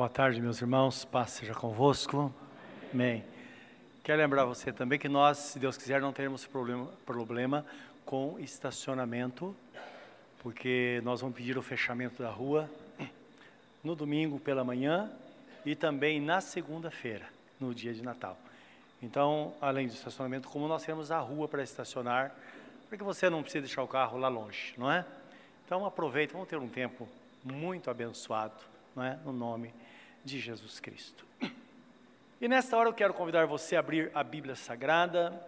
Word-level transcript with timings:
Boa 0.00 0.08
tarde, 0.08 0.40
meus 0.40 0.62
irmãos. 0.62 1.04
Paz 1.04 1.32
seja 1.32 1.52
convosco. 1.52 2.34
Amém. 2.90 3.22
Quero 4.02 4.16
lembrar 4.16 4.46
você 4.46 4.72
também 4.72 4.98
que 4.98 5.10
nós, 5.10 5.36
se 5.36 5.58
Deus 5.58 5.76
quiser, 5.76 6.00
não 6.00 6.10
teremos 6.10 6.46
problema, 6.46 6.86
problema 7.04 7.66
com 8.06 8.38
estacionamento, 8.38 9.54
porque 10.42 11.02
nós 11.04 11.20
vamos 11.20 11.36
pedir 11.36 11.58
o 11.58 11.62
fechamento 11.62 12.22
da 12.22 12.30
rua 12.30 12.66
no 13.84 13.94
domingo 13.94 14.40
pela 14.40 14.64
manhã 14.64 15.12
e 15.66 15.76
também 15.76 16.18
na 16.18 16.40
segunda-feira, 16.40 17.26
no 17.60 17.74
dia 17.74 17.92
de 17.92 18.02
Natal. 18.02 18.38
Então, 19.02 19.52
além 19.60 19.86
do 19.86 19.92
estacionamento, 19.92 20.48
como 20.48 20.66
nós 20.66 20.82
temos 20.82 21.10
a 21.12 21.18
rua 21.18 21.46
para 21.46 21.62
estacionar, 21.62 22.34
para 22.88 22.96
que 22.96 23.04
você 23.04 23.28
não 23.28 23.42
precise 23.42 23.66
deixar 23.66 23.82
o 23.82 23.86
carro 23.86 24.16
lá 24.16 24.28
longe, 24.28 24.72
não 24.78 24.90
é? 24.90 25.04
Então, 25.66 25.84
aproveite, 25.84 26.32
vamos 26.32 26.48
ter 26.48 26.56
um 26.56 26.70
tempo 26.70 27.06
muito 27.44 27.90
abençoado, 27.90 28.54
não 28.96 29.04
é? 29.04 29.18
No 29.26 29.34
nome 29.34 29.68
de 29.68 29.89
Jesus 30.24 30.80
Cristo. 30.80 31.26
E 32.40 32.48
nesta 32.48 32.76
hora 32.76 32.88
eu 32.88 32.94
quero 32.94 33.12
convidar 33.12 33.46
você 33.46 33.76
a 33.76 33.80
abrir 33.80 34.10
a 34.14 34.24
Bíblia 34.24 34.54
Sagrada 34.54 35.46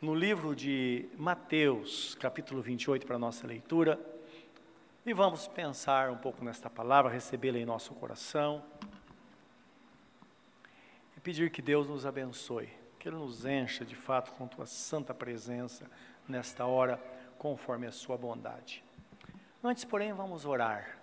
no 0.00 0.14
livro 0.14 0.54
de 0.54 1.08
Mateus, 1.16 2.14
capítulo 2.16 2.62
28, 2.62 3.06
para 3.06 3.16
a 3.16 3.18
nossa 3.18 3.46
leitura. 3.46 3.98
E 5.04 5.12
vamos 5.12 5.46
pensar 5.46 6.10
um 6.10 6.16
pouco 6.16 6.44
nesta 6.44 6.68
palavra, 6.68 7.10
recebê-la 7.10 7.58
em 7.58 7.64
nosso 7.64 7.94
coração. 7.94 8.62
E 11.16 11.20
pedir 11.20 11.50
que 11.50 11.62
Deus 11.62 11.86
nos 11.86 12.04
abençoe, 12.04 12.68
que 12.98 13.08
Ele 13.08 13.16
nos 13.16 13.44
encha 13.44 13.84
de 13.84 13.94
fato 13.94 14.32
com 14.32 14.46
Tua 14.46 14.66
santa 14.66 15.14
presença 15.14 15.90
nesta 16.28 16.66
hora, 16.66 16.98
conforme 17.38 17.86
a 17.86 17.92
Sua 17.92 18.16
bondade. 18.16 18.82
Antes, 19.62 19.84
porém, 19.84 20.12
vamos 20.12 20.44
orar, 20.44 20.98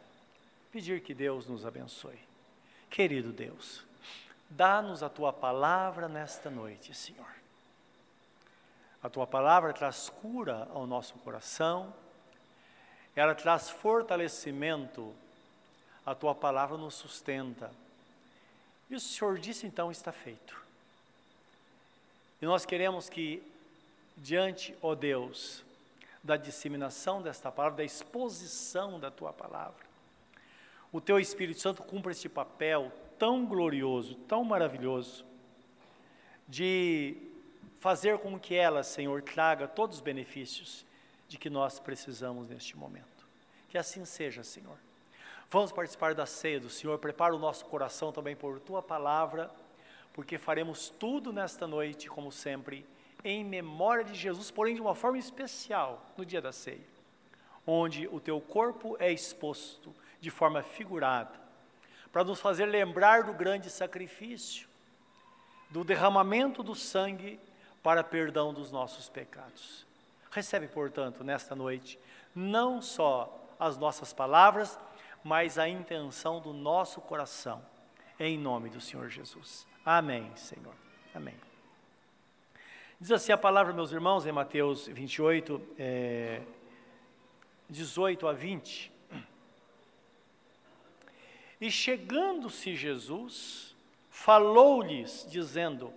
pedir 0.71 1.01
que 1.01 1.13
Deus 1.13 1.47
nos 1.47 1.65
abençoe. 1.65 2.32
Querido 2.93 3.33
Deus, 3.33 3.83
dá-nos 4.47 5.01
a 5.01 5.09
tua 5.09 5.33
palavra 5.33 6.07
nesta 6.07 6.47
noite, 6.51 6.93
Senhor. 6.93 7.25
A 9.01 9.09
tua 9.09 9.25
palavra 9.25 9.73
traz 9.73 10.09
cura 10.09 10.67
ao 10.71 10.85
nosso 10.85 11.15
coração, 11.15 11.91
ela 13.15 13.33
traz 13.33 13.71
fortalecimento, 13.71 15.11
a 16.05 16.13
tua 16.13 16.35
palavra 16.35 16.77
nos 16.77 16.93
sustenta. 16.93 17.71
E 18.91 18.95
o 18.95 18.99
Senhor 18.99 19.39
disse 19.39 19.65
então 19.65 19.89
está 19.89 20.11
feito. 20.11 20.55
E 22.39 22.45
nós 22.45 22.63
queremos 22.63 23.09
que, 23.09 23.41
diante, 24.15 24.77
ó 24.83 24.93
Deus, 24.93 25.63
da 26.23 26.37
disseminação 26.37 27.23
desta 27.23 27.51
palavra, 27.51 27.77
da 27.77 27.83
exposição 27.83 28.99
da 28.99 29.09
tua 29.09 29.33
palavra, 29.33 29.92
o 30.93 31.01
teu 31.01 31.19
Espírito 31.19 31.59
Santo 31.59 31.81
cumpra 31.81 32.11
este 32.11 32.29
papel 32.29 32.91
tão 33.17 33.47
glorioso, 33.47 34.13
tão 34.27 34.43
maravilhoso, 34.43 35.25
de 36.47 37.17
fazer 37.79 38.19
com 38.19 38.39
que 38.39 38.53
ela, 38.53 38.83
Senhor, 38.83 39.23
traga 39.23 39.67
todos 39.67 39.97
os 39.97 40.01
benefícios 40.01 40.85
de 41.27 41.39
que 41.39 41.49
nós 41.49 41.79
precisamos 41.79 42.47
neste 42.47 42.77
momento. 42.77 43.27
Que 43.69 43.77
assim 43.77 44.05
seja, 44.05 44.43
Senhor. 44.43 44.77
Vamos 45.49 45.71
participar 45.71 46.13
da 46.13 46.27
ceia 46.27 46.59
do 46.59 46.69
Senhor, 46.69 46.99
prepara 46.99 47.35
o 47.35 47.39
nosso 47.39 47.65
coração 47.65 48.11
também 48.11 48.35
por 48.35 48.59
tua 48.59 48.81
palavra, 48.81 49.49
porque 50.13 50.37
faremos 50.37 50.89
tudo 50.89 51.33
nesta 51.33 51.65
noite, 51.65 52.07
como 52.07 52.31
sempre, 52.31 52.85
em 53.23 53.43
memória 53.43 54.03
de 54.03 54.13
Jesus, 54.13 54.51
porém 54.51 54.75
de 54.75 54.81
uma 54.81 54.93
forma 54.93 55.17
especial 55.17 56.05
no 56.15 56.23
dia 56.23 56.41
da 56.41 56.51
ceia, 56.51 56.85
onde 57.65 58.07
o 58.07 58.19
teu 58.19 58.39
corpo 58.39 58.95
é 58.99 59.11
exposto 59.11 59.91
de 60.23 60.31
forma 60.31 60.63
figurada, 60.63 61.37
para 62.09 62.23
nos 62.23 62.39
fazer 62.39 62.65
lembrar 62.65 63.23
do 63.23 63.33
grande 63.33 63.69
sacrifício, 63.69 64.69
do 65.69 65.83
derramamento 65.83 66.63
do 66.63 66.73
sangue 66.73 67.37
para 67.83 68.01
perdão 68.05 68.53
dos 68.53 68.71
nossos 68.71 69.09
pecados. 69.09 69.85
Recebe, 70.31 70.69
portanto, 70.69 71.25
nesta 71.25 71.53
noite, 71.57 71.99
não 72.33 72.81
só 72.81 73.53
as 73.59 73.77
nossas 73.77 74.13
palavras, 74.13 74.79
mas 75.25 75.57
a 75.57 75.67
intenção 75.67 76.39
do 76.39 76.53
nosso 76.53 77.01
coração, 77.01 77.61
em 78.17 78.37
nome 78.37 78.69
do 78.69 78.79
Senhor 78.79 79.09
Jesus. 79.09 79.67
Amém, 79.85 80.31
Senhor. 80.37 80.73
Amém. 81.13 81.35
Diz 82.97 83.11
assim 83.11 83.33
a 83.33 83.37
palavra, 83.37 83.73
meus 83.73 83.91
irmãos, 83.91 84.25
em 84.25 84.31
Mateus 84.31 84.87
28, 84.87 85.61
é, 85.77 86.41
18 87.69 88.25
a 88.25 88.31
20. 88.31 88.92
E 91.63 91.71
chegando-se 91.71 92.75
Jesus, 92.75 93.73
falou-lhes, 94.09 95.25
dizendo: 95.29 95.93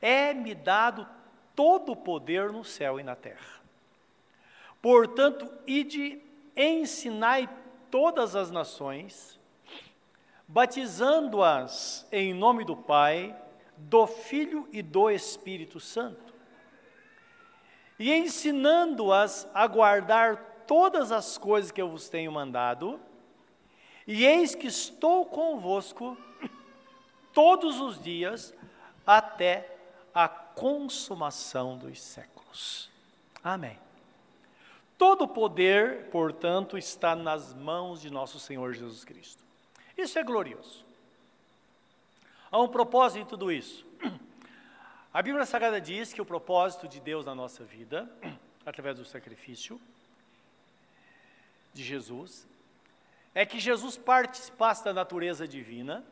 É-me 0.00 0.54
dado 0.54 1.06
todo 1.54 1.92
o 1.92 1.96
poder 1.96 2.50
no 2.50 2.64
céu 2.64 2.98
e 2.98 3.02
na 3.02 3.14
terra. 3.14 3.60
Portanto, 4.80 5.46
ide, 5.66 6.22
ensinai 6.56 7.50
todas 7.90 8.34
as 8.34 8.50
nações, 8.50 9.38
batizando-as 10.48 12.08
em 12.10 12.32
nome 12.32 12.64
do 12.64 12.74
Pai, 12.74 13.36
do 13.76 14.06
Filho 14.06 14.66
e 14.72 14.80
do 14.80 15.10
Espírito 15.10 15.78
Santo, 15.78 16.32
e 17.98 18.10
ensinando-as 18.10 19.46
a 19.52 19.66
guardar 19.66 20.62
todas 20.66 21.12
as 21.12 21.36
coisas 21.36 21.70
que 21.70 21.82
eu 21.82 21.90
vos 21.90 22.08
tenho 22.08 22.32
mandado, 22.32 22.98
e 24.06 24.24
eis 24.24 24.54
que 24.54 24.66
estou 24.66 25.26
convosco 25.26 26.16
todos 27.32 27.80
os 27.80 28.00
dias 28.00 28.54
até 29.06 29.76
a 30.14 30.28
consumação 30.28 31.76
dos 31.76 32.00
séculos. 32.00 32.88
Amém. 33.42 33.78
Todo 34.96 35.28
poder, 35.28 36.08
portanto, 36.10 36.78
está 36.78 37.14
nas 37.14 37.52
mãos 37.52 38.00
de 38.00 38.10
nosso 38.10 38.40
Senhor 38.40 38.72
Jesus 38.72 39.04
Cristo. 39.04 39.44
Isso 39.96 40.18
é 40.18 40.22
glorioso. 40.22 40.84
Há 42.50 42.60
um 42.60 42.68
propósito 42.68 43.22
em 43.22 43.26
tudo 43.26 43.52
isso. 43.52 43.84
A 45.12 45.20
Bíblia 45.20 45.44
Sagrada 45.44 45.80
diz 45.80 46.12
que 46.12 46.20
o 46.20 46.26
propósito 46.26 46.86
de 46.86 47.00
Deus 47.00 47.26
na 47.26 47.34
nossa 47.34 47.64
vida, 47.64 48.10
através 48.64 48.96
do 48.96 49.04
sacrifício 49.04 49.80
de 51.74 51.82
Jesus, 51.82 52.46
é 53.36 53.44
que 53.44 53.60
Jesus 53.60 53.98
participasse 53.98 54.82
da 54.82 54.94
natureza 54.94 55.46
divina, 55.46 56.02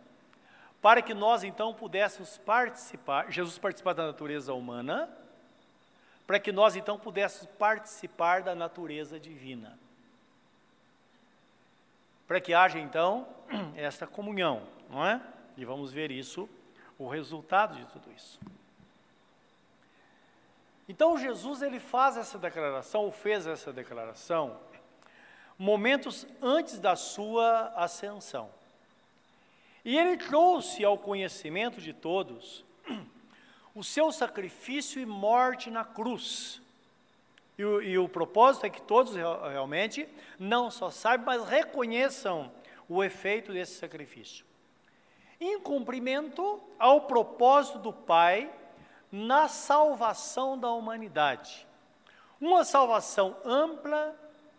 para 0.83 1.01
que 1.01 1.15
nós 1.15 1.43
então 1.43 1.73
pudéssemos 1.73 2.37
participar, 2.37 3.33
Jesus 3.33 3.57
participasse 3.57 3.97
da 3.97 4.07
natureza 4.07 4.53
humana, 4.53 5.09
para 6.27 6.39
que 6.39 6.53
nós 6.53 6.77
então 6.77 6.99
pudéssemos 6.99 7.51
participar 7.57 8.43
da 8.43 8.55
natureza 8.55 9.19
divina. 9.19 9.79
Para 12.29 12.43
que 12.43 12.53
haja 12.53 12.79
então 12.79 13.27
esta 13.75 14.07
comunhão, 14.07 14.63
não 14.91 15.03
é? 15.03 15.19
E 15.57 15.65
vamos 15.65 15.95
ver 15.95 16.11
isso, 16.11 16.47
o 16.99 17.09
resultado 17.09 17.75
de 17.75 17.87
tudo 17.87 18.13
isso. 18.15 18.39
Então 20.87 21.17
Jesus 21.17 21.63
ele 21.63 21.81
faz 21.81 22.19
essa 22.19 22.39
declaração, 22.39 23.01
ou 23.01 23.11
fez 23.11 23.47
essa 23.47 23.73
declaração, 23.73 24.61
momentos 25.59 26.27
antes 26.43 26.79
da 26.79 26.97
sua 26.97 27.73
ascensão. 27.77 28.51
E 29.85 29.99
ele 29.99 30.17
trouxe 30.17 30.85
ao 30.85 30.97
conhecimento 30.97 31.81
de 31.81 31.93
todos 31.93 32.65
o 33.75 33.83
seu 33.85 34.11
sacrifício 34.13 35.01
e 35.01 35.07
morte 35.07 35.71
na 35.71 35.85
cruz. 35.85 36.61
E 37.59 37.65
o, 37.65 37.83
e 37.83 37.99
o 37.99 38.09
propósito 38.09 38.67
é 38.67 38.71
que 38.71 38.83
todos 38.83 39.15
realmente 39.15 40.09
não 40.39 40.71
só 40.71 40.91
saibam, 40.91 41.27
mas 41.27 41.49
reconheçam 41.49 42.51
o 42.89 43.03
efeito 43.03 43.53
desse 43.53 43.75
sacrifício. 43.79 44.45
Em 45.41 45.61
cumprimento 45.61 46.61
ao 46.79 47.03
propósito 47.03 47.79
do 47.79 47.93
Pai 47.93 48.51
na 49.11 49.49
salvação 49.49 50.59
da 50.59 50.71
humanidade. 50.71 51.67
Uma 52.41 52.65
salvação 52.65 53.37
ampla 53.45 54.17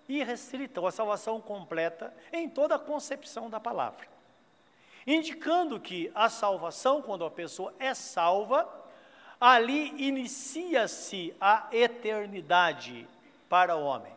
e 0.08 0.24
restrita, 0.24 0.82
uma 0.82 0.92
salvação 0.92 1.42
completa 1.42 2.14
em 2.32 2.50
toda 2.50 2.76
a 2.76 2.80
concepção 2.80 3.50
da 3.50 3.60
palavra. 3.60 4.08
Indicando 5.06 5.80
que 5.80 6.12
a 6.16 6.30
salvação, 6.30 7.02
quando 7.02 7.26
a 7.26 7.32
pessoa 7.32 7.74
é 7.80 7.94
salva, 7.94 8.68
ali 9.40 9.94
inicia-se 10.08 11.36
a 11.40 11.68
eternidade 11.72 13.08
para 13.50 13.76
o 13.76 13.84
homem. 13.84 14.14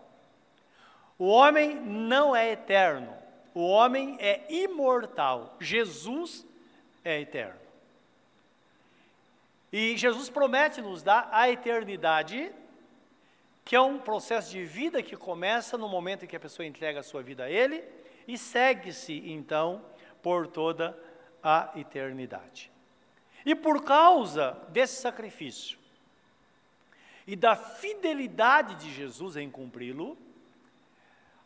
O 1.18 1.26
homem 1.26 1.74
não 1.74 2.34
é 2.34 2.52
eterno, 2.52 3.12
o 3.54 3.66
homem 3.66 4.16
é 4.20 4.44
imortal. 4.48 5.56
Jesus 5.58 6.46
é 7.04 7.20
eterno. 7.20 7.58
E 9.72 9.96
Jesus 9.96 10.30
promete 10.30 10.80
nos 10.80 11.02
dar 11.02 11.28
a 11.30 11.50
eternidade 11.50 12.50
que 13.68 13.76
é 13.76 13.80
um 13.82 13.98
processo 13.98 14.50
de 14.50 14.64
vida 14.64 15.02
que 15.02 15.14
começa 15.14 15.76
no 15.76 15.90
momento 15.90 16.24
em 16.24 16.26
que 16.26 16.34
a 16.34 16.40
pessoa 16.40 16.64
entrega 16.64 17.00
a 17.00 17.02
sua 17.02 17.22
vida 17.22 17.44
a 17.44 17.50
Ele 17.50 17.84
e 18.26 18.38
segue-se 18.38 19.30
então 19.30 19.84
por 20.22 20.46
toda 20.46 20.98
a 21.42 21.70
eternidade. 21.76 22.72
E 23.44 23.54
por 23.54 23.84
causa 23.84 24.52
desse 24.70 25.02
sacrifício 25.02 25.78
e 27.26 27.36
da 27.36 27.54
fidelidade 27.54 28.76
de 28.76 28.90
Jesus 28.90 29.36
em 29.36 29.50
cumpri-lo, 29.50 30.16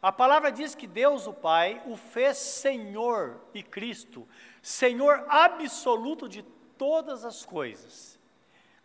a 0.00 0.12
palavra 0.12 0.52
diz 0.52 0.76
que 0.76 0.86
Deus, 0.86 1.26
o 1.26 1.32
Pai, 1.32 1.82
o 1.86 1.96
fez 1.96 2.36
Senhor 2.36 3.40
e 3.52 3.64
Cristo, 3.64 4.28
Senhor 4.62 5.26
absoluto 5.28 6.28
de 6.28 6.44
todas 6.78 7.24
as 7.24 7.44
coisas. 7.44 8.16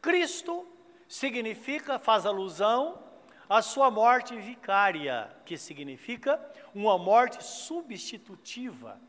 Cristo 0.01 0.67
significa, 1.07 1.99
faz 1.99 2.25
alusão 2.25 3.05
à 3.49 3.61
sua 3.61 3.89
morte 3.89 4.35
vicária, 4.35 5.29
que 5.45 5.57
significa 5.57 6.39
uma 6.73 6.97
morte 6.97 7.43
substitutiva. 7.43 8.99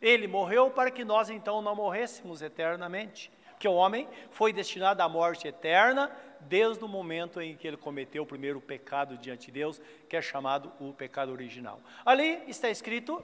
Ele 0.00 0.26
morreu 0.26 0.70
para 0.70 0.90
que 0.90 1.04
nós 1.04 1.30
então 1.30 1.62
não 1.62 1.76
morrêssemos 1.76 2.42
eternamente, 2.42 3.30
porque 3.50 3.68
o 3.68 3.74
homem 3.74 4.08
foi 4.30 4.52
destinado 4.52 5.02
à 5.02 5.08
morte 5.08 5.46
eterna 5.46 6.10
desde 6.40 6.84
o 6.84 6.88
momento 6.88 7.40
em 7.40 7.56
que 7.56 7.68
ele 7.68 7.76
cometeu 7.76 8.24
o 8.24 8.26
primeiro 8.26 8.60
pecado 8.60 9.16
diante 9.16 9.46
de 9.46 9.52
Deus, 9.52 9.80
que 10.08 10.16
é 10.16 10.22
chamado 10.22 10.72
o 10.80 10.92
pecado 10.92 11.30
original. 11.30 11.80
Ali 12.04 12.42
está 12.48 12.68
escrito 12.68 13.22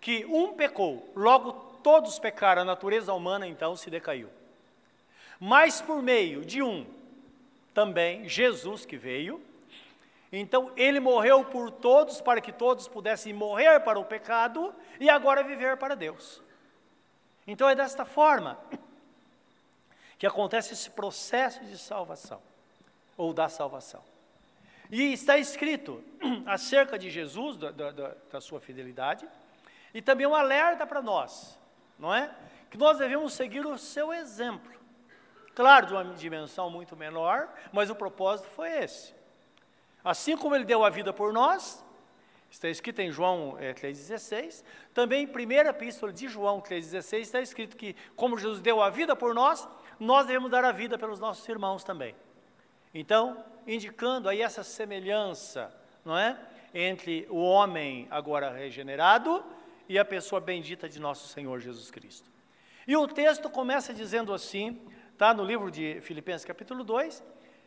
que 0.00 0.24
um 0.26 0.52
pecou, 0.52 1.10
logo 1.16 1.52
todos 1.82 2.18
pecaram, 2.18 2.62
a 2.62 2.64
natureza 2.64 3.12
humana 3.12 3.46
então 3.46 3.74
se 3.74 3.90
decaiu. 3.90 4.28
Mas 5.40 5.80
por 5.80 6.00
meio 6.00 6.44
de 6.44 6.62
um, 6.62 6.86
também 7.76 8.26
Jesus 8.26 8.86
que 8.86 8.96
veio, 8.96 9.38
então 10.32 10.72
ele 10.78 10.98
morreu 10.98 11.44
por 11.44 11.70
todos 11.70 12.22
para 12.22 12.40
que 12.40 12.50
todos 12.50 12.88
pudessem 12.88 13.34
morrer 13.34 13.80
para 13.80 13.98
o 13.98 14.04
pecado 14.06 14.74
e 14.98 15.10
agora 15.10 15.44
viver 15.44 15.76
para 15.76 15.94
Deus. 15.94 16.40
Então 17.46 17.68
é 17.68 17.74
desta 17.74 18.06
forma 18.06 18.58
que 20.18 20.26
acontece 20.26 20.72
esse 20.72 20.88
processo 20.88 21.62
de 21.66 21.76
salvação 21.76 22.40
ou 23.14 23.34
da 23.34 23.46
salvação. 23.46 24.02
E 24.90 25.12
está 25.12 25.36
escrito 25.36 26.02
acerca 26.46 26.98
de 26.98 27.10
Jesus, 27.10 27.58
da, 27.58 27.72
da, 27.72 28.14
da 28.32 28.40
sua 28.40 28.58
fidelidade, 28.58 29.28
e 29.92 30.00
também 30.00 30.26
um 30.26 30.34
alerta 30.34 30.86
para 30.86 31.02
nós, 31.02 31.58
não 31.98 32.14
é? 32.14 32.34
Que 32.70 32.78
nós 32.78 32.96
devemos 32.96 33.34
seguir 33.34 33.66
o 33.66 33.76
seu 33.76 34.14
exemplo. 34.14 34.75
Claro, 35.56 35.86
de 35.86 35.94
uma 35.94 36.04
dimensão 36.04 36.68
muito 36.68 36.94
menor, 36.94 37.48
mas 37.72 37.88
o 37.88 37.94
propósito 37.94 38.46
foi 38.50 38.70
esse. 38.84 39.14
Assim 40.04 40.36
como 40.36 40.54
ele 40.54 40.66
deu 40.66 40.84
a 40.84 40.90
vida 40.90 41.14
por 41.14 41.32
nós, 41.32 41.82
está 42.50 42.68
escrito 42.68 43.00
em 43.00 43.10
João 43.10 43.56
é, 43.58 43.72
3,16, 43.72 44.62
também 44.92 45.24
em 45.24 45.26
1 45.26 45.68
Epístola 45.70 46.12
de 46.12 46.28
João 46.28 46.60
3,16 46.60 47.20
está 47.20 47.40
escrito 47.40 47.74
que, 47.74 47.96
como 48.14 48.36
Jesus 48.36 48.60
deu 48.60 48.82
a 48.82 48.90
vida 48.90 49.16
por 49.16 49.34
nós, 49.34 49.66
nós 49.98 50.26
devemos 50.26 50.50
dar 50.50 50.62
a 50.62 50.72
vida 50.72 50.98
pelos 50.98 51.18
nossos 51.18 51.48
irmãos 51.48 51.82
também. 51.82 52.14
Então, 52.92 53.42
indicando 53.66 54.28
aí 54.28 54.42
essa 54.42 54.62
semelhança, 54.62 55.74
não 56.04 56.18
é? 56.18 56.38
Entre 56.74 57.26
o 57.30 57.38
homem 57.38 58.06
agora 58.10 58.50
regenerado 58.50 59.42
e 59.88 59.98
a 59.98 60.04
pessoa 60.04 60.38
bendita 60.38 60.86
de 60.86 61.00
nosso 61.00 61.28
Senhor 61.28 61.58
Jesus 61.60 61.90
Cristo. 61.90 62.30
E 62.86 62.94
o 62.94 63.08
texto 63.08 63.50
começa 63.50 63.92
dizendo 63.92 64.32
assim, 64.32 64.80
está 65.16 65.32
no 65.32 65.42
livro 65.42 65.70
de 65.70 65.98
Filipenses 66.02 66.44
capítulo 66.44 66.84
2, 66.84 67.24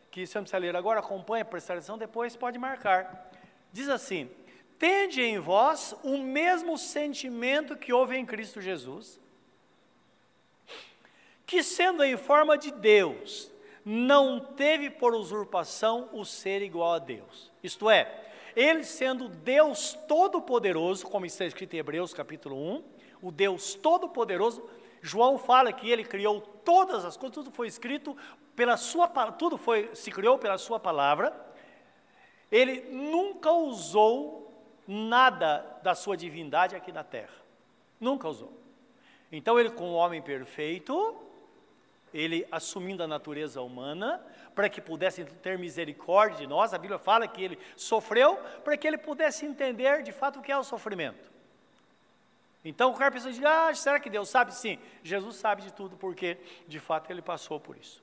que 0.08 0.24
se 0.24 0.38
eu 0.38 0.44
ler 0.60 0.76
agora, 0.76 1.00
acompanha, 1.00 1.44
presta 1.44 1.72
atenção, 1.72 1.98
depois 1.98 2.36
pode 2.36 2.56
marcar. 2.60 3.28
Diz 3.72 3.88
assim: 3.88 4.30
Tende 4.78 5.20
em 5.20 5.40
vós 5.40 5.92
o 6.04 6.16
mesmo 6.18 6.78
sentimento 6.78 7.76
que 7.76 7.92
houve 7.92 8.16
em 8.16 8.24
Cristo 8.24 8.60
Jesus, 8.60 9.18
que 11.44 11.60
sendo 11.60 12.04
em 12.04 12.16
forma 12.16 12.56
de 12.56 12.70
Deus, 12.70 13.50
não 13.84 14.38
teve 14.38 14.88
por 14.88 15.12
usurpação 15.12 16.08
o 16.12 16.24
ser 16.24 16.62
igual 16.62 16.92
a 16.94 16.98
Deus. 17.00 17.50
Isto 17.64 17.90
é, 17.90 18.30
ele 18.54 18.84
sendo 18.84 19.28
Deus 19.28 19.98
todo-poderoso, 20.06 21.04
como 21.04 21.26
está 21.26 21.44
escrito 21.44 21.74
em 21.74 21.78
Hebreus 21.80 22.14
capítulo 22.14 22.54
1, 22.76 22.84
o 23.20 23.32
Deus 23.32 23.74
todo-poderoso, 23.74 24.62
João 25.00 25.38
fala 25.38 25.72
que 25.72 25.90
ele 25.90 26.04
criou 26.04 26.40
todas 26.40 27.04
as 27.04 27.16
coisas, 27.16 27.34
tudo 27.34 27.50
foi 27.50 27.66
escrito 27.66 28.16
pela 28.54 28.76
sua 28.76 29.08
tudo 29.32 29.56
foi 29.56 29.90
se 29.94 30.10
criou 30.10 30.38
pela 30.38 30.58
sua 30.58 30.78
palavra. 30.78 31.34
Ele 32.50 32.90
nunca 32.90 33.50
usou 33.50 34.52
nada 34.86 35.78
da 35.82 35.94
sua 35.94 36.16
divindade 36.16 36.74
aqui 36.74 36.92
na 36.92 37.04
terra. 37.04 37.34
Nunca 37.98 38.28
usou. 38.28 38.52
Então 39.30 39.58
ele 39.58 39.70
com 39.70 39.90
o 39.90 39.94
homem 39.94 40.20
perfeito, 40.20 41.16
ele 42.12 42.46
assumindo 42.50 43.02
a 43.02 43.06
natureza 43.06 43.62
humana, 43.62 44.20
para 44.54 44.68
que 44.68 44.80
pudesse 44.80 45.24
ter 45.24 45.58
misericórdia 45.58 46.38
de 46.38 46.46
nós, 46.46 46.74
a 46.74 46.78
Bíblia 46.78 46.98
fala 46.98 47.28
que 47.28 47.42
ele 47.42 47.58
sofreu 47.76 48.36
para 48.64 48.76
que 48.76 48.86
ele 48.86 48.98
pudesse 48.98 49.46
entender 49.46 50.02
de 50.02 50.10
fato 50.10 50.40
o 50.40 50.42
que 50.42 50.50
é 50.50 50.58
o 50.58 50.64
sofrimento. 50.64 51.30
Então 52.64 52.90
o 52.90 52.94
cara 52.94 53.10
pensa, 53.10 53.30
ah, 53.46 53.74
será 53.74 53.98
que 53.98 54.10
Deus 54.10 54.28
sabe? 54.28 54.54
Sim, 54.54 54.78
Jesus 55.02 55.36
sabe 55.36 55.62
de 55.62 55.72
tudo, 55.72 55.96
porque 55.96 56.36
de 56.68 56.78
fato 56.78 57.10
ele 57.10 57.22
passou 57.22 57.58
por 57.58 57.76
isso. 57.76 58.02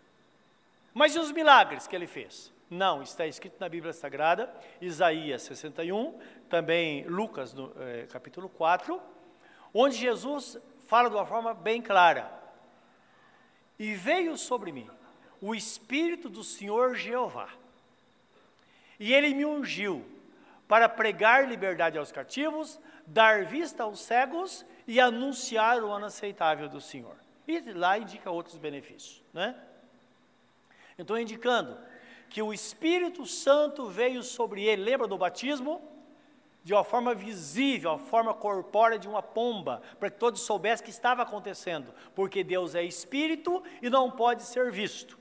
Mas 0.94 1.16
e 1.16 1.20
os 1.20 1.32
milagres 1.32 1.86
que 1.86 1.96
ele 1.96 2.08
fez? 2.08 2.52
Não, 2.70 3.02
está 3.02 3.26
escrito 3.26 3.58
na 3.60 3.70
Bíblia 3.70 3.94
Sagrada, 3.94 4.54
Isaías 4.82 5.44
61, 5.44 6.20
também 6.50 7.06
Lucas, 7.06 7.54
no, 7.54 7.72
eh, 7.80 8.08
capítulo 8.12 8.50
4, 8.50 9.00
onde 9.74 9.96
Jesus 9.96 10.58
fala 10.88 11.10
de 11.10 11.16
uma 11.16 11.26
forma 11.26 11.54
bem 11.54 11.82
clara: 11.82 12.30
E 13.80 13.94
veio 13.94 14.36
sobre 14.38 14.72
mim 14.72 14.90
o 15.40 15.56
Espírito 15.56 16.30
do 16.30 16.44
Senhor 16.44 16.96
Jeová, 16.96 17.48
e 19.00 19.14
ele 19.14 19.34
me 19.34 19.46
ungiu 19.46 20.04
para 20.68 20.90
pregar 20.90 21.48
liberdade 21.48 21.98
aos 21.98 22.12
cativos, 22.12 22.80
dar 23.08 23.46
vista 23.46 23.84
aos 23.84 24.02
cegos 24.02 24.66
e 24.86 25.00
anunciar 25.00 25.82
o 25.82 25.90
ano 25.90 26.06
aceitável 26.06 26.68
do 26.68 26.82
Senhor. 26.82 27.16
E 27.48 27.60
lá 27.72 27.98
indica 27.98 28.30
outros 28.30 28.58
benefícios, 28.58 29.24
né? 29.34 29.56
Então, 31.00 31.18
indicando 31.18 31.78
que 32.30 32.42
o 32.42 32.54
Espírito 32.54 33.26
Santo 33.26 33.88
veio 33.88 34.22
sobre 34.22 34.64
ele, 34.64 34.84
lembra 34.84 35.08
do 35.08 35.18
batismo? 35.18 35.82
De 36.64 36.74
uma 36.74 36.84
forma 36.84 37.16
visível, 37.16 37.92
a 37.92 37.98
forma 37.98 38.34
corpórea 38.34 39.00
de 39.00 39.08
uma 39.08 39.24
pomba, 39.24 39.82
para 39.98 40.10
que 40.10 40.18
todos 40.18 40.42
soubessem 40.42 40.84
que 40.84 40.92
estava 40.92 41.22
acontecendo, 41.22 41.94
porque 42.14 42.44
Deus 42.44 42.76
é 42.76 42.84
Espírito 42.84 43.64
e 43.82 43.90
não 43.90 44.12
pode 44.12 44.44
ser 44.44 44.70
visto. 44.70 45.18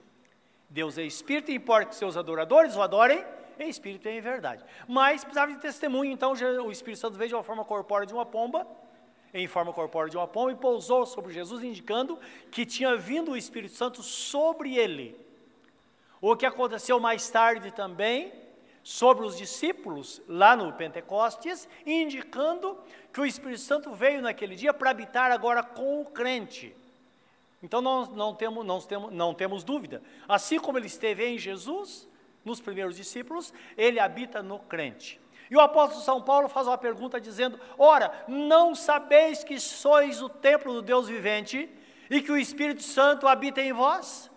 Deus 0.68 0.98
é 0.98 1.02
Espírito 1.02 1.52
e 1.52 1.54
importa 1.54 1.90
que 1.90 1.94
seus 1.94 2.16
adoradores 2.16 2.74
o 2.74 2.82
adorem 2.82 3.24
em 3.58 3.68
espírito 3.68 4.08
e 4.08 4.18
em 4.18 4.20
verdade. 4.20 4.64
Mas 4.88 5.22
precisava 5.22 5.52
de 5.52 5.58
testemunho, 5.58 6.12
então 6.12 6.32
o 6.32 6.70
Espírito 6.70 7.00
Santo 7.00 7.16
veio 7.16 7.28
de 7.28 7.34
uma 7.34 7.42
forma 7.42 7.64
corpórea 7.64 8.06
de 8.06 8.14
uma 8.14 8.26
pomba, 8.26 8.66
em 9.32 9.46
forma 9.46 9.72
corpórea 9.72 10.10
de 10.10 10.16
uma 10.16 10.28
pomba, 10.28 10.52
e 10.52 10.56
pousou 10.56 11.04
sobre 11.06 11.32
Jesus, 11.32 11.62
indicando 11.62 12.18
que 12.50 12.64
tinha 12.64 12.96
vindo 12.96 13.32
o 13.32 13.36
Espírito 13.36 13.74
Santo 13.74 14.02
sobre 14.02 14.76
ele. 14.76 15.18
O 16.20 16.34
que 16.36 16.46
aconteceu 16.46 16.98
mais 16.98 17.28
tarde 17.28 17.70
também, 17.70 18.32
sobre 18.82 19.26
os 19.26 19.36
discípulos, 19.36 20.22
lá 20.28 20.54
no 20.56 20.72
Pentecostes, 20.72 21.68
indicando 21.84 22.78
que 23.12 23.20
o 23.20 23.26
Espírito 23.26 23.60
Santo 23.60 23.92
veio 23.92 24.22
naquele 24.22 24.54
dia 24.54 24.72
para 24.72 24.90
habitar 24.90 25.32
agora 25.32 25.62
com 25.62 26.00
o 26.00 26.04
crente. 26.04 26.74
Então 27.62 27.80
nós 27.80 28.08
não 28.10 28.34
temos, 28.34 28.64
não, 28.64 28.80
temos, 28.80 29.12
não 29.12 29.34
temos 29.34 29.64
dúvida. 29.64 30.02
Assim 30.28 30.58
como 30.58 30.78
ele 30.78 30.86
esteve 30.86 31.26
em 31.26 31.36
Jesus, 31.36 32.08
nos 32.46 32.60
primeiros 32.60 32.96
discípulos, 32.96 33.52
ele 33.76 33.98
habita 33.98 34.42
no 34.42 34.60
crente. 34.60 35.20
E 35.50 35.56
o 35.56 35.60
apóstolo 35.60 36.02
São 36.02 36.22
Paulo 36.22 36.48
faz 36.48 36.66
uma 36.66 36.78
pergunta 36.78 37.20
dizendo: 37.20 37.60
Ora, 37.76 38.24
não 38.26 38.74
sabeis 38.74 39.44
que 39.44 39.60
sois 39.60 40.22
o 40.22 40.28
templo 40.28 40.72
do 40.72 40.82
Deus 40.82 41.08
vivente 41.08 41.68
e 42.08 42.22
que 42.22 42.32
o 42.32 42.38
Espírito 42.38 42.82
Santo 42.82 43.28
habita 43.28 43.60
em 43.60 43.72
vós? 43.72 44.30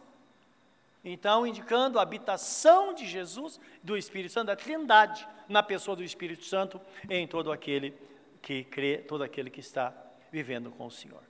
Então, 1.04 1.48
indicando 1.48 1.98
a 1.98 2.02
habitação 2.02 2.94
de 2.94 3.08
Jesus, 3.08 3.60
do 3.82 3.96
Espírito 3.96 4.34
Santo, 4.34 4.48
da 4.48 4.56
Trindade, 4.56 5.26
na 5.48 5.64
pessoa 5.64 5.96
do 5.96 6.04
Espírito 6.04 6.44
Santo, 6.44 6.82
em 7.10 7.26
todo 7.26 7.52
aquele 7.52 7.94
que 8.42 8.64
crê, 8.66 8.98
todo 8.98 9.24
aquele 9.24 9.50
que 9.50 9.62
está 9.62 9.94
vivendo 10.32 10.72
com 10.72 10.88
o 10.88 10.92
Senhor. 10.92 11.24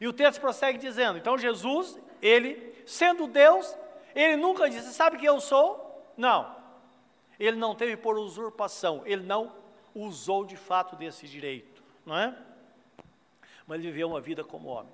E 0.00 0.06
o 0.06 0.12
texto 0.12 0.40
prossegue 0.40 0.78
dizendo: 0.78 1.18
então 1.18 1.38
Jesus, 1.38 1.98
ele, 2.20 2.74
sendo 2.86 3.26
Deus, 3.26 3.76
ele 4.14 4.36
nunca 4.36 4.68
disse: 4.68 4.92
Sabe 4.92 5.16
que 5.18 5.26
eu 5.26 5.40
sou? 5.40 5.89
Não. 6.20 6.54
Ele 7.38 7.56
não 7.56 7.74
teve 7.74 7.96
por 7.96 8.18
usurpação, 8.18 9.02
ele 9.06 9.22
não 9.22 9.56
usou 9.94 10.44
de 10.44 10.54
fato 10.54 10.94
desse 10.94 11.26
direito, 11.26 11.82
não 12.04 12.14
é? 12.14 12.36
Mas 13.66 13.78
ele 13.78 13.90
viveu 13.90 14.08
uma 14.08 14.20
vida 14.20 14.44
como 14.44 14.68
homem. 14.68 14.92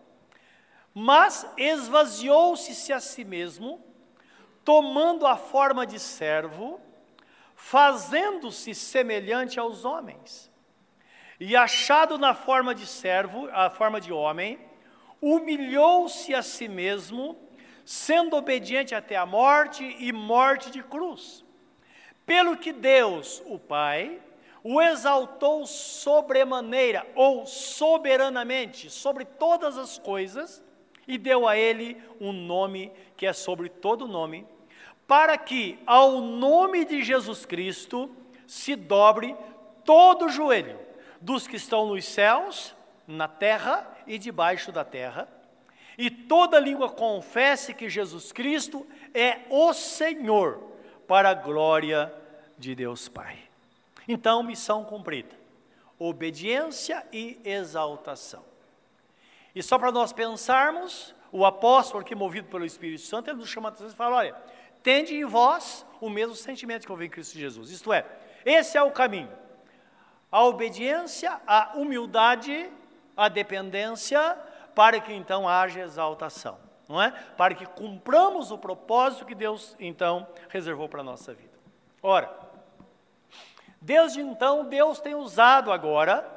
Mas 0.94 1.44
esvaziou-se 1.56 2.92
a 2.92 3.00
si 3.00 3.24
mesmo, 3.24 3.84
tomando 4.64 5.26
a 5.26 5.36
forma 5.36 5.84
de 5.84 5.98
servo, 5.98 6.80
fazendo-se 7.56 8.72
semelhante 8.72 9.58
aos 9.58 9.84
homens. 9.84 10.48
E 11.40 11.56
achado 11.56 12.16
na 12.16 12.34
forma 12.34 12.72
de 12.72 12.86
servo, 12.86 13.48
a 13.52 13.68
forma 13.68 14.00
de 14.00 14.12
homem, 14.12 14.60
humilhou-se 15.20 16.32
a 16.32 16.40
si 16.40 16.68
mesmo, 16.68 17.36
sendo 17.86 18.36
obediente 18.36 18.96
até 18.96 19.14
a 19.14 19.24
morte 19.24 19.96
e 20.00 20.12
morte 20.12 20.72
de 20.72 20.82
cruz. 20.82 21.44
Pelo 22.26 22.56
que 22.56 22.72
Deus, 22.72 23.40
o 23.46 23.60
Pai, 23.60 24.20
o 24.64 24.82
exaltou 24.82 25.64
sobremaneira 25.64 27.06
ou 27.14 27.46
soberanamente 27.46 28.90
sobre 28.90 29.24
todas 29.24 29.78
as 29.78 29.98
coisas 29.98 30.60
e 31.06 31.16
deu 31.16 31.46
a 31.46 31.56
ele 31.56 32.02
um 32.20 32.32
nome 32.32 32.92
que 33.16 33.24
é 33.24 33.32
sobre 33.32 33.68
todo 33.68 34.08
nome, 34.08 34.44
para 35.06 35.38
que 35.38 35.78
ao 35.86 36.20
nome 36.20 36.84
de 36.84 37.04
Jesus 37.04 37.46
Cristo 37.46 38.10
se 38.48 38.74
dobre 38.74 39.36
todo 39.84 40.24
o 40.24 40.28
joelho 40.28 40.80
dos 41.20 41.46
que 41.46 41.54
estão 41.54 41.86
nos 41.86 42.04
céus, 42.04 42.74
na 43.06 43.28
terra 43.28 43.88
e 44.08 44.18
debaixo 44.18 44.72
da 44.72 44.84
terra, 44.84 45.28
e 45.98 46.10
toda 46.10 46.58
língua 46.58 46.90
confesse 46.90 47.72
que 47.72 47.88
Jesus 47.88 48.32
Cristo 48.32 48.86
é 49.14 49.40
o 49.48 49.72
Senhor, 49.72 50.62
para 51.06 51.30
a 51.30 51.34
glória 51.34 52.12
de 52.58 52.74
Deus 52.74 53.08
Pai. 53.08 53.38
Então, 54.06 54.42
missão 54.42 54.84
cumprida: 54.84 55.34
obediência 55.98 57.04
e 57.12 57.40
exaltação. 57.44 58.44
E 59.54 59.62
só 59.62 59.78
para 59.78 59.90
nós 59.90 60.12
pensarmos, 60.12 61.14
o 61.32 61.44
apóstolo, 61.44 62.04
que 62.04 62.14
movido 62.14 62.48
pelo 62.48 62.64
Espírito 62.64 63.02
Santo, 63.02 63.30
ele 63.30 63.38
nos 63.38 63.48
chama 63.48 63.68
a 63.68 63.70
atenção 63.70 63.88
e 63.88 63.96
fala: 63.96 64.16
olha, 64.16 64.36
tende 64.82 65.14
em 65.14 65.24
vós 65.24 65.86
o 66.00 66.10
mesmo 66.10 66.34
sentimento 66.34 66.84
que 66.84 66.92
houve 66.92 67.06
em 67.06 67.10
Cristo 67.10 67.38
Jesus. 67.38 67.70
Isto 67.70 67.92
é, 67.92 68.04
esse 68.44 68.76
é 68.76 68.82
o 68.82 68.90
caminho. 68.90 69.30
A 70.30 70.44
obediência, 70.44 71.40
a 71.46 71.72
humildade, 71.76 72.68
a 73.16 73.28
dependência, 73.28 74.36
para 74.76 75.00
que 75.00 75.12
então 75.12 75.48
haja 75.48 75.80
exaltação, 75.80 76.56
não 76.88 77.02
é? 77.02 77.10
Para 77.36 77.56
que 77.56 77.66
cumpramos 77.66 78.52
o 78.52 78.58
propósito 78.58 79.26
que 79.26 79.34
Deus 79.34 79.74
então 79.80 80.28
reservou 80.48 80.88
para 80.88 81.00
a 81.00 81.04
nossa 81.04 81.34
vida. 81.34 81.56
Ora, 82.00 82.46
Desde 83.86 84.20
então, 84.20 84.64
Deus 84.64 84.98
tem 84.98 85.14
usado 85.14 85.70
agora, 85.70 86.28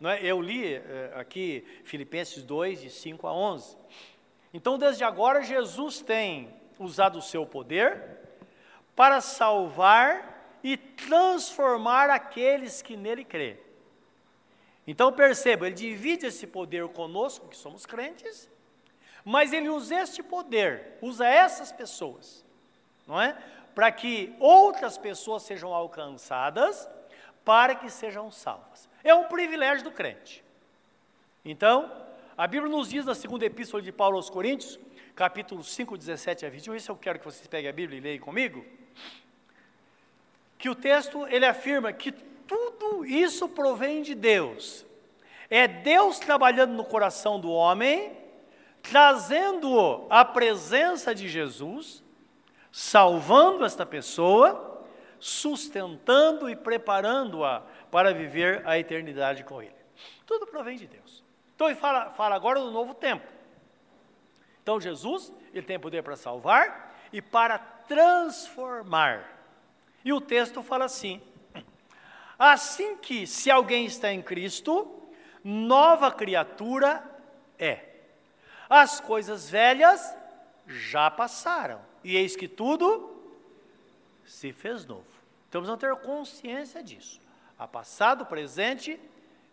é? 0.00 0.24
eu 0.24 0.40
li 0.40 0.74
eh, 0.74 1.12
aqui 1.16 1.66
Filipenses 1.82 2.44
2, 2.44 2.82
de 2.82 2.88
5 2.88 3.26
a 3.26 3.32
11. 3.32 3.76
Então, 4.52 4.78
desde 4.78 5.02
agora, 5.02 5.42
Jesus 5.42 6.00
tem 6.00 6.54
usado 6.78 7.18
o 7.18 7.20
seu 7.20 7.44
poder 7.44 8.20
para 8.94 9.20
salvar 9.20 10.58
e 10.62 10.76
transformar 10.76 12.10
aqueles 12.10 12.80
que 12.80 12.96
nele 12.96 13.24
crê. 13.24 13.58
Então 14.86 15.12
perceba, 15.12 15.66
ele 15.66 15.74
divide 15.74 16.26
esse 16.26 16.46
poder 16.46 16.86
conosco, 16.88 17.48
que 17.48 17.56
somos 17.56 17.86
crentes, 17.86 18.48
mas 19.24 19.52
ele 19.52 19.68
usa 19.68 20.02
este 20.02 20.22
poder, 20.22 20.98
usa 21.00 21.26
essas 21.26 21.72
pessoas, 21.72 22.44
não 23.06 23.20
é? 23.20 23.36
para 23.74 23.90
que 23.90 24.34
outras 24.38 24.96
pessoas 24.96 25.42
sejam 25.42 25.74
alcançadas, 25.74 26.88
para 27.44 27.74
que 27.74 27.90
sejam 27.90 28.30
salvas. 28.30 28.88
É 29.02 29.12
um 29.14 29.24
privilégio 29.24 29.84
do 29.84 29.90
crente. 29.90 30.44
Então, 31.44 31.90
a 32.36 32.46
Bíblia 32.46 32.70
nos 32.70 32.88
diz 32.88 33.04
na 33.04 33.14
segunda 33.14 33.44
epístola 33.44 33.82
de 33.82 33.92
Paulo 33.92 34.16
aos 34.16 34.30
Coríntios, 34.30 34.78
capítulo 35.14 35.62
5, 35.62 35.98
17 35.98 36.46
a 36.46 36.50
21, 36.50 36.76
isso 36.76 36.90
eu 36.90 36.96
quero 36.96 37.18
que 37.18 37.24
vocês 37.24 37.46
peguem 37.46 37.68
a 37.68 37.72
Bíblia 37.72 37.98
e 37.98 38.00
leiam 38.00 38.24
comigo, 38.24 38.64
que 40.56 40.68
o 40.68 40.74
texto, 40.74 41.26
ele 41.28 41.44
afirma 41.44 41.92
que 41.92 42.12
tudo 42.46 43.04
isso 43.04 43.48
provém 43.48 44.02
de 44.02 44.14
Deus. 44.14 44.84
É 45.50 45.68
Deus 45.68 46.18
trabalhando 46.18 46.72
no 46.72 46.84
coração 46.84 47.38
do 47.38 47.50
homem, 47.50 48.16
trazendo-o 48.82 50.06
à 50.10 50.24
presença 50.24 51.14
de 51.14 51.28
Jesus, 51.28 52.02
salvando 52.72 53.64
esta 53.64 53.86
pessoa, 53.86 54.86
sustentando 55.18 56.50
e 56.50 56.56
preparando-a 56.56 57.62
para 57.90 58.12
viver 58.12 58.62
a 58.66 58.78
eternidade 58.78 59.44
com 59.44 59.62
Ele. 59.62 59.74
Tudo 60.26 60.46
provém 60.46 60.76
de 60.76 60.86
Deus. 60.86 61.24
Então 61.54 61.68
ele 61.68 61.76
fala, 61.76 62.10
fala 62.10 62.34
agora 62.34 62.60
do 62.60 62.70
novo 62.70 62.94
tempo. 62.94 63.26
Então 64.62 64.80
Jesus, 64.80 65.32
ele 65.52 65.66
tem 65.66 65.78
poder 65.78 66.02
para 66.02 66.16
salvar 66.16 66.94
e 67.12 67.22
para 67.22 67.58
transformar. 67.58 69.30
E 70.04 70.12
o 70.12 70.20
texto 70.20 70.62
fala 70.62 70.86
assim: 70.86 71.22
Assim 72.38 72.96
que, 72.96 73.26
se 73.26 73.50
alguém 73.50 73.86
está 73.86 74.12
em 74.12 74.22
Cristo, 74.22 75.02
nova 75.42 76.10
criatura 76.10 77.02
é. 77.58 77.80
As 78.68 79.00
coisas 79.00 79.48
velhas 79.48 80.16
já 80.66 81.10
passaram 81.10 81.80
e 82.02 82.16
eis 82.16 82.34
que 82.34 82.48
tudo 82.48 83.14
se 84.24 84.52
fez 84.52 84.84
novo. 84.86 85.04
Então 85.48 85.60
precisamos 85.60 85.80
ter 85.80 86.06
consciência 86.06 86.82
disso. 86.82 87.20
A 87.58 87.68
passado, 87.68 88.26
presente 88.26 88.98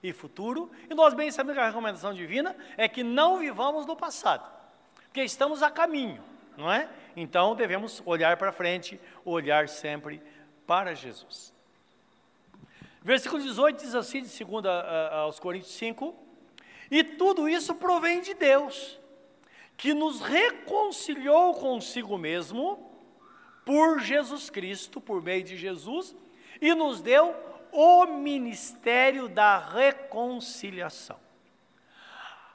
e 0.01 0.11
futuro. 0.11 0.71
E 0.89 0.93
nós 0.93 1.13
bem 1.13 1.31
sabemos 1.31 1.57
que 1.57 1.63
a 1.63 1.67
recomendação 1.67 2.13
divina 2.13 2.55
é 2.77 2.87
que 2.87 3.03
não 3.03 3.37
vivamos 3.37 3.85
no 3.85 3.95
passado, 3.95 4.49
porque 5.03 5.23
estamos 5.23 5.61
a 5.61 5.69
caminho, 5.69 6.23
não 6.57 6.71
é? 6.71 6.89
Então 7.15 7.55
devemos 7.55 8.01
olhar 8.05 8.37
para 8.37 8.51
frente, 8.51 8.99
olhar 9.23 9.69
sempre 9.69 10.21
para 10.65 10.95
Jesus. 10.95 11.53
Versículo 13.01 13.41
18 13.41 13.81
diz 13.81 13.95
assim, 13.95 14.21
de 14.21 14.43
2 14.43 14.65
aos 15.11 15.39
Coríntios 15.39 15.73
5: 15.73 16.15
E 16.89 17.03
tudo 17.03 17.49
isso 17.49 17.73
provém 17.75 18.21
de 18.21 18.33
Deus 18.33 18.99
que 19.75 19.95
nos 19.95 20.21
reconciliou 20.21 21.55
consigo 21.55 22.15
mesmo 22.15 22.91
por 23.65 23.99
Jesus 23.99 24.49
Cristo, 24.49 25.01
por 25.01 25.23
meio 25.23 25.43
de 25.43 25.57
Jesus, 25.57 26.15
e 26.61 26.75
nos 26.75 27.01
deu 27.01 27.35
o 27.71 28.05
ministério 28.05 29.27
da 29.27 29.57
reconciliação. 29.57 31.17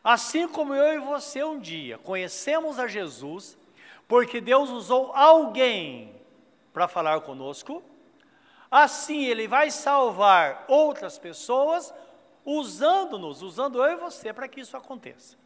Assim 0.05 0.47
como 0.47 0.73
eu 0.73 0.95
e 0.95 1.05
você 1.05 1.43
um 1.43 1.59
dia 1.59 1.99
conhecemos 1.99 2.79
a 2.79 2.87
Jesus, 2.87 3.59
porque 4.07 4.41
Deus 4.41 4.71
usou 4.71 5.13
alguém 5.13 6.15
para 6.73 6.87
falar 6.87 7.21
conosco, 7.23 7.83
assim 8.71 9.25
Ele 9.25 9.47
vai 9.47 9.71
salvar 9.71 10.65
outras 10.69 11.19
pessoas, 11.19 11.93
usando-nos, 12.45 13.43
usando 13.43 13.83
eu 13.85 13.93
e 13.93 14.01
você 14.01 14.33
para 14.33 14.49
que 14.49 14.61
isso 14.61 14.77
aconteça. 14.77 15.37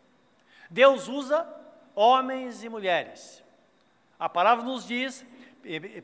Deus 0.69 1.09
usa 1.09 1.47
homens 1.95 2.63
e 2.63 2.69
mulheres. 2.69 3.43
A 4.19 4.29
palavra 4.29 4.65
nos 4.65 4.87
diz, 4.87 5.25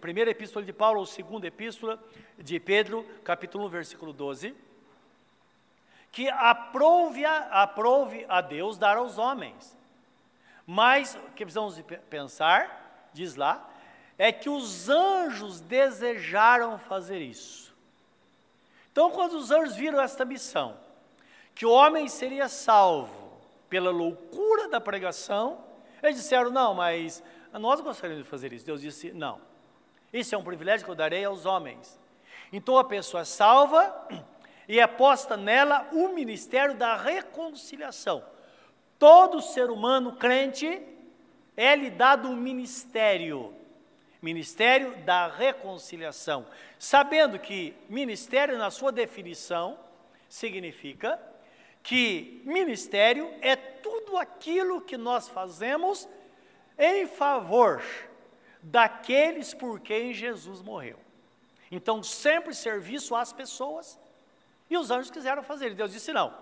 primeira 0.01 0.31
epístola 0.31 0.65
de 0.65 0.73
Paulo, 0.73 1.01
ou 1.01 1.07
segunda 1.07 1.47
epístola 1.47 2.03
de 2.39 2.59
Pedro, 2.59 3.05
capítulo 3.23 3.67
1, 3.67 3.69
versículo 3.69 4.13
12, 4.13 4.55
que 6.11 6.29
aprove 6.31 7.25
a, 7.25 7.63
aprove 7.63 8.25
a 8.29 8.41
Deus 8.41 8.79
dar 8.79 8.97
aos 8.97 9.19
homens. 9.19 9.77
Mas 10.67 11.15
o 11.15 11.31
que 11.33 11.45
precisamos 11.45 11.81
pensar, 12.11 13.11
diz 13.13 13.37
lá, 13.37 13.69
é 14.19 14.33
que 14.33 14.49
os 14.49 14.89
anjos 14.89 15.61
desejaram 15.61 16.79
fazer 16.79 17.21
isso. 17.21 17.75
Então, 18.91 19.11
quando 19.11 19.35
os 19.35 19.51
anjos 19.51 19.77
viram 19.77 20.01
esta 20.01 20.25
missão, 20.25 20.77
que 21.55 21.67
o 21.67 21.71
homem 21.71 22.09
seria 22.09 22.49
salvo 22.49 23.33
pela 23.69 23.91
loucura 23.91 24.69
da 24.69 24.81
pregação, 24.81 25.59
eles 26.03 26.17
disseram: 26.17 26.51
Não, 26.51 26.75
mas 26.75 27.23
nós 27.53 27.81
gostaríamos 27.81 28.25
de 28.25 28.31
fazer 28.31 28.53
isso. 28.53 28.65
Deus 28.65 28.81
disse: 28.81 29.13
Não. 29.13 29.41
Isso 30.13 30.35
é 30.35 30.39
um 30.39 30.45
privilégio 30.45 30.85
que 30.85 30.91
eu 30.91 30.95
darei 30.95 31.25
aos 31.25 31.45
homens. 31.45 31.99
Então 32.53 32.79
a 32.79 32.85
pessoa 32.85 33.25
salva 33.25 34.09
e 34.69 34.81
é 34.81 34.87
posta 34.87 35.37
nela 35.37 35.87
o 35.93 36.09
ministério 36.09 36.75
da 36.75 36.97
reconciliação. 36.97 38.25
Todo 38.99 39.43
ser 39.43 39.71
humano 39.71 40.13
crente 40.13 40.83
é 41.57 41.75
lhe 41.75 41.91
dado 41.91 42.31
o 42.31 42.37
ministério, 42.37 43.55
ministério 44.27 44.97
da 45.05 45.29
reconciliação, 45.29 46.45
sabendo 46.81 47.39
que 47.39 47.77
ministério, 47.89 48.59
na 48.59 48.73
sua 48.73 48.91
definição, 48.91 49.79
significa 50.29 51.17
que 51.81 52.43
ministério 52.45 53.33
é 53.41 53.55
tudo 53.55 54.17
aquilo 54.17 54.81
que 54.81 54.97
nós 54.97 55.29
fazemos 55.29 56.09
em 56.77 57.07
favor 57.07 57.81
daqueles 58.61 59.55
por 59.55 59.79
quem 59.79 60.13
Jesus 60.13 60.61
morreu. 60.61 60.99
Então, 61.71 62.03
sempre 62.03 62.53
serviço 62.53 63.15
às 63.15 63.33
pessoas. 63.33 63.97
E 64.69 64.77
os 64.77 64.91
anjos 64.91 65.09
quiseram 65.09 65.45
fazer, 65.45 65.71
e 65.71 65.75
Deus 65.77 65.93
disse 65.93 66.13
não. 66.13 66.35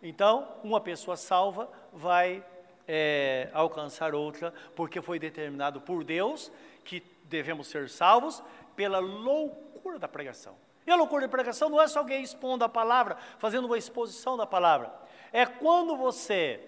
Então, 0.00 0.48
uma 0.62 0.80
pessoa 0.80 1.16
salva 1.16 1.68
vai 1.92 2.44
é, 2.86 3.48
alcançar 3.52 4.14
outra, 4.14 4.54
porque 4.76 5.02
foi 5.02 5.18
determinado 5.18 5.80
por 5.80 6.04
Deus 6.04 6.52
que 6.84 7.02
devemos 7.24 7.66
ser 7.68 7.88
salvos 7.88 8.42
pela 8.74 8.98
loucura 8.98 9.98
da 9.98 10.08
pregação. 10.08 10.56
E 10.86 10.90
a 10.90 10.96
loucura 10.96 11.26
de 11.26 11.30
pregação 11.30 11.68
não 11.68 11.80
é 11.80 11.86
só 11.86 12.00
alguém 12.00 12.22
expondo 12.22 12.64
a 12.64 12.68
palavra, 12.68 13.16
fazendo 13.38 13.66
uma 13.66 13.78
exposição 13.78 14.36
da 14.36 14.46
palavra. 14.46 14.92
É 15.32 15.46
quando 15.46 15.96
você 15.96 16.60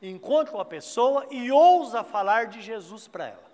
encontra 0.00 0.54
uma 0.54 0.64
pessoa 0.64 1.26
e 1.30 1.50
ousa 1.50 2.04
falar 2.04 2.46
de 2.46 2.60
Jesus 2.60 3.08
para 3.08 3.28
ela. 3.28 3.52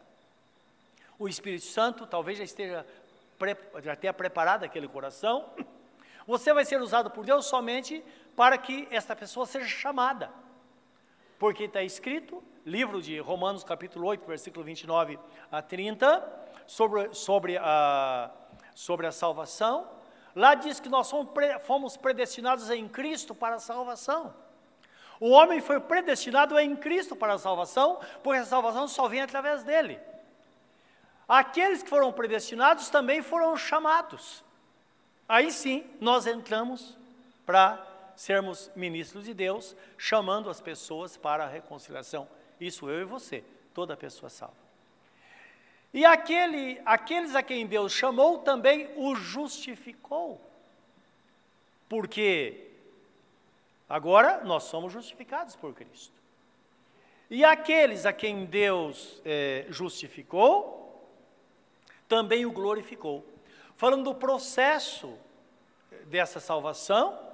O 1.19 1.29
Espírito 1.29 1.65
Santo 1.65 2.07
talvez 2.07 2.39
já 2.39 2.45
esteja 2.45 2.87
já 3.83 3.95
tenha 3.95 4.13
preparado 4.13 4.65
aquele 4.65 4.89
coração. 4.89 5.49
Você 6.27 6.53
vai 6.53 6.65
ser 6.65 6.81
usado 6.81 7.11
por 7.11 7.25
Deus 7.25 7.47
somente 7.47 8.05
para 8.37 8.59
que 8.59 8.87
esta 8.91 9.15
pessoa 9.15 9.47
seja 9.47 9.67
chamada. 9.67 10.31
Porque 11.39 11.65
está 11.65 11.83
escrito, 11.83 12.43
livro 12.67 13.01
de 13.01 13.19
Romanos 13.21 13.63
capítulo 13.63 14.07
8, 14.09 14.27
versículo 14.27 14.65
29 14.65 15.19
a 15.53 15.63
30, 15.63 16.49
sobre, 16.67 17.15
sobre, 17.15 17.57
a, 17.57 18.31
sobre 18.75 19.07
a 19.07 19.13
salvação. 19.13 19.89
Lá 20.35 20.55
diz 20.55 20.81
que 20.81 20.89
nós 20.89 21.11
fomos 21.63 21.97
predestinados 21.97 22.71
em 22.71 22.89
Cristo 22.89 23.35
para 23.35 23.57
a 23.57 23.61
salvação. 23.61 24.35
O 25.21 25.31
homem 25.31 25.61
foi 25.61 25.81
predestinado 25.81 26.59
em 26.59 26.77
Cristo 26.77 27.17
para 27.17 27.35
a 27.35 27.39
salvação, 27.39 28.01
porque 28.23 28.41
a 28.41 28.45
salvação 28.45 28.87
só 28.89 29.09
vem 29.09 29.23
através 29.23 29.63
dele. 29.63 29.99
Aqueles 31.29 31.83
que 31.83 31.91
foram 31.91 32.13
predestinados 32.13 32.89
também 32.89 33.23
foram 33.23 33.57
chamados. 33.57 34.45
Aí 35.29 35.53
sim, 35.53 35.85
nós 36.01 36.27
entramos 36.27 36.97
para 37.45 37.88
sermos 38.19 38.69
ministros 38.75 39.27
de 39.27 39.33
Deus, 39.33 39.77
chamando 39.97 40.51
as 40.51 40.61
pessoas 40.61 41.17
para 41.17 41.45
a 41.45 41.49
reconciliação. 41.49 42.29
Isso 42.61 42.91
eu 42.91 43.03
e 43.03 43.05
você, 43.05 43.45
toda 43.73 43.97
pessoa 43.97 44.29
salva. 44.29 44.57
E 45.95 46.05
aquele, 46.05 46.83
aqueles 46.85 47.37
a 47.37 47.45
quem 47.45 47.65
Deus 47.65 47.93
chamou 47.93 48.39
também 48.39 48.91
o 48.97 49.15
justificou. 49.15 50.41
Porque 51.89 52.73
agora 53.89 54.43
nós 54.43 54.65
somos 54.65 54.93
justificados 54.93 55.55
por 55.55 55.73
Cristo. 55.73 56.13
E 57.31 57.45
aqueles 57.45 58.05
a 58.05 58.13
quem 58.13 58.47
Deus 58.47 59.23
é, 59.25 59.65
justificou, 59.69 61.09
também 62.09 62.45
o 62.45 62.51
glorificou. 62.51 63.25
Falando 63.77 64.03
do 64.03 64.15
processo 64.17 65.17
dessa 66.07 66.41
salvação, 66.41 67.28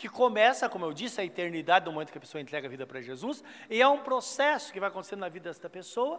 que 0.00 0.08
começa, 0.08 0.66
como 0.66 0.86
eu 0.86 0.94
disse, 0.94 1.20
a 1.20 1.24
eternidade 1.26 1.84
do 1.84 1.92
momento 1.92 2.10
que 2.10 2.16
a 2.16 2.20
pessoa 2.22 2.40
entrega 2.40 2.66
a 2.66 2.70
vida 2.70 2.86
para 2.86 3.02
Jesus, 3.02 3.44
e 3.68 3.82
é 3.82 3.86
um 3.86 3.98
processo 3.98 4.72
que 4.72 4.80
vai 4.80 4.88
acontecendo 4.88 5.20
na 5.20 5.28
vida 5.28 5.50
desta 5.50 5.68
pessoa 5.68 6.18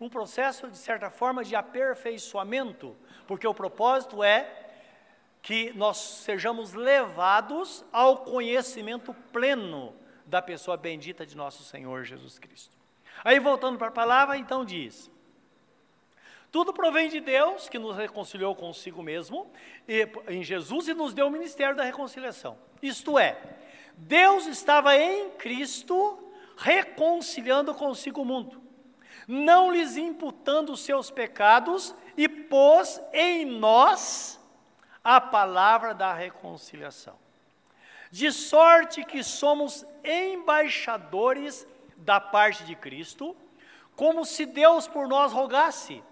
um 0.00 0.08
processo, 0.08 0.68
de 0.68 0.76
certa 0.76 1.08
forma, 1.08 1.44
de 1.44 1.54
aperfeiçoamento, 1.54 2.96
porque 3.28 3.46
o 3.46 3.54
propósito 3.54 4.24
é 4.24 4.72
que 5.40 5.72
nós 5.74 5.96
sejamos 5.96 6.72
levados 6.72 7.84
ao 7.92 8.18
conhecimento 8.18 9.14
pleno 9.32 9.94
da 10.26 10.42
pessoa 10.42 10.76
bendita 10.76 11.24
de 11.24 11.36
nosso 11.36 11.62
Senhor 11.62 12.02
Jesus 12.02 12.40
Cristo. 12.40 12.76
Aí, 13.24 13.38
voltando 13.38 13.78
para 13.78 13.86
a 13.86 13.92
palavra, 13.92 14.36
então 14.36 14.64
diz: 14.64 15.08
tudo 16.56 16.72
provém 16.72 17.10
de 17.10 17.20
Deus, 17.20 17.68
que 17.68 17.78
nos 17.78 17.94
reconciliou 17.94 18.54
consigo 18.56 19.02
mesmo, 19.02 19.46
e, 19.86 20.08
em 20.26 20.42
Jesus, 20.42 20.88
e 20.88 20.94
nos 20.94 21.12
deu 21.12 21.26
o 21.26 21.30
ministério 21.30 21.76
da 21.76 21.84
reconciliação. 21.84 22.56
Isto 22.82 23.18
é, 23.18 23.38
Deus 23.94 24.46
estava 24.46 24.96
em 24.96 25.32
Cristo 25.32 26.18
reconciliando 26.56 27.74
consigo 27.74 28.22
o 28.22 28.24
mundo 28.24 28.62
não 29.28 29.72
lhes 29.72 29.96
imputando 29.96 30.70
os 30.70 30.80
seus 30.80 31.10
pecados, 31.10 31.92
e 32.16 32.28
pôs 32.28 33.00
em 33.12 33.44
nós 33.44 34.40
a 35.02 35.20
palavra 35.20 35.92
da 35.92 36.12
reconciliação. 36.12 37.18
De 38.08 38.30
sorte 38.30 39.04
que 39.04 39.24
somos 39.24 39.84
embaixadores 40.04 41.66
da 41.96 42.20
parte 42.20 42.64
de 42.64 42.76
Cristo, 42.76 43.36
como 43.96 44.24
se 44.24 44.46
Deus 44.46 44.86
por 44.86 45.08
nós 45.08 45.32
rogasse. 45.32 46.02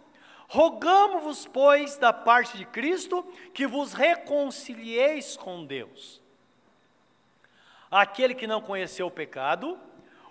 Rogamos-vos, 0.48 1.46
pois, 1.46 1.96
da 1.96 2.12
parte 2.12 2.56
de 2.56 2.64
Cristo, 2.64 3.22
que 3.52 3.66
vos 3.66 3.92
reconcilieis 3.92 5.36
com 5.36 5.64
Deus. 5.64 6.22
Aquele 7.90 8.34
que 8.34 8.46
não 8.46 8.60
conheceu 8.60 9.06
o 9.06 9.10
pecado, 9.10 9.78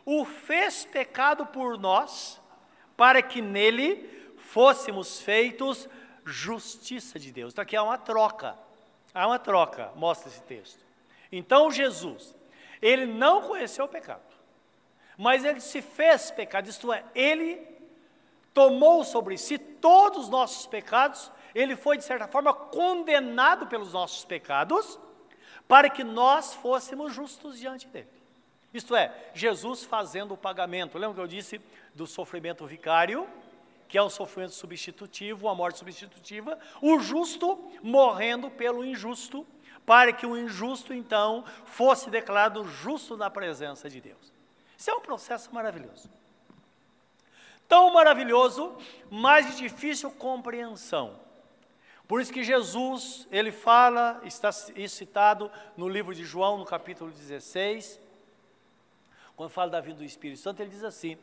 o 0.06 0.26
fez 0.26 0.86
pecado 0.86 1.46
por 1.46 1.78
nós, 1.78 2.42
para 2.96 3.22
que 3.22 3.42
nele 3.42 4.34
fôssemos 4.38 5.22
feitos 5.22 5.90
justiça 6.26 7.18
de 7.20 7.32
Deus. 7.32 7.54
Então 7.54 7.64
aqui 7.64 7.76
há 7.76 7.84
uma 7.84 7.98
troca. 7.98 8.58
Há 9.14 9.28
uma 9.28 9.40
troca, 9.40 9.92
mostra 9.96 10.30
esse 10.30 10.42
texto. 10.44 10.84
Então 11.32 11.72
Jesus, 11.72 12.36
ele 12.82 13.06
não 13.06 13.42
conheceu 13.42 13.86
o 13.86 13.90
pecado, 13.90 14.22
mas 15.18 15.46
ele 15.46 15.60
se 15.60 15.82
fez 15.82 16.32
pecado, 16.32 16.68
isto 16.68 16.92
é, 16.92 17.04
ele 17.14 17.56
tomou 18.54 19.04
sobre 19.04 19.38
si 19.38 19.58
todos 19.58 20.26
os 20.26 20.30
nossos 20.30 20.66
pecados, 20.66 21.32
ele 21.56 21.76
foi 21.76 21.98
de 21.98 22.04
certa 22.04 22.28
forma 22.28 22.54
condenado 22.54 23.68
pelos 23.68 23.94
nossos 23.94 24.24
pecados, 24.26 25.00
para 25.68 25.90
que 25.90 26.04
nós 26.04 26.54
fôssemos 26.54 27.14
justos 27.14 27.58
diante 27.60 27.88
dele. 27.88 28.10
Isto 28.74 28.96
é, 28.96 29.14
Jesus 29.34 29.84
fazendo 29.84 30.34
o 30.34 30.38
pagamento. 30.38 30.98
Lembra 30.98 31.16
que 31.16 31.22
eu 31.22 31.28
disse 31.28 31.62
do 31.94 32.08
sofrimento 32.08 32.66
vicário, 32.66 33.28
que 33.88 33.98
é 33.98 34.02
o 34.02 34.10
sofrimento 34.10 34.54
substitutivo, 34.54 35.48
a 35.48 35.54
morte 35.54 35.78
substitutiva, 35.78 36.58
o 36.82 37.00
justo 37.00 37.72
morrendo 37.84 38.50
pelo 38.50 38.84
injusto, 38.84 39.46
para 39.86 40.12
que 40.12 40.26
o 40.26 40.38
injusto 40.38 40.94
então 40.94 41.46
fosse 41.66 42.10
declarado 42.10 42.64
justo 42.68 43.16
na 43.16 43.30
presença 43.30 43.90
de 43.90 44.02
Deus. 44.02 44.34
Isso 44.76 44.90
é 44.90 44.96
um 44.96 45.02
processo 45.02 45.54
maravilhoso. 45.54 46.10
Tão 47.74 47.92
maravilhoso, 47.92 48.78
mas 49.10 49.48
de 49.48 49.64
difícil 49.64 50.12
compreensão. 50.12 51.20
Por 52.08 52.22
isso 52.22 52.32
que 52.32 52.44
Jesus, 52.44 53.28
ele 53.32 53.52
fala, 53.52 54.22
está 54.26 54.52
citado 54.52 55.50
no 55.76 55.90
livro 55.90 56.14
de 56.14 56.24
João, 56.24 56.60
no 56.60 56.66
capítulo 56.66 57.10
16, 57.10 58.00
quando 59.36 59.50
fala 59.50 59.72
da 59.72 59.82
vinda 59.82 59.98
do 59.98 60.04
Espírito 60.04 60.40
Santo, 60.40 60.62
ele 60.62 60.70
diz 60.70 60.84
assim: 60.84 61.18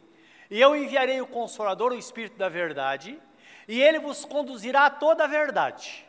E 0.51 0.61
eu 0.61 0.75
enviarei 0.75 1.21
o 1.21 1.27
Consolador, 1.29 1.93
o 1.93 1.97
Espírito 1.97 2.37
da 2.37 2.49
Verdade, 2.49 3.17
e 3.69 3.81
ele 3.81 4.01
vos 4.01 4.25
conduzirá 4.25 4.87
a 4.87 4.91
toda 4.91 5.23
a 5.23 5.29
verdade. 5.29 6.05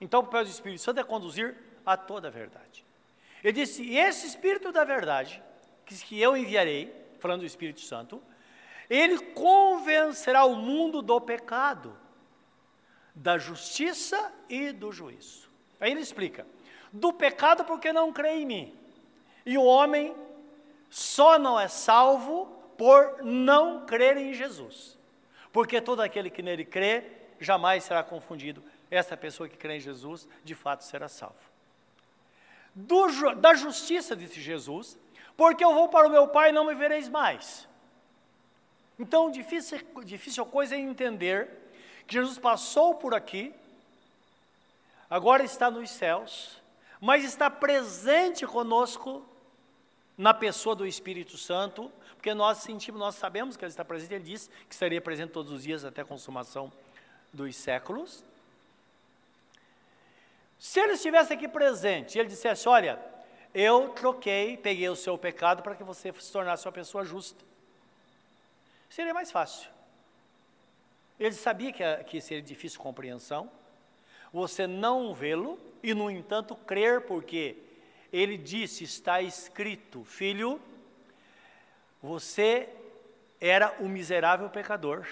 Então, 0.00 0.20
o 0.20 0.24
papel 0.24 0.44
do 0.44 0.50
Espírito 0.50 0.80
Santo 0.80 1.00
é 1.00 1.04
conduzir 1.04 1.54
a 1.84 1.94
toda 1.94 2.28
a 2.28 2.30
verdade. 2.30 2.82
Ele 3.42 3.52
disse: 3.52 3.82
E 3.82 3.98
esse 3.98 4.26
Espírito 4.26 4.72
da 4.72 4.82
Verdade, 4.82 5.42
que 5.84 6.18
eu 6.18 6.34
enviarei, 6.34 6.90
falando 7.18 7.40
do 7.40 7.46
Espírito 7.46 7.82
Santo, 7.82 8.22
ele 8.88 9.18
convencerá 9.18 10.44
o 10.44 10.56
mundo 10.56 11.02
do 11.02 11.20
pecado, 11.20 11.96
da 13.14 13.38
justiça 13.38 14.32
e 14.48 14.72
do 14.72 14.92
juízo. 14.92 15.48
Aí 15.80 15.90
ele 15.90 16.00
explica: 16.00 16.46
do 16.92 17.12
pecado 17.12 17.64
porque 17.64 17.92
não 17.92 18.12
crê 18.12 18.30
em 18.30 18.46
mim, 18.46 18.78
e 19.44 19.56
o 19.58 19.64
homem 19.64 20.14
só 20.90 21.38
não 21.38 21.58
é 21.58 21.68
salvo 21.68 22.46
por 22.76 23.22
não 23.22 23.84
crer 23.86 24.16
em 24.16 24.32
Jesus. 24.32 24.98
Porque 25.52 25.80
todo 25.80 26.00
aquele 26.00 26.30
que 26.30 26.42
nele 26.42 26.64
crê 26.64 27.04
jamais 27.38 27.84
será 27.84 28.02
confundido. 28.02 28.62
Essa 28.90 29.16
pessoa 29.16 29.48
que 29.48 29.56
crê 29.56 29.76
em 29.76 29.80
Jesus, 29.80 30.28
de 30.42 30.54
fato, 30.54 30.84
será 30.84 31.08
salvo. 31.08 31.36
Do, 32.74 33.34
da 33.36 33.54
justiça, 33.54 34.16
disse 34.16 34.40
Jesus, 34.40 34.98
porque 35.36 35.64
eu 35.64 35.74
vou 35.74 35.88
para 35.88 36.08
o 36.08 36.10
meu 36.10 36.28
Pai 36.28 36.50
e 36.50 36.52
não 36.52 36.64
me 36.64 36.74
vereis 36.74 37.08
mais. 37.08 37.68
Então, 38.98 39.30
difícil, 39.30 39.80
difícil 40.04 40.46
coisa 40.46 40.74
é 40.74 40.78
entender 40.78 41.48
que 42.06 42.14
Jesus 42.14 42.38
passou 42.38 42.94
por 42.94 43.14
aqui, 43.14 43.52
agora 45.10 45.42
está 45.42 45.70
nos 45.70 45.90
céus, 45.90 46.62
mas 47.00 47.24
está 47.24 47.50
presente 47.50 48.46
conosco 48.46 49.24
na 50.16 50.32
pessoa 50.32 50.76
do 50.76 50.86
Espírito 50.86 51.36
Santo, 51.36 51.90
porque 52.14 52.32
nós 52.32 52.58
sentimos, 52.58 53.00
nós 53.00 53.16
sabemos 53.16 53.56
que 53.56 53.64
ele 53.64 53.70
está 53.70 53.84
presente, 53.84 54.14
ele 54.14 54.24
disse 54.24 54.48
que 54.68 54.74
estaria 54.74 55.00
presente 55.00 55.32
todos 55.32 55.52
os 55.52 55.62
dias 55.62 55.84
até 55.84 56.02
a 56.02 56.04
consumação 56.04 56.72
dos 57.32 57.54
séculos. 57.56 58.24
Se 60.58 60.80
ele 60.80 60.92
estivesse 60.92 61.32
aqui 61.32 61.48
presente 61.48 62.16
e 62.16 62.20
ele 62.20 62.28
dissesse: 62.28 62.68
Olha, 62.68 62.98
eu 63.52 63.90
troquei, 63.90 64.56
peguei 64.56 64.88
o 64.88 64.96
seu 64.96 65.18
pecado 65.18 65.62
para 65.62 65.74
que 65.74 65.84
você 65.84 66.12
se 66.12 66.32
tornasse 66.32 66.66
uma 66.66 66.72
pessoa 66.72 67.04
justa, 67.04 67.44
seria 68.94 69.12
mais 69.12 69.32
fácil. 69.32 69.68
Ele 71.18 71.34
sabia 71.34 71.72
que, 71.72 71.82
que 72.04 72.20
seria 72.20 72.42
difícil 72.42 72.80
compreensão, 72.80 73.50
você 74.32 74.66
não 74.66 75.12
vê-lo 75.12 75.58
e, 75.82 75.92
no 75.94 76.08
entanto, 76.10 76.54
crer, 76.54 77.00
porque 77.00 77.56
ele 78.12 78.36
disse: 78.36 78.84
Está 78.84 79.20
escrito, 79.20 80.04
filho, 80.04 80.60
você 82.00 82.68
era 83.40 83.74
um 83.80 83.88
miserável 83.88 84.48
pecador, 84.48 85.06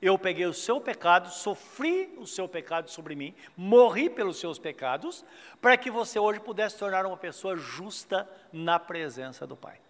Eu 0.00 0.18
peguei 0.18 0.44
o 0.44 0.52
seu 0.52 0.78
pecado, 0.78 1.30
sofri 1.30 2.14
o 2.18 2.26
seu 2.26 2.46
pecado 2.46 2.90
sobre 2.90 3.14
mim, 3.14 3.34
morri 3.56 4.10
pelos 4.10 4.38
seus 4.38 4.58
pecados, 4.58 5.24
para 5.60 5.76
que 5.78 5.90
você 5.90 6.18
hoje 6.18 6.38
pudesse 6.38 6.78
tornar 6.78 7.06
uma 7.06 7.16
pessoa 7.16 7.56
justa 7.56 8.28
na 8.52 8.78
presença 8.78 9.46
do 9.46 9.56
Pai. 9.56 9.85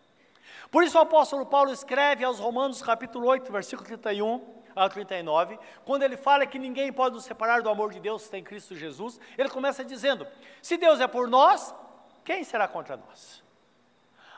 Por 0.71 0.83
isso 0.83 0.99
o 0.99 1.01
apóstolo 1.01 1.47
Paulo 1.47 1.73
escreve 1.73 2.25
aos 2.25 2.39
Romanos 2.39 2.83
capítulo 2.83 3.27
8, 3.29 3.51
versículo 3.53 3.87
31 3.87 4.57
a 4.75 4.89
39, 4.89 5.59
quando 5.85 6.03
ele 6.03 6.17
fala 6.17 6.47
que 6.47 6.59
ninguém 6.59 6.93
pode 6.93 7.15
nos 7.15 7.25
separar 7.25 7.63
do 7.63 7.71
amor 7.71 7.93
de 7.93 8.01
Deus 8.01 8.25
que 8.25 8.31
tem 8.31 8.45
Cristo 8.45 8.75
Jesus, 8.75 9.19
ele 9.39 9.49
começa 9.49 9.85
dizendo: 9.85 10.27
Se 10.61 10.77
Deus 10.77 11.01
é 11.01 11.07
por 11.07 11.29
nós, 11.29 11.75
quem 12.23 12.45
será 12.45 12.69
contra 12.69 12.97
nós? 12.97 13.43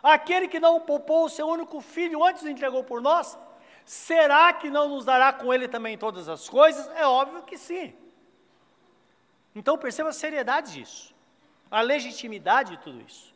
Aquele 0.01 0.47
que 0.47 0.61
não 0.61 0.81
poupou 0.81 1.25
o 1.25 1.29
seu 1.29 1.49
único 1.49 1.81
filho 1.81 2.23
antes 2.25 2.45
entregou 2.45 2.85
por 2.85 3.01
nós, 3.01 3.37
será 3.85 4.53
que 4.53 4.71
não 4.71 4.89
nos 4.89 5.05
dará 5.05 5.33
com 5.33 5.53
ele 5.53 5.67
também 5.67 5.99
todas 5.99 6.29
as 6.29 6.49
coisas? 6.49 6.89
É 6.95 7.05
óbvio 7.05 7.43
que 7.43 7.59
sim. 7.59 7.93
Então 9.55 9.77
perceba 9.77 10.11
a 10.11 10.13
seriedade 10.13 10.73
disso, 10.73 11.13
a 11.69 11.81
legitimidade 11.81 12.77
de 12.77 12.83
tudo 12.83 13.01
isso. 13.01 13.35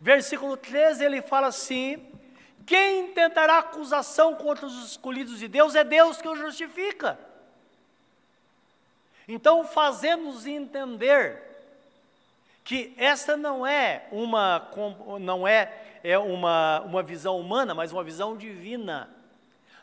Versículo 0.00 0.56
13 0.56 1.04
ele 1.04 1.20
fala 1.20 1.48
assim: 1.48 2.10
quem 2.66 3.08
tentará 3.12 3.58
acusação 3.58 4.34
contra 4.34 4.64
os 4.64 4.90
escolhidos 4.92 5.38
de 5.38 5.46
Deus 5.46 5.74
é 5.74 5.84
Deus 5.84 6.22
que 6.22 6.28
o 6.28 6.36
justifica. 6.36 7.18
Então, 9.28 9.64
fazendo-nos 9.64 10.46
entender 10.46 11.50
que 12.64 12.94
essa 12.96 13.36
não 13.36 13.66
é 13.66 14.06
uma 14.10 14.70
não 15.20 15.46
é, 15.46 15.98
é 16.02 16.18
uma, 16.18 16.80
uma 16.80 17.02
visão 17.02 17.38
humana, 17.38 17.74
mas 17.74 17.92
uma 17.92 18.02
visão 18.02 18.36
divina. 18.36 19.10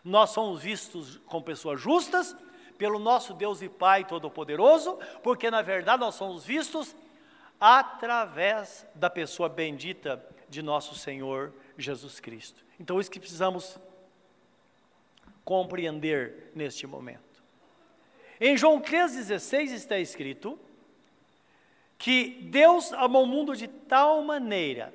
Nós 0.03 0.31
somos 0.31 0.61
vistos 0.61 1.17
como 1.27 1.43
pessoas 1.43 1.79
justas 1.79 2.35
pelo 2.77 2.99
nosso 2.99 3.33
Deus 3.33 3.61
e 3.61 3.69
Pai 3.69 4.05
Todo-Poderoso, 4.05 4.97
porque 5.21 5.51
na 5.51 5.61
verdade 5.61 5.99
nós 5.99 6.15
somos 6.15 6.45
vistos 6.45 6.95
através 7.59 8.85
da 8.93 9.09
pessoa 9.09 9.49
bendita 9.49 10.23
de 10.49 10.61
nosso 10.61 10.95
Senhor 10.95 11.53
Jesus 11.77 12.19
Cristo. 12.19 12.63
Então, 12.79 12.99
isso 12.99 13.11
que 13.11 13.19
precisamos 13.19 13.79
compreender 15.43 16.51
neste 16.53 16.85
momento. 16.85 17.21
Em 18.39 18.55
João 18.55 18.79
3,16 18.79 19.71
está 19.71 19.97
escrito 19.97 20.59
que 21.97 22.47
Deus 22.51 22.93
amou 22.93 23.23
o 23.23 23.27
mundo 23.27 23.55
de 23.55 23.67
tal 23.67 24.21
maneira 24.21 24.93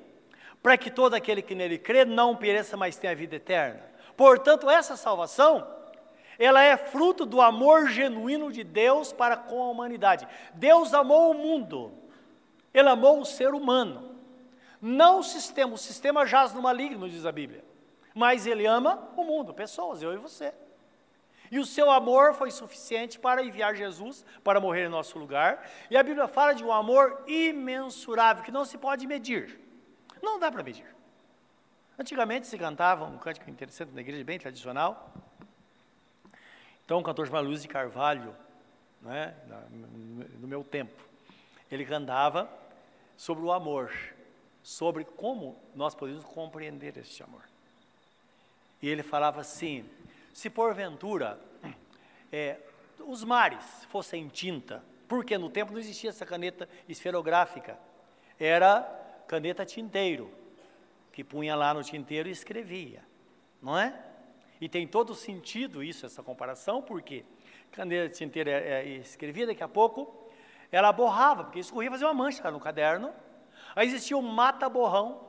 para 0.61 0.77
que 0.77 0.89
todo 0.89 1.13
aquele 1.13 1.41
que 1.41 1.53
nele 1.53 1.77
crê 1.77 2.05
não 2.05 2.35
pereça, 2.37 2.77
mas 2.77 2.95
tenha 2.95 3.11
a 3.11 3.15
vida 3.15 3.35
eterna. 3.35 3.81
Portanto, 4.15 4.69
essa 4.69 4.95
salvação, 4.95 5.67
ela 6.39 6.63
é 6.63 6.77
fruto 6.77 7.25
do 7.25 7.41
amor 7.41 7.89
genuíno 7.89 8.49
de 8.49 8.63
Deus 8.63 9.11
para 9.11 9.35
com 9.35 9.61
a 9.61 9.69
humanidade. 9.69 10.25
Deus 10.53 10.93
amou 10.93 11.31
o 11.31 11.33
mundo, 11.33 11.91
Ele 12.73 12.89
amou 12.89 13.19
o 13.19 13.25
ser 13.25 13.53
humano. 13.53 14.17
Não 14.81 15.19
o 15.19 15.23
sistema, 15.23 15.73
o 15.73 15.77
sistema 15.77 16.25
jaz 16.25 16.53
no 16.53 16.61
maligno, 16.61 17.09
diz 17.09 17.25
a 17.25 17.31
Bíblia. 17.31 17.63
Mas 18.13 18.45
Ele 18.45 18.65
ama 18.65 19.09
o 19.15 19.23
mundo, 19.23 19.53
pessoas, 19.53 20.01
eu 20.01 20.13
e 20.13 20.17
você. 20.17 20.53
E 21.51 21.59
o 21.59 21.65
seu 21.65 21.91
amor 21.91 22.33
foi 22.33 22.49
suficiente 22.49 23.19
para 23.19 23.43
enviar 23.43 23.75
Jesus 23.75 24.25
para 24.43 24.59
morrer 24.59 24.85
em 24.85 24.89
nosso 24.89 25.19
lugar. 25.19 25.69
E 25.89 25.95
a 25.95 26.01
Bíblia 26.01 26.27
fala 26.27 26.53
de 26.53 26.63
um 26.63 26.71
amor 26.71 27.23
imensurável, 27.27 28.43
que 28.43 28.51
não 28.51 28.65
se 28.65 28.77
pode 28.77 29.05
medir. 29.05 29.59
Não 30.21 30.39
dá 30.39 30.51
para 30.51 30.63
medir. 30.63 30.87
Antigamente 31.97 32.47
se 32.47 32.57
cantava 32.57 33.05
um 33.05 33.19
cântico 33.19 33.49
interessante 33.49 33.91
na 33.93 34.01
igreja, 34.01 34.23
bem 34.23 34.39
tradicional. 34.39 35.13
Então, 36.83 36.99
o 36.99 37.03
cantor 37.03 37.27
chamado 37.27 37.45
Luiz 37.45 37.61
de 37.61 37.67
Carvalho, 37.67 38.35
né, 39.01 39.35
no 40.39 40.47
meu 40.47 40.63
tempo, 40.63 41.01
ele 41.71 41.85
cantava 41.85 42.49
sobre 43.17 43.43
o 43.43 43.51
amor, 43.51 43.91
sobre 44.61 45.03
como 45.03 45.57
nós 45.75 45.93
podemos 45.93 46.23
compreender 46.23 46.97
esse 46.97 47.21
amor. 47.21 47.43
E 48.81 48.87
ele 48.87 49.03
falava 49.03 49.41
assim: 49.41 49.85
se 50.33 50.49
porventura 50.49 51.39
é, 52.31 52.57
os 52.99 53.23
mares 53.23 53.85
fossem 53.85 54.27
tinta, 54.27 54.83
porque 55.07 55.37
no 55.37 55.49
tempo 55.49 55.71
não 55.71 55.79
existia 55.79 56.09
essa 56.09 56.25
caneta 56.25 56.67
esferográfica, 56.87 57.77
era 58.39 58.81
caneta 59.27 59.65
tinteiro, 59.65 60.31
que 61.11 61.23
punha 61.23 61.55
lá 61.55 61.73
no 61.73 61.83
tinteiro 61.83 62.27
e 62.27 62.31
escrevia, 62.31 63.03
não 63.61 63.77
é? 63.77 63.93
E 64.59 64.69
tem 64.69 64.87
todo 64.87 65.13
sentido 65.13 65.83
isso, 65.83 66.05
essa 66.05 66.23
comparação, 66.23 66.81
porque 66.81 67.23
caneta 67.71 68.09
tinteiro 68.13 68.49
é, 68.49 68.81
é, 68.81 68.87
escrevia, 68.97 69.47
daqui 69.47 69.63
a 69.63 69.67
pouco 69.67 70.22
ela 70.75 70.91
borrava, 70.91 71.43
porque 71.43 71.59
escorria 71.59 71.91
fazer 71.91 72.05
uma 72.05 72.13
mancha 72.13 72.49
no 72.51 72.59
caderno. 72.59 73.13
Aí 73.75 73.87
existia 73.87 74.17
o 74.17 74.21
mata-borrão, 74.21 75.21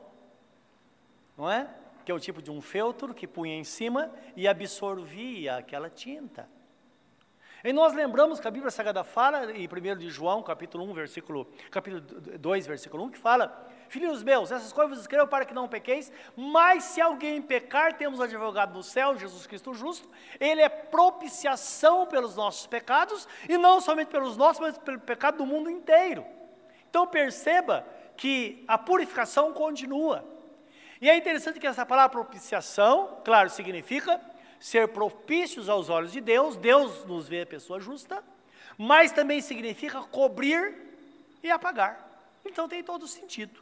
não 1.37 1.49
é? 1.49 1.69
que 2.05 2.11
é 2.11 2.15
o 2.15 2.19
tipo 2.19 2.41
de 2.41 2.51
um 2.51 2.61
feltro 2.61 3.13
que 3.13 3.27
punha 3.27 3.55
em 3.55 3.63
cima 3.63 4.11
e 4.35 4.47
absorvia 4.47 5.57
aquela 5.57 5.89
tinta. 5.89 6.47
E 7.63 7.73
nós 7.73 7.93
lembramos 7.93 8.39
que 8.39 8.47
a 8.47 8.51
Bíblia 8.51 8.69
Sagrada 8.69 9.03
fala, 9.03 9.51
em 9.51 9.67
1 9.67 9.97
de 9.97 10.07
João, 10.07 10.43
capítulo 10.43 10.83
1, 10.85 10.93
versículo, 10.93 11.51
capítulo 11.71 11.99
2, 12.01 12.67
versículo 12.67 13.03
1, 13.05 13.09
que 13.09 13.17
fala, 13.17 13.67
Filhos 13.87 14.23
meus, 14.23 14.51
essas 14.51 14.73
coisas 14.73 14.91
vos 14.91 15.01
escrevo 15.01 15.27
para 15.27 15.45
que 15.45 15.53
não 15.53 15.67
pequeis, 15.67 16.11
mas 16.35 16.83
se 16.83 17.01
alguém 17.01 17.41
pecar, 17.41 17.93
temos 17.93 18.19
advogado 18.19 18.73
no 18.73 18.83
céu, 18.83 19.17
Jesus 19.17 19.45
Cristo 19.45 19.73
justo, 19.73 20.09
ele 20.39 20.61
é 20.61 20.69
propiciação 20.69 22.05
pelos 22.05 22.35
nossos 22.35 22.67
pecados, 22.67 23.27
e 23.47 23.57
não 23.57 23.79
somente 23.79 24.07
pelos 24.07 24.35
nossos, 24.37 24.59
mas 24.59 24.77
pelo 24.77 24.99
pecado 24.99 25.37
do 25.37 25.45
mundo 25.45 25.69
inteiro. 25.69 26.25
Então 26.89 27.05
perceba 27.05 27.85
que 28.17 28.63
a 28.67 28.77
purificação 28.77 29.53
continua. 29.53 30.25
E 31.01 31.09
é 31.09 31.15
interessante 31.15 31.59
que 31.59 31.67
essa 31.67 31.85
palavra 31.85 32.09
propiciação, 32.09 33.21
claro, 33.23 33.49
significa 33.49 34.19
ser 34.59 34.87
propícios 34.87 35.69
aos 35.69 35.89
olhos 35.89 36.11
de 36.11 36.21
Deus, 36.21 36.55
Deus 36.55 37.05
nos 37.05 37.27
vê 37.27 37.41
a 37.41 37.45
pessoa 37.45 37.79
justa, 37.79 38.23
mas 38.77 39.11
também 39.11 39.41
significa 39.41 40.01
cobrir 40.01 40.73
e 41.43 41.51
apagar. 41.51 42.05
Então 42.45 42.67
tem 42.67 42.83
todo 42.83 43.07
sentido, 43.07 43.61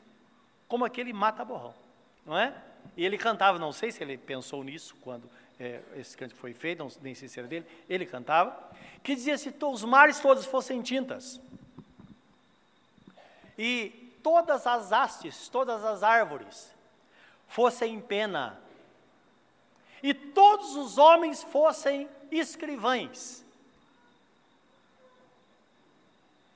como 0.73 0.85
aquele 0.85 1.13
mata-borrão, 1.13 1.71
não 2.25 2.35
é? 2.35 2.51
E 2.97 3.05
ele 3.05 3.15
cantava, 3.15 3.59
não 3.59 3.71
sei 3.71 3.91
se 3.91 4.01
ele 4.01 4.17
pensou 4.17 4.63
nisso 4.63 4.95
quando 5.01 5.29
é, 5.59 5.79
esse 5.95 6.17
canto 6.17 6.33
foi 6.33 6.51
feito, 6.51 6.79
não, 6.79 6.91
nem 6.99 7.13
sei 7.13 7.27
se 7.27 7.37
era 7.37 7.47
dele, 7.47 7.63
ele 7.87 8.07
cantava, 8.07 8.71
que 9.03 9.13
dizia 9.13 9.37
se 9.37 9.53
os 9.61 9.83
mares 9.83 10.19
todos 10.19 10.47
fossem 10.47 10.81
tintas, 10.81 11.39
e 13.55 14.17
todas 14.23 14.65
as 14.65 14.91
hastes, 14.91 15.47
todas 15.47 15.85
as 15.85 16.01
árvores, 16.01 16.73
fossem 17.47 18.01
pena, 18.01 18.59
e 20.01 20.11
todos 20.11 20.75
os 20.75 20.97
homens 20.97 21.43
fossem 21.43 22.09
escrivães. 22.31 23.45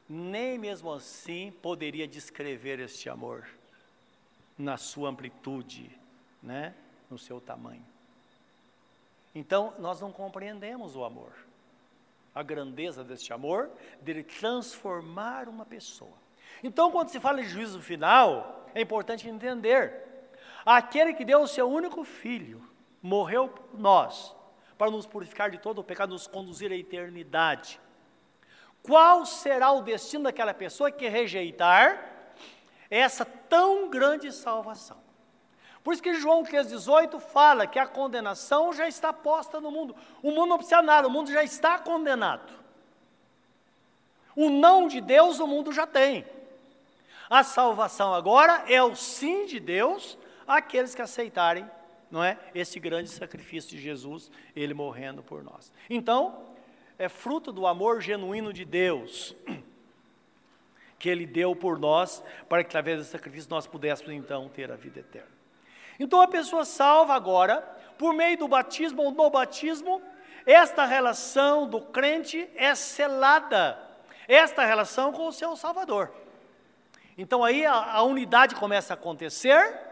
Nem 0.09 0.57
mesmo 0.57 0.91
assim 0.91 1.53
poderia 1.61 2.07
descrever 2.07 2.79
este 2.79 3.11
amor 3.11 3.47
na 4.57 4.77
sua 4.77 5.09
amplitude, 5.09 5.89
né? 6.41 6.73
no 7.09 7.17
seu 7.17 7.39
tamanho. 7.39 7.85
Então, 9.33 9.73
nós 9.79 10.01
não 10.01 10.11
compreendemos 10.11 10.95
o 10.95 11.03
amor, 11.03 11.31
a 12.33 12.41
grandeza 12.41 13.03
deste 13.03 13.31
amor, 13.31 13.69
dele 14.01 14.23
transformar 14.23 15.47
uma 15.47 15.65
pessoa. 15.65 16.17
Então, 16.63 16.91
quando 16.91 17.09
se 17.09 17.19
fala 17.19 17.41
de 17.41 17.49
juízo 17.49 17.81
final, 17.81 18.65
é 18.73 18.81
importante 18.81 19.29
entender 19.29 20.07
Aquele 20.69 21.13
que 21.13 21.23
deu 21.23 21.39
o 21.39 21.47
seu 21.47 21.65
único 21.65 22.03
filho, 22.03 22.61
morreu 23.01 23.47
por 23.47 23.79
nós, 23.79 24.35
para 24.77 24.91
nos 24.91 25.05
purificar 25.05 25.49
de 25.49 25.57
todo 25.57 25.79
o 25.79 25.83
pecado, 25.83 26.09
nos 26.09 26.27
conduzir 26.27 26.69
à 26.73 26.75
eternidade. 26.75 27.79
Qual 28.83 29.25
será 29.25 29.71
o 29.71 29.81
destino 29.81 30.25
daquela 30.25 30.53
pessoa 30.53 30.91
que 30.91 31.07
rejeitar 31.07 32.16
essa 32.89 33.25
tão 33.25 33.89
grande 33.89 34.31
salvação? 34.31 34.97
Por 35.83 35.93
isso 35.93 36.03
que 36.03 36.13
João 36.15 36.43
3,18 36.43 37.19
fala 37.19 37.65
que 37.65 37.79
a 37.79 37.87
condenação 37.87 38.73
já 38.73 38.87
está 38.87 39.13
posta 39.13 39.61
no 39.61 39.71
mundo. 39.71 39.95
O 40.21 40.31
mundo 40.31 40.49
não 40.49 40.57
precisa 40.57 40.81
nada, 40.81 41.07
o 41.07 41.11
mundo 41.11 41.31
já 41.31 41.43
está 41.43 41.79
condenado. 41.79 42.53
O 44.35 44.49
não 44.49 44.87
de 44.87 44.99
Deus 44.99 45.39
o 45.39 45.47
mundo 45.47 45.71
já 45.71 45.87
tem. 45.87 46.25
A 47.29 47.43
salvação 47.43 48.13
agora 48.13 48.65
é 48.67 48.81
o 48.83 48.95
sim 48.95 49.45
de 49.45 49.59
Deus 49.59 50.17
aqueles 50.47 50.95
que 50.95 51.01
aceitarem, 51.01 51.69
não 52.09 52.23
é, 52.23 52.37
esse 52.55 52.79
grande 52.79 53.09
sacrifício 53.09 53.71
de 53.71 53.81
Jesus, 53.81 54.31
ele 54.55 54.73
morrendo 54.73 55.21
por 55.21 55.43
nós. 55.43 55.71
Então, 55.89 56.41
é 56.97 57.09
fruto 57.09 57.51
do 57.51 57.67
amor 57.67 58.01
genuíno 58.01 58.53
de 58.53 58.63
Deus 58.63 59.35
que 60.99 61.09
ele 61.09 61.25
deu 61.25 61.55
por 61.55 61.77
nós, 61.79 62.23
para 62.49 62.63
que 62.63 62.69
através 62.69 62.99
desse 62.99 63.11
sacrifício 63.11 63.49
nós 63.49 63.67
pudéssemos 63.67 64.13
então 64.13 64.49
ter 64.49 64.71
a 64.71 64.75
vida 64.75 64.99
eterna. 64.99 65.29
Então 65.99 66.21
a 66.21 66.27
pessoa 66.27 66.65
salva 66.65 67.13
agora, 67.13 67.61
por 67.97 68.13
meio 68.13 68.37
do 68.37 68.47
batismo 68.47 69.03
ou 69.03 69.11
no 69.11 69.29
batismo, 69.29 70.01
esta 70.45 70.85
relação 70.85 71.67
do 71.67 71.81
crente 71.81 72.49
é 72.55 72.73
selada, 72.73 73.77
esta 74.27 74.63
relação 74.63 75.11
com 75.11 75.27
o 75.27 75.33
seu 75.33 75.55
Salvador. 75.55 76.11
Então 77.17 77.43
aí 77.43 77.65
a, 77.65 77.73
a 77.73 78.03
unidade 78.03 78.55
começa 78.55 78.93
a 78.93 78.95
acontecer 78.95 79.87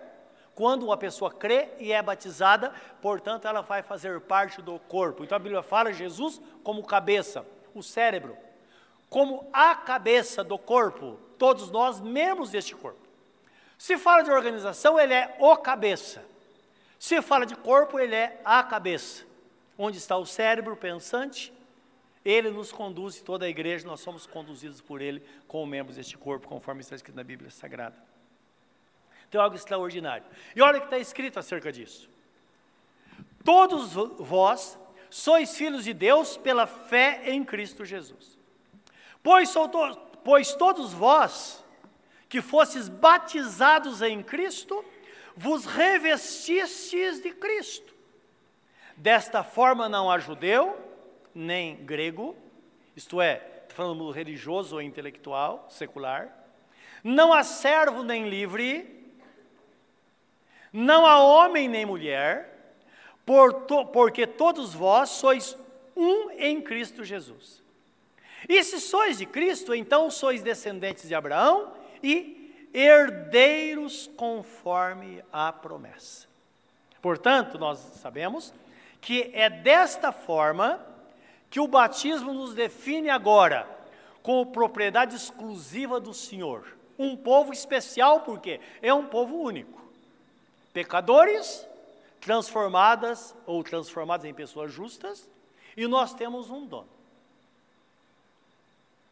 quando 0.53 0.83
uma 0.83 0.95
pessoa 0.95 1.31
crê 1.31 1.69
e 1.79 1.91
é 1.91 2.01
batizada, 2.01 2.71
portanto 3.01 3.47
ela 3.47 3.61
vai 3.61 3.83
fazer 3.83 4.21
parte 4.21 4.61
do 4.61 4.79
corpo. 4.79 5.23
Então 5.23 5.35
a 5.35 5.39
Bíblia 5.39 5.61
fala 5.61 5.91
Jesus 5.91 6.41
como 6.63 6.85
cabeça, 6.85 7.45
o 7.73 7.83
cérebro, 7.83 8.37
como 9.15 9.49
a 9.53 9.73
cabeça 9.73 10.43
do 10.43 10.57
corpo, 10.57 11.17
todos 11.37 11.71
nós 11.71 12.01
membros 12.01 12.51
deste 12.51 12.75
corpo. 12.75 12.99
Se 13.77 13.97
fala 13.97 14.23
de 14.23 14.29
organização, 14.29 14.99
ele 14.99 15.13
é 15.13 15.37
o 15.39 15.55
cabeça. 15.55 16.21
Se 16.99 17.21
fala 17.21 17.45
de 17.45 17.55
corpo, 17.55 17.97
ele 17.97 18.13
é 18.13 18.41
a 18.43 18.61
cabeça. 18.61 19.23
Onde 19.77 19.99
está 19.99 20.17
o 20.17 20.25
cérebro 20.25 20.75
pensante, 20.75 21.53
ele 22.25 22.49
nos 22.49 22.73
conduz, 22.73 23.21
toda 23.21 23.45
a 23.45 23.47
igreja, 23.47 23.87
nós 23.87 24.01
somos 24.01 24.27
conduzidos 24.27 24.81
por 24.81 25.01
ele 25.01 25.25
como 25.47 25.65
membros 25.65 25.95
deste 25.95 26.17
corpo, 26.17 26.49
conforme 26.49 26.81
está 26.81 26.97
escrito 26.97 27.15
na 27.15 27.23
Bíblia 27.23 27.49
Sagrada. 27.49 27.95
Tem 29.31 29.39
algo 29.39 29.55
extraordinário. 29.55 30.25
E 30.53 30.61
olha 30.61 30.79
o 30.79 30.81
que 30.81 30.87
está 30.87 30.99
escrito 30.99 31.39
acerca 31.39 31.71
disso. 31.71 32.09
Todos 33.45 33.93
vós 33.93 34.77
sois 35.09 35.55
filhos 35.55 35.85
de 35.85 35.93
Deus 35.93 36.35
pela 36.35 36.67
fé 36.67 37.21
em 37.27 37.45
Cristo 37.45 37.85
Jesus. 37.85 38.34
Pois, 39.25 39.51
to 39.51 39.67
pois 40.23 40.53
todos 40.53 40.93
vós 40.93 41.65
que 42.29 42.43
fostes 42.43 42.87
batizados 42.87 44.03
em 44.03 44.21
Cristo, 44.21 44.85
vos 45.35 45.65
revestistes 45.65 47.23
de 47.23 47.31
Cristo. 47.31 47.91
Desta 48.95 49.43
forma 49.43 49.89
não 49.89 50.11
há 50.11 50.19
judeu, 50.19 50.77
nem 51.33 51.75
grego, 51.77 52.35
isto 52.95 53.19
é, 53.19 53.63
falando 53.69 54.11
religioso 54.11 54.75
ou 54.75 54.81
intelectual, 54.81 55.65
secular, 55.71 56.29
não 57.03 57.33
há 57.33 57.43
servo 57.43 58.03
nem 58.03 58.29
livre, 58.29 59.11
não 60.71 61.03
há 61.03 61.19
homem 61.19 61.67
nem 61.67 61.83
mulher, 61.83 62.77
por 63.25 63.53
to, 63.63 63.87
porque 63.87 64.27
todos 64.27 64.75
vós 64.75 65.09
sois 65.09 65.57
um 65.95 66.29
em 66.29 66.61
Cristo 66.61 67.03
Jesus. 67.03 67.64
E 68.47 68.63
se 68.63 68.79
sois 68.79 69.17
de 69.17 69.25
Cristo, 69.25 69.73
então 69.73 70.09
sois 70.09 70.41
descendentes 70.41 71.07
de 71.07 71.15
Abraão 71.15 71.73
e 72.03 72.69
herdeiros 72.73 74.09
conforme 74.15 75.23
a 75.31 75.51
promessa. 75.51 76.27
Portanto, 77.01 77.57
nós 77.57 77.79
sabemos 78.01 78.53
que 78.99 79.29
é 79.33 79.49
desta 79.49 80.11
forma 80.11 80.85
que 81.49 81.59
o 81.59 81.67
batismo 81.67 82.33
nos 82.33 82.53
define 82.53 83.09
agora 83.09 83.67
como 84.21 84.47
propriedade 84.47 85.15
exclusiva 85.15 85.99
do 85.99 86.13
Senhor. 86.13 86.75
Um 86.97 87.15
povo 87.15 87.53
especial, 87.53 88.21
porque 88.21 88.59
é 88.81 88.93
um 88.93 89.05
povo 89.05 89.37
único. 89.37 89.81
Pecadores 90.73 91.65
transformadas 92.19 93.35
ou 93.45 93.63
transformadas 93.63 94.25
em 94.25 94.33
pessoas 94.33 94.73
justas, 94.73 95.29
e 95.77 95.85
nós 95.87 96.13
temos 96.13 96.49
um 96.49 96.65
dono. 96.65 96.94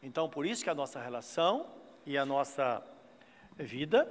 Então, 0.04 0.28
por 0.28 0.46
isso 0.46 0.66
que 0.66 0.70
a 0.70 0.76
nossa 0.76 1.02
relação 1.02 1.66
e 2.06 2.18
a 2.18 2.26
nossa 2.26 2.84
vida, 3.56 4.06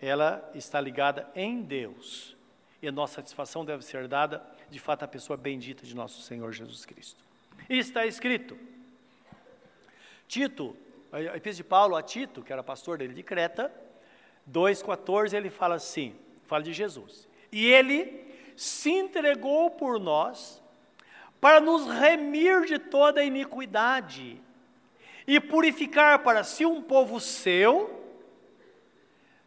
ela 0.00 0.50
está 0.52 0.80
ligada 0.80 1.30
em 1.36 1.62
Deus. 1.62 2.36
E 2.82 2.88
a 2.88 2.92
nossa 2.92 3.14
satisfação 3.14 3.64
deve 3.64 3.84
ser 3.84 4.08
dada, 4.08 4.44
de 4.68 4.80
fato, 4.80 5.04
à 5.04 5.08
pessoa 5.08 5.36
bendita 5.36 5.86
de 5.86 5.94
nosso 5.94 6.20
Senhor 6.22 6.52
Jesus 6.52 6.84
Cristo. 6.84 7.24
E 7.70 7.78
está 7.78 8.04
escrito, 8.04 8.58
Tito, 10.26 10.76
a 11.12 11.20
epístola 11.20 11.54
de 11.54 11.64
Paulo 11.64 11.96
a 11.96 12.02
Tito, 12.02 12.42
que 12.42 12.52
era 12.52 12.62
pastor 12.62 12.98
dele 12.98 13.14
de 13.14 13.22
Creta, 13.22 13.72
2,14, 14.50 15.32
ele 15.32 15.48
fala 15.48 15.76
assim, 15.76 16.16
fala 16.44 16.64
de 16.64 16.72
Jesus. 16.72 17.28
E 17.52 17.66
ele 17.66 18.34
se 18.56 18.90
entregou 18.90 19.70
por 19.70 20.00
nós 20.00 20.60
para 21.40 21.60
nos 21.60 21.86
remir 21.86 22.64
de 22.64 22.78
toda 22.80 23.22
iniquidade 23.22 24.44
e 25.26 25.40
purificar 25.40 26.20
para 26.20 26.44
si 26.44 26.64
um 26.64 26.80
povo 26.80 27.20
seu, 27.20 28.02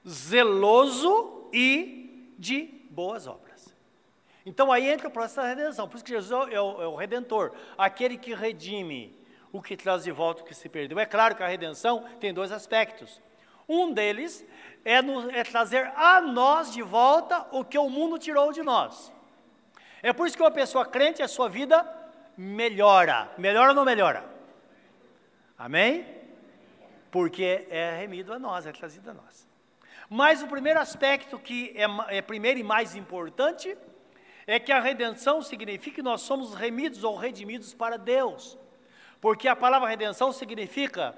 zeloso 0.07 1.49
e 1.53 2.33
de 2.37 2.65
boas 2.89 3.27
obras. 3.27 3.73
Então 4.45 4.71
aí 4.71 4.89
entra 4.89 5.07
o 5.07 5.11
processo 5.11 5.37
da 5.37 5.47
redenção, 5.47 5.87
por 5.87 5.95
isso 5.95 6.05
que 6.05 6.11
Jesus 6.11 6.51
é 6.51 6.59
o, 6.59 6.81
é 6.81 6.87
o 6.87 6.95
redentor, 6.95 7.51
aquele 7.77 8.17
que 8.17 8.33
redime 8.33 9.15
o 9.51 9.61
que 9.61 9.75
traz 9.75 10.03
de 10.03 10.11
volta 10.11 10.41
o 10.41 10.45
que 10.45 10.53
se 10.53 10.69
perdeu. 10.69 10.99
É 10.99 11.05
claro 11.05 11.35
que 11.35 11.43
a 11.43 11.47
redenção 11.47 12.03
tem 12.19 12.33
dois 12.33 12.51
aspectos. 12.51 13.21
Um 13.67 13.91
deles 13.91 14.45
é, 14.83 15.01
no, 15.01 15.29
é, 15.29 15.43
trazer 15.43 15.91
a 15.95 16.21
nós 16.21 16.71
de 16.71 16.81
volta 16.81 17.45
o 17.51 17.63
que 17.63 17.77
o 17.77 17.89
mundo 17.89 18.17
tirou 18.17 18.51
de 18.51 18.63
nós. 18.63 19.11
É 20.01 20.13
por 20.13 20.27
isso 20.27 20.35
que 20.35 20.43
uma 20.43 20.51
pessoa 20.51 20.85
crente, 20.85 21.21
a 21.21 21.27
sua 21.27 21.49
vida 21.49 21.85
melhora. 22.37 23.29
Melhora 23.37 23.69
ou 23.69 23.75
não 23.75 23.85
melhora? 23.85 24.38
Amém? 25.59 26.07
Porque 27.11 27.67
é 27.69 27.97
remido 27.99 28.31
a 28.31 28.39
nós, 28.39 28.65
é 28.65 28.71
trazido 28.71 29.11
a 29.11 29.13
nós. 29.13 29.45
Mas 30.09 30.41
o 30.41 30.47
primeiro 30.47 30.79
aspecto 30.79 31.37
que 31.37 31.75
é, 31.75 32.17
é 32.17 32.21
primeiro 32.21 32.59
e 32.59 32.63
mais 32.63 32.95
importante 32.95 33.77
é 34.47 34.57
que 34.57 34.71
a 34.71 34.79
redenção 34.79 35.41
significa 35.41 35.97
que 35.97 36.01
nós 36.01 36.21
somos 36.21 36.53
remidos 36.53 37.03
ou 37.03 37.17
redimidos 37.17 37.73
para 37.73 37.97
Deus. 37.97 38.57
Porque 39.19 39.49
a 39.49 39.55
palavra 39.55 39.89
redenção 39.89 40.31
significa 40.31 41.13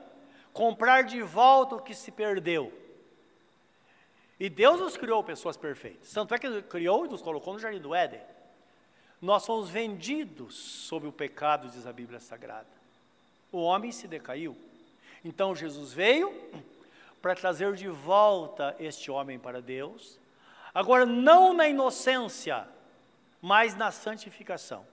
comprar 0.51 1.03
de 1.03 1.21
volta 1.21 1.75
o 1.75 1.81
que 1.81 1.93
se 1.93 2.11
perdeu. 2.11 2.73
E 4.39 4.49
Deus 4.49 4.79
nos 4.79 4.97
criou 4.97 5.23
pessoas 5.23 5.55
perfeitas. 5.55 6.11
Tanto 6.11 6.33
é 6.33 6.39
que 6.39 6.47
Ele 6.47 6.63
criou 6.63 7.05
e 7.05 7.09
nos 7.09 7.21
colocou 7.21 7.53
no 7.53 7.59
jardim 7.59 7.79
do 7.79 7.93
Éden. 7.93 8.21
Nós 9.21 9.43
somos 9.43 9.69
vendidos 9.69 10.55
sob 10.55 11.05
o 11.05 11.11
pecado, 11.11 11.69
diz 11.69 11.85
a 11.85 11.93
Bíblia 11.93 12.19
Sagrada 12.19 12.80
o 13.51 13.61
homem 13.61 13.91
se 13.91 14.07
decaiu. 14.07 14.57
Então 15.23 15.55
Jesus 15.55 15.93
veio 15.93 16.33
para 17.21 17.35
trazer 17.35 17.73
de 17.73 17.87
volta 17.87 18.75
este 18.79 19.11
homem 19.11 19.37
para 19.37 19.61
Deus, 19.61 20.19
agora 20.73 21.05
não 21.05 21.53
na 21.53 21.67
inocência, 21.67 22.67
mas 23.41 23.75
na 23.75 23.91
santificação. 23.91 24.85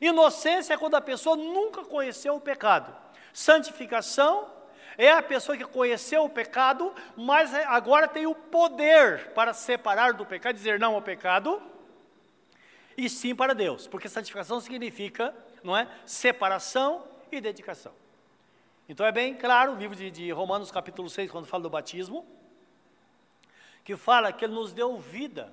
Inocência 0.00 0.74
é 0.74 0.78
quando 0.78 0.94
a 0.94 1.00
pessoa 1.00 1.36
nunca 1.36 1.84
conheceu 1.84 2.36
o 2.36 2.40
pecado. 2.40 2.94
Santificação 3.32 4.48
é 4.98 5.10
a 5.10 5.22
pessoa 5.22 5.56
que 5.56 5.64
conheceu 5.64 6.24
o 6.24 6.28
pecado, 6.28 6.92
mas 7.16 7.52
agora 7.54 8.06
tem 8.06 8.26
o 8.26 8.34
poder 8.34 9.30
para 9.30 9.52
separar 9.52 10.12
do 10.12 10.26
pecado, 10.26 10.54
dizer 10.54 10.78
não 10.78 10.94
ao 10.94 11.02
pecado 11.02 11.60
e 12.96 13.08
sim 13.08 13.34
para 13.34 13.54
Deus, 13.54 13.86
porque 13.86 14.08
santificação 14.08 14.60
significa, 14.60 15.34
não 15.62 15.76
é, 15.76 15.88
separação 16.04 17.04
e 17.30 17.40
dedicação. 17.40 18.01
Então 18.92 19.06
é 19.06 19.10
bem 19.10 19.32
claro 19.32 19.72
o 19.72 19.74
livro 19.74 19.96
de, 19.96 20.10
de 20.10 20.30
Romanos 20.32 20.70
capítulo 20.70 21.08
6, 21.08 21.30
quando 21.30 21.46
fala 21.46 21.62
do 21.62 21.70
batismo, 21.70 22.26
que 23.82 23.96
fala 23.96 24.30
que 24.30 24.44
ele 24.44 24.52
nos 24.52 24.74
deu 24.74 24.98
vida 24.98 25.50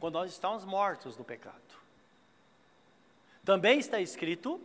quando 0.00 0.14
nós 0.14 0.32
estávamos 0.32 0.64
mortos 0.64 1.18
no 1.18 1.22
pecado. 1.22 1.60
Também 3.44 3.78
está 3.78 4.00
escrito 4.00 4.58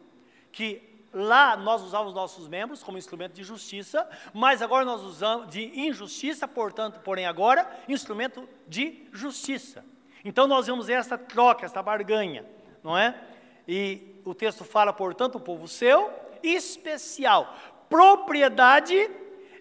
que 0.53 0.81
lá 1.13 1.57
nós 1.57 1.81
usávamos 1.81 2.13
nossos 2.13 2.47
membros 2.47 2.81
como 2.81 2.97
instrumento 2.97 3.33
de 3.33 3.43
justiça, 3.43 4.09
mas 4.33 4.61
agora 4.61 4.85
nós 4.85 5.01
usamos 5.01 5.49
de 5.49 5.77
injustiça, 5.77 6.47
portanto, 6.47 7.01
porém 7.01 7.25
agora, 7.25 7.69
instrumento 7.89 8.47
de 8.69 9.05
justiça. 9.11 9.83
Então 10.23 10.47
nós 10.47 10.65
vemos 10.65 10.87
essa 10.87 11.17
troca, 11.17 11.65
essa 11.65 11.83
barganha, 11.83 12.45
não 12.81 12.97
é? 12.97 13.21
E 13.67 14.15
o 14.23 14.33
texto 14.33 14.63
fala, 14.63 14.93
portanto, 14.93 15.35
o 15.35 15.41
povo 15.41 15.67
seu, 15.67 16.09
especial, 16.41 17.53
propriedade 17.91 19.11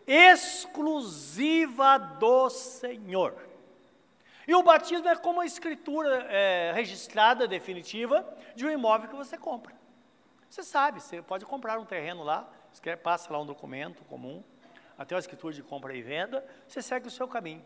exclusiva 0.07 1.99
do 1.99 2.49
Senhor. 2.49 3.35
E 4.47 4.55
o 4.55 4.63
batismo 4.63 5.09
é 5.09 5.17
como 5.17 5.41
a 5.41 5.47
escritura 5.47 6.27
é, 6.31 6.73
registrada, 6.73 7.47
definitiva, 7.49 8.27
de 8.55 8.65
um 8.65 8.71
imóvel 8.71 9.11
que 9.11 9.17
você 9.17 9.37
compra. 9.37 9.75
Você 10.49 10.63
sabe, 10.63 11.01
você 11.01 11.21
pode 11.21 11.45
comprar 11.45 11.79
um 11.79 11.85
terreno 11.85 12.23
lá, 12.23 12.49
passa 13.03 13.33
lá 13.33 13.41
um 13.41 13.47
documento 13.47 14.05
comum, 14.05 14.43
até 14.97 15.17
a 15.17 15.19
escritura 15.19 15.53
de 15.53 15.63
compra 15.63 15.95
e 15.95 16.03
venda, 16.03 16.45
você 16.69 16.81
segue 16.81 17.09
o 17.09 17.11
seu 17.11 17.27
caminho. 17.27 17.65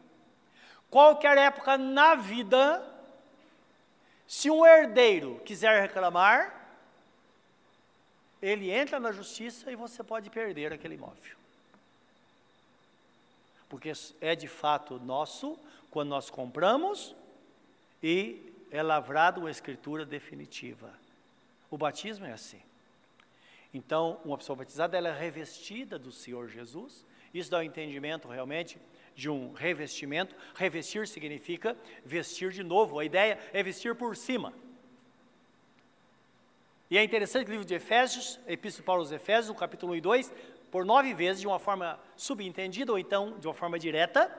Qualquer 0.91 1.37
época 1.37 1.77
na 1.77 2.15
vida, 2.15 2.83
se 4.27 4.51
um 4.51 4.65
herdeiro 4.65 5.41
quiser 5.45 5.81
reclamar, 5.81 6.64
ele 8.45 8.71
entra 8.71 9.01
na 9.01 9.11
justiça 9.11 9.73
e 9.73 9.77
você 9.77 10.03
pode 10.05 10.29
perder 10.29 10.71
aquele 10.71 10.97
imóvel. 10.97 11.37
Porque 13.71 13.91
é 14.21 14.37
de 14.37 14.47
fato 14.47 14.99
nosso 15.01 15.59
quando 15.91 16.11
nós 16.11 16.29
compramos 16.29 17.15
e 18.03 18.53
é 18.71 18.83
lavrado 18.83 19.41
uma 19.41 19.51
escritura 19.51 20.05
definitiva. 20.05 20.93
O 21.71 21.79
batismo 21.79 22.27
é 22.27 22.33
assim. 22.33 22.61
Então, 23.73 24.21
uma 24.25 24.37
pessoa 24.37 24.57
batizada 24.57 24.97
ela 24.97 25.09
é 25.09 25.19
revestida 25.19 25.99
do 25.99 26.13
Senhor 26.13 26.49
Jesus. 26.49 27.05
Isso 27.33 27.51
dá 27.51 27.57
o 27.57 27.61
um 27.61 27.65
entendimento 27.65 28.29
realmente 28.29 28.79
de 29.17 29.31
um 29.31 29.55
revestimento. 29.55 30.37
Revestir 30.55 31.09
significa 31.09 31.75
vestir 32.05 32.53
de 32.53 32.63
novo. 32.63 32.99
A 32.99 33.05
ideia 33.07 33.39
é 33.55 33.63
vestir 33.63 33.95
por 33.95 34.15
cima. 34.17 34.53
E 36.95 36.97
é 36.97 37.03
interessante 37.03 37.49
o 37.49 37.51
livro 37.51 37.67
de 37.67 37.75
Efésios, 37.75 38.39
Epístola 38.47 38.81
de 38.81 38.87
Paulo 38.87 39.03
aos 39.03 39.11
Efésios, 39.11 39.49
no 39.49 39.57
capítulo 39.57 39.95
1 39.95 39.97
e 39.97 40.01
2, 40.01 40.33
por 40.71 40.85
nove 40.85 41.13
vezes, 41.13 41.41
de 41.41 41.47
uma 41.49 41.59
forma 41.59 41.99
subentendida 42.17 42.93
ou 42.93 42.99
então 43.01 43.37
de 43.41 43.49
uma 43.49 43.53
forma 43.53 43.81
direta, 43.81 44.31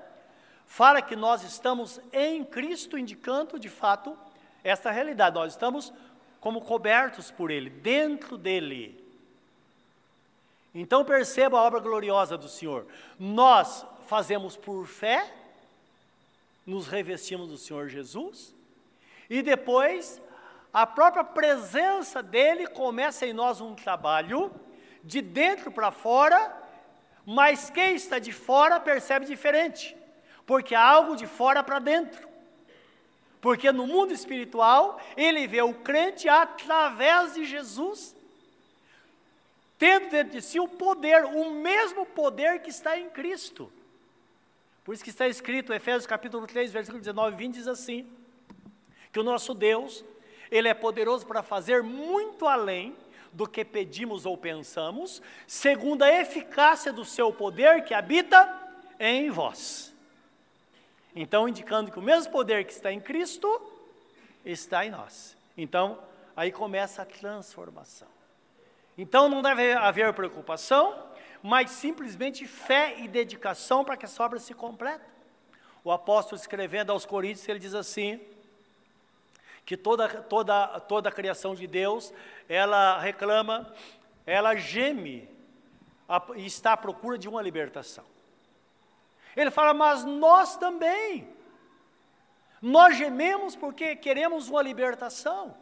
fala 0.66 1.02
que 1.02 1.18
nós 1.18 1.44
estamos 1.44 2.00
em 2.14 2.46
Cristo, 2.46 2.98
indicando 2.98 3.60
de 3.60 3.68
fato 3.68 4.18
esta 4.64 4.90
realidade. 4.90 5.36
Nós 5.36 5.52
estamos 5.52 5.92
como 6.40 6.62
cobertos 6.62 7.30
por 7.30 7.52
Ele, 7.52 7.70
dentro 7.70 8.38
dele. 8.38 9.04
Então 10.74 11.04
perceba 11.04 11.60
a 11.60 11.62
obra 11.62 11.82
gloriosa 11.82 12.38
do 12.38 12.48
Senhor. 12.48 12.88
Nós 13.20 13.86
fazemos 14.08 14.56
por 14.56 14.88
fé, 14.88 15.30
nos 16.66 16.88
revestimos 16.88 17.50
do 17.50 17.58
Senhor 17.58 17.90
Jesus, 17.90 18.56
e 19.30 19.42
depois 19.42 20.22
a 20.76 20.86
própria 20.86 21.24
presença 21.24 22.22
dele 22.22 22.68
começa 22.68 23.26
em 23.26 23.32
nós 23.32 23.62
um 23.62 23.74
trabalho 23.74 24.52
de 25.02 25.22
dentro 25.22 25.72
para 25.72 25.90
fora, 25.90 26.54
mas 27.26 27.70
quem 27.70 27.96
está 27.96 28.20
de 28.20 28.34
fora 28.34 28.78
percebe 28.78 29.26
diferente, 29.26 29.96
porque 30.46 30.76
há 30.76 30.86
algo 30.86 31.16
de 31.16 31.26
fora 31.28 31.64
para 31.64 31.80
dentro. 31.80 32.28
Porque 33.40 33.72
no 33.72 33.88
mundo 33.88 34.12
espiritual, 34.12 35.00
ele 35.16 35.48
vê 35.48 35.62
o 35.62 35.74
crente 35.74 36.28
através 36.28 37.36
de 37.36 37.46
Jesus, 37.46 38.14
tendo 39.78 40.10
dentro 40.10 40.34
de 40.34 40.42
si 40.42 40.60
o 40.60 40.68
poder, 40.68 41.24
o 41.24 41.52
mesmo 41.52 42.06
poder 42.06 42.62
que 42.62 42.70
está 42.70 43.00
em 43.00 43.10
Cristo. 43.10 43.72
Por 44.84 44.94
isso 44.94 45.06
que 45.06 45.10
está 45.10 45.26
escrito, 45.26 45.72
Efésios 45.72 46.06
capítulo 46.06 46.46
3, 46.46 46.70
versículo 46.74 47.00
19 47.00 47.34
e 47.34 47.38
20, 47.38 47.54
diz 47.54 47.68
assim: 47.70 48.06
que 49.14 49.20
o 49.22 49.24
nosso 49.24 49.54
Deus 49.54 50.04
ele 50.52 50.68
é 50.68 50.74
poderoso 50.74 51.26
para 51.26 51.44
fazer 51.44 51.84
muito 51.84 52.48
além 52.48 52.96
do 53.32 53.48
que 53.48 53.66
pedimos 53.66 54.26
ou 54.26 54.38
pensamos, 54.38 55.22
segundo 55.46 56.04
a 56.04 56.12
eficácia 56.12 56.94
do 56.94 57.04
seu 57.04 57.34
poder 57.34 57.84
que 57.84 57.94
habita 57.94 58.66
em 59.00 59.30
vós. 59.30 59.94
Então, 61.14 61.48
indicando 61.48 61.92
que 61.92 62.00
o 62.00 62.02
mesmo 62.02 62.32
poder 62.32 62.66
que 62.66 62.72
está 62.72 62.92
em 62.92 63.00
Cristo 63.00 63.62
está 64.46 64.86
em 64.86 64.90
nós. 64.90 65.36
Então, 65.58 66.00
aí 66.36 66.52
começa 66.52 67.02
a 67.02 67.06
transformação. 67.06 68.08
Então, 68.98 69.28
não 69.28 69.42
deve 69.42 69.74
haver 69.74 70.14
preocupação, 70.14 70.96
mas 71.44 71.72
simplesmente 71.72 72.46
fé 72.46 72.96
e 73.00 73.08
dedicação 73.08 73.84
para 73.84 73.98
que 73.98 74.06
essa 74.06 74.24
obra 74.24 74.40
se 74.40 74.54
complete. 74.54 75.04
O 75.84 75.92
apóstolo 75.92 76.40
escrevendo 76.40 76.92
aos 76.92 77.06
Coríntios, 77.06 77.48
ele 77.48 77.60
diz 77.60 77.76
assim: 77.76 78.20
que 79.66 79.76
toda, 79.76 80.08
toda, 80.08 80.80
toda 80.82 81.10
a 81.10 81.12
criação 81.12 81.56
de 81.56 81.66
Deus, 81.66 82.14
ela 82.48 83.00
reclama, 83.00 83.74
ela 84.26 84.56
geme 84.56 85.28
e 86.36 86.46
está 86.46 86.74
à 86.74 86.78
procura 86.78 87.18
de 87.18 87.28
uma 87.28 87.42
libertação. 87.42 88.06
Ele 89.36 89.50
fala, 89.50 89.74
mas 89.74 90.06
nós 90.06 90.56
também, 90.56 91.28
nós 92.62 92.96
gememos 92.96 93.56
porque 93.56 93.96
queremos 93.96 94.50
uma 94.50 94.62
libertação, 94.62 95.58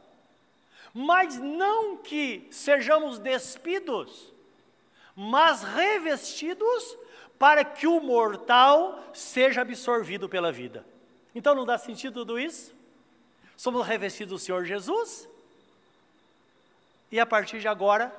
mas 0.94 1.38
não 1.40 1.98
que 1.98 2.48
sejamos 2.52 3.18
despidos, 3.18 4.34
mas 5.16 5.64
revestidos 5.64 6.98
para 7.40 7.64
que 7.64 7.88
o 7.88 8.00
mortal 8.00 9.00
seja 9.14 9.62
absorvido 9.62 10.28
pela 10.28 10.52
vida. 10.52 10.86
Então 11.34 11.56
não 11.56 11.66
dá 11.66 11.78
sentido 11.78 12.20
tudo 12.20 12.40
isso? 12.40 12.76
Somos 13.56 13.86
revestidos 13.86 14.34
do 14.34 14.40
Senhor 14.40 14.66
Jesus. 14.66 15.28
E 17.12 17.20
a 17.20 17.26
partir 17.26 17.60
de 17.60 17.68
agora, 17.68 18.14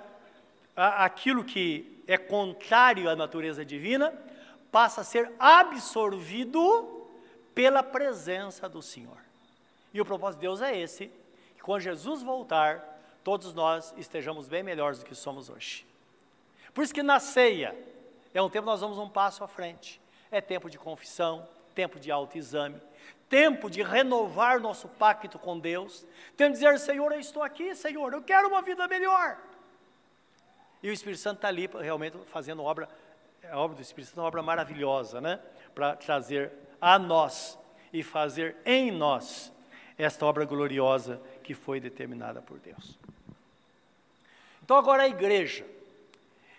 aquilo 0.76 1.44
que 1.44 2.02
é 2.06 2.16
contrário 2.16 3.08
à 3.08 3.16
natureza 3.16 3.64
divina 3.64 4.12
passa 4.70 5.00
a 5.00 5.04
ser 5.04 5.32
absorvido 5.38 7.08
pela 7.54 7.82
presença 7.82 8.68
do 8.68 8.82
Senhor. 8.82 9.18
E 9.92 10.00
o 10.00 10.04
propósito 10.04 10.40
de 10.40 10.46
Deus 10.46 10.60
é 10.60 10.76
esse: 10.76 11.10
que 11.56 11.62
quando 11.62 11.82
Jesus 11.82 12.22
voltar, 12.22 12.82
todos 13.22 13.54
nós 13.54 13.94
estejamos 13.96 14.48
bem 14.48 14.62
melhores 14.62 14.98
do 14.98 15.04
que 15.04 15.14
somos 15.14 15.48
hoje. 15.48 15.86
Por 16.74 16.82
isso 16.82 16.92
que 16.92 17.02
na 17.02 17.20
ceia 17.20 17.74
é 18.34 18.42
um 18.42 18.50
tempo 18.50 18.66
nós 18.66 18.80
vamos 18.80 18.98
um 18.98 19.08
passo 19.08 19.44
à 19.44 19.48
frente. 19.48 20.00
É 20.30 20.40
tempo 20.40 20.68
de 20.68 20.76
confissão, 20.76 21.48
tempo 21.74 22.00
de 22.00 22.10
autoexame, 22.10 22.80
tempo 23.28 23.70
de 23.70 23.82
renovar 23.82 24.60
nosso 24.60 24.88
pacto 24.88 25.38
com 25.38 25.58
Deus, 25.58 26.06
tempo 26.36 26.52
de 26.52 26.60
dizer, 26.60 26.78
Senhor, 26.78 27.12
eu 27.12 27.20
estou 27.20 27.42
aqui, 27.42 27.74
Senhor, 27.74 28.12
eu 28.12 28.22
quero 28.22 28.48
uma 28.48 28.62
vida 28.62 28.86
melhor. 28.86 29.38
E 30.82 30.90
o 30.90 30.92
Espírito 30.92 31.20
Santo 31.20 31.36
está 31.36 31.48
ali 31.48 31.68
realmente 31.80 32.16
fazendo 32.26 32.62
obra, 32.62 32.88
a 33.50 33.58
obra 33.58 33.76
do 33.76 33.82
Espírito 33.82 34.08
Santo 34.10 34.18
é 34.18 34.22
uma 34.22 34.28
obra 34.28 34.42
maravilhosa, 34.42 35.20
né? 35.20 35.40
Para 35.74 35.96
trazer 35.96 36.52
a 36.80 36.98
nós 36.98 37.58
e 37.92 38.02
fazer 38.02 38.56
em 38.64 38.90
nós 38.90 39.52
esta 39.96 40.26
obra 40.26 40.44
gloriosa 40.44 41.20
que 41.42 41.54
foi 41.54 41.80
determinada 41.80 42.42
por 42.42 42.58
Deus. 42.58 42.98
Então 44.62 44.76
agora 44.76 45.04
a 45.04 45.08
igreja, 45.08 45.66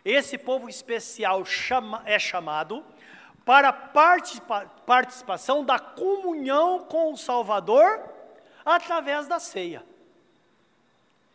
esse 0.04 0.38
povo 0.38 0.70
especial 0.70 1.44
chama, 1.44 2.02
é 2.06 2.18
chamado 2.18 2.84
para 3.46 3.72
participa 3.72 4.66
participação 4.86 5.64
da 5.64 5.80
comunhão 5.80 6.80
com 6.80 7.14
o 7.14 7.18
Salvador 7.18 8.04
através 8.66 9.28
da 9.28 9.40
ceia. 9.40 9.86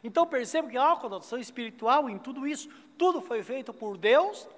Então 0.02 0.26
perceba 0.26 0.68
que 0.68 0.76
há 0.76 0.88
uma 0.88 0.96
conotação 0.96 1.38
espiritual 1.38 2.10
em 2.10 2.18
tudo 2.18 2.46
isso, 2.46 2.68
tudo 2.98 3.20
foi 3.20 3.42
feito 3.42 3.72
por 3.72 3.96
Deus, 3.96 4.48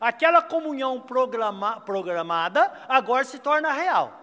aquela 0.00 0.40
comunhão 0.40 1.00
programa 1.00 1.80
programada 1.80 2.72
agora 2.88 3.24
se 3.24 3.38
torna 3.38 3.72
real. 3.72 4.20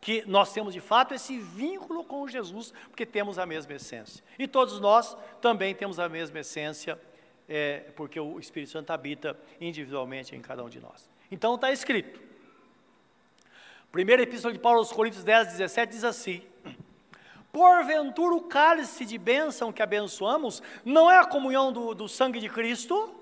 Que 0.00 0.22
nós 0.26 0.52
temos 0.52 0.74
de 0.74 0.80
fato 0.80 1.14
esse 1.14 1.38
vínculo 1.38 2.04
com 2.04 2.28
Jesus, 2.28 2.72
porque 2.88 3.06
temos 3.06 3.38
a 3.38 3.46
mesma 3.46 3.72
essência. 3.74 4.22
E 4.38 4.46
todos 4.46 4.78
nós 4.78 5.16
também 5.40 5.74
temos 5.74 5.98
a 5.98 6.08
mesma 6.08 6.40
essência, 6.40 7.00
é, 7.48 7.90
porque 7.96 8.20
o 8.20 8.38
Espírito 8.38 8.72
Santo 8.72 8.90
habita 8.90 9.38
individualmente 9.58 10.36
em 10.36 10.42
cada 10.42 10.62
um 10.62 10.68
de 10.68 10.78
nós. 10.78 11.13
Então 11.34 11.56
está 11.56 11.72
escrito. 11.72 12.20
Primeira 13.90 14.22
Epístola 14.22 14.54
de 14.54 14.60
Paulo 14.60 14.78
aos 14.78 14.92
Coríntios 14.92 15.24
10, 15.24 15.48
17 15.48 15.90
diz 15.90 16.04
assim: 16.04 16.40
Porventura 17.50 18.36
o 18.36 18.42
cálice 18.42 19.04
de 19.04 19.18
bênção 19.18 19.72
que 19.72 19.82
abençoamos 19.82 20.62
não 20.84 21.10
é 21.10 21.18
a 21.18 21.24
comunhão 21.24 21.72
do, 21.72 21.92
do 21.92 22.08
sangue 22.08 22.38
de 22.38 22.48
Cristo? 22.48 23.12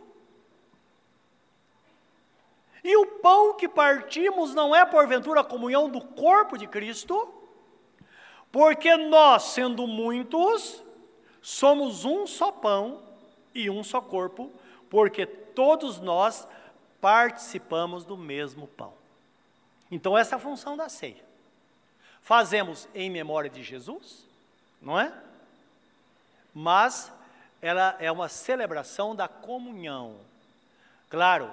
E 2.84 2.94
o 2.98 3.06
pão 3.22 3.56
que 3.56 3.66
partimos 3.66 4.54
não 4.54 4.76
é 4.76 4.84
porventura 4.84 5.40
a 5.40 5.44
comunhão 5.44 5.88
do 5.88 6.02
corpo 6.02 6.58
de 6.58 6.66
Cristo? 6.66 7.32
Porque 8.50 8.94
nós, 8.94 9.44
sendo 9.44 9.86
muitos, 9.86 10.84
somos 11.40 12.04
um 12.04 12.26
só 12.26 12.52
pão 12.52 13.00
e 13.54 13.70
um 13.70 13.82
só 13.82 14.02
corpo, 14.02 14.52
porque 14.90 15.24
todos 15.24 15.98
nós 15.98 16.46
participamos 17.02 18.04
do 18.04 18.16
mesmo 18.16 18.68
pão. 18.68 18.94
Então, 19.90 20.16
essa 20.16 20.36
é 20.36 20.38
a 20.38 20.40
função 20.40 20.76
da 20.76 20.88
ceia. 20.88 21.22
Fazemos 22.22 22.88
em 22.94 23.10
memória 23.10 23.50
de 23.50 23.60
Jesus, 23.60 24.24
não 24.80 24.98
é? 24.98 25.12
Mas 26.54 27.12
ela 27.60 27.96
é 27.98 28.10
uma 28.10 28.28
celebração 28.28 29.16
da 29.16 29.26
comunhão. 29.26 30.16
Claro, 31.10 31.52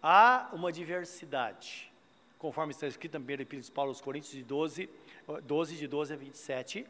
há 0.00 0.48
uma 0.52 0.70
diversidade, 0.70 1.90
conforme 2.38 2.72
está 2.72 2.86
escrito 2.86 3.14
na 3.14 3.20
primeira 3.20 3.42
epístola 3.42 3.64
de 3.64 3.72
Paulo 3.72 3.90
aos 3.90 4.00
Coríntios 4.00 4.32
de 4.32 4.44
12, 4.44 4.88
12, 5.42 5.76
de 5.76 5.88
12 5.88 6.12
a 6.12 6.16
27, 6.16 6.86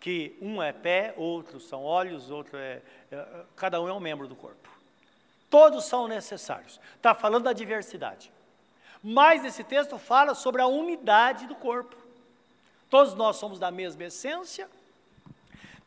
que 0.00 0.36
um 0.42 0.60
é 0.60 0.72
pé, 0.72 1.14
outros 1.16 1.68
são 1.68 1.84
olhos, 1.84 2.28
outro 2.28 2.56
é, 2.56 2.82
é 3.12 3.44
cada 3.54 3.80
um 3.80 3.88
é 3.88 3.92
um 3.92 4.00
membro 4.00 4.26
do 4.26 4.34
corpo. 4.34 4.79
Todos 5.50 5.84
são 5.84 6.06
necessários. 6.06 6.80
Está 6.94 7.12
falando 7.12 7.44
da 7.44 7.52
diversidade. 7.52 8.32
Mas 9.02 9.44
esse 9.44 9.64
texto 9.64 9.98
fala 9.98 10.34
sobre 10.34 10.62
a 10.62 10.66
unidade 10.66 11.46
do 11.46 11.56
corpo. 11.56 11.96
Todos 12.88 13.14
nós 13.14 13.36
somos 13.36 13.58
da 13.58 13.70
mesma 13.70 14.04
essência, 14.04 14.68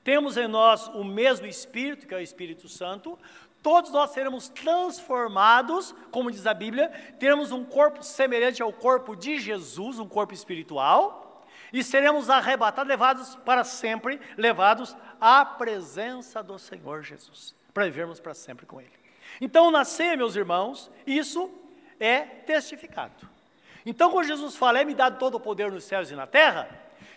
temos 0.04 0.38
em 0.38 0.48
nós 0.48 0.88
o 0.90 1.04
mesmo 1.04 1.46
Espírito, 1.46 2.08
que 2.08 2.14
é 2.14 2.18
o 2.18 2.22
Espírito 2.22 2.68
Santo, 2.68 3.18
todos 3.62 3.92
nós 3.92 4.12
seremos 4.12 4.50
transformados, 4.50 5.96
como 6.12 6.32
diz 6.32 6.46
a 6.46 6.54
Bíblia, 6.54 6.90
teremos 7.20 7.52
um 7.52 7.64
corpo 7.64 8.04
semelhante 8.04 8.62
ao 8.62 8.72
corpo 8.74 9.16
de 9.16 9.40
Jesus, 9.40 10.00
um 10.00 10.08
corpo 10.08 10.34
espiritual, 10.34 11.46
e 11.72 11.84
seremos 11.84 12.30
arrebatados, 12.30 12.90
levados 12.90 13.36
para 13.38 13.64
sempre, 13.64 14.20
levados 14.38 14.96
à 15.20 15.46
presença 15.46 16.44
do 16.44 16.60
Senhor 16.60 17.04
Jesus, 17.04 17.56
para 17.74 17.86
vivermos 17.86 18.20
para 18.20 18.34
sempre 18.34 18.66
com 18.66 18.82
Ele. 18.82 19.03
Então, 19.42 19.72
nascer, 19.72 20.18
meus 20.18 20.36
irmãos, 20.36 20.90
isso 21.06 21.52
é 22.00 22.22
testificado. 22.22 23.30
Então, 23.86 24.12
quando 24.12 24.28
Jesus 24.28 24.56
fala, 24.56 24.80
é-me 24.80 24.94
dado 24.94 25.20
todo 25.20 25.36
o 25.36 25.40
poder 25.40 25.72
nos 25.72 25.84
céus 25.84 26.10
e 26.10 26.16
na 26.16 26.26
terra, 26.26 26.70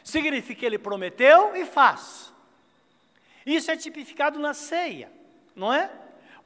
significa 0.03 0.61
que 0.61 0.67
Ele 0.67 0.79
prometeu 0.79 1.55
e 1.55 1.65
faz. 1.65 2.33
Isso 3.45 3.71
é 3.71 3.77
tipificado 3.77 4.39
na 4.39 4.55
ceia, 4.55 5.11
não 5.55 5.73
é? 5.73 5.91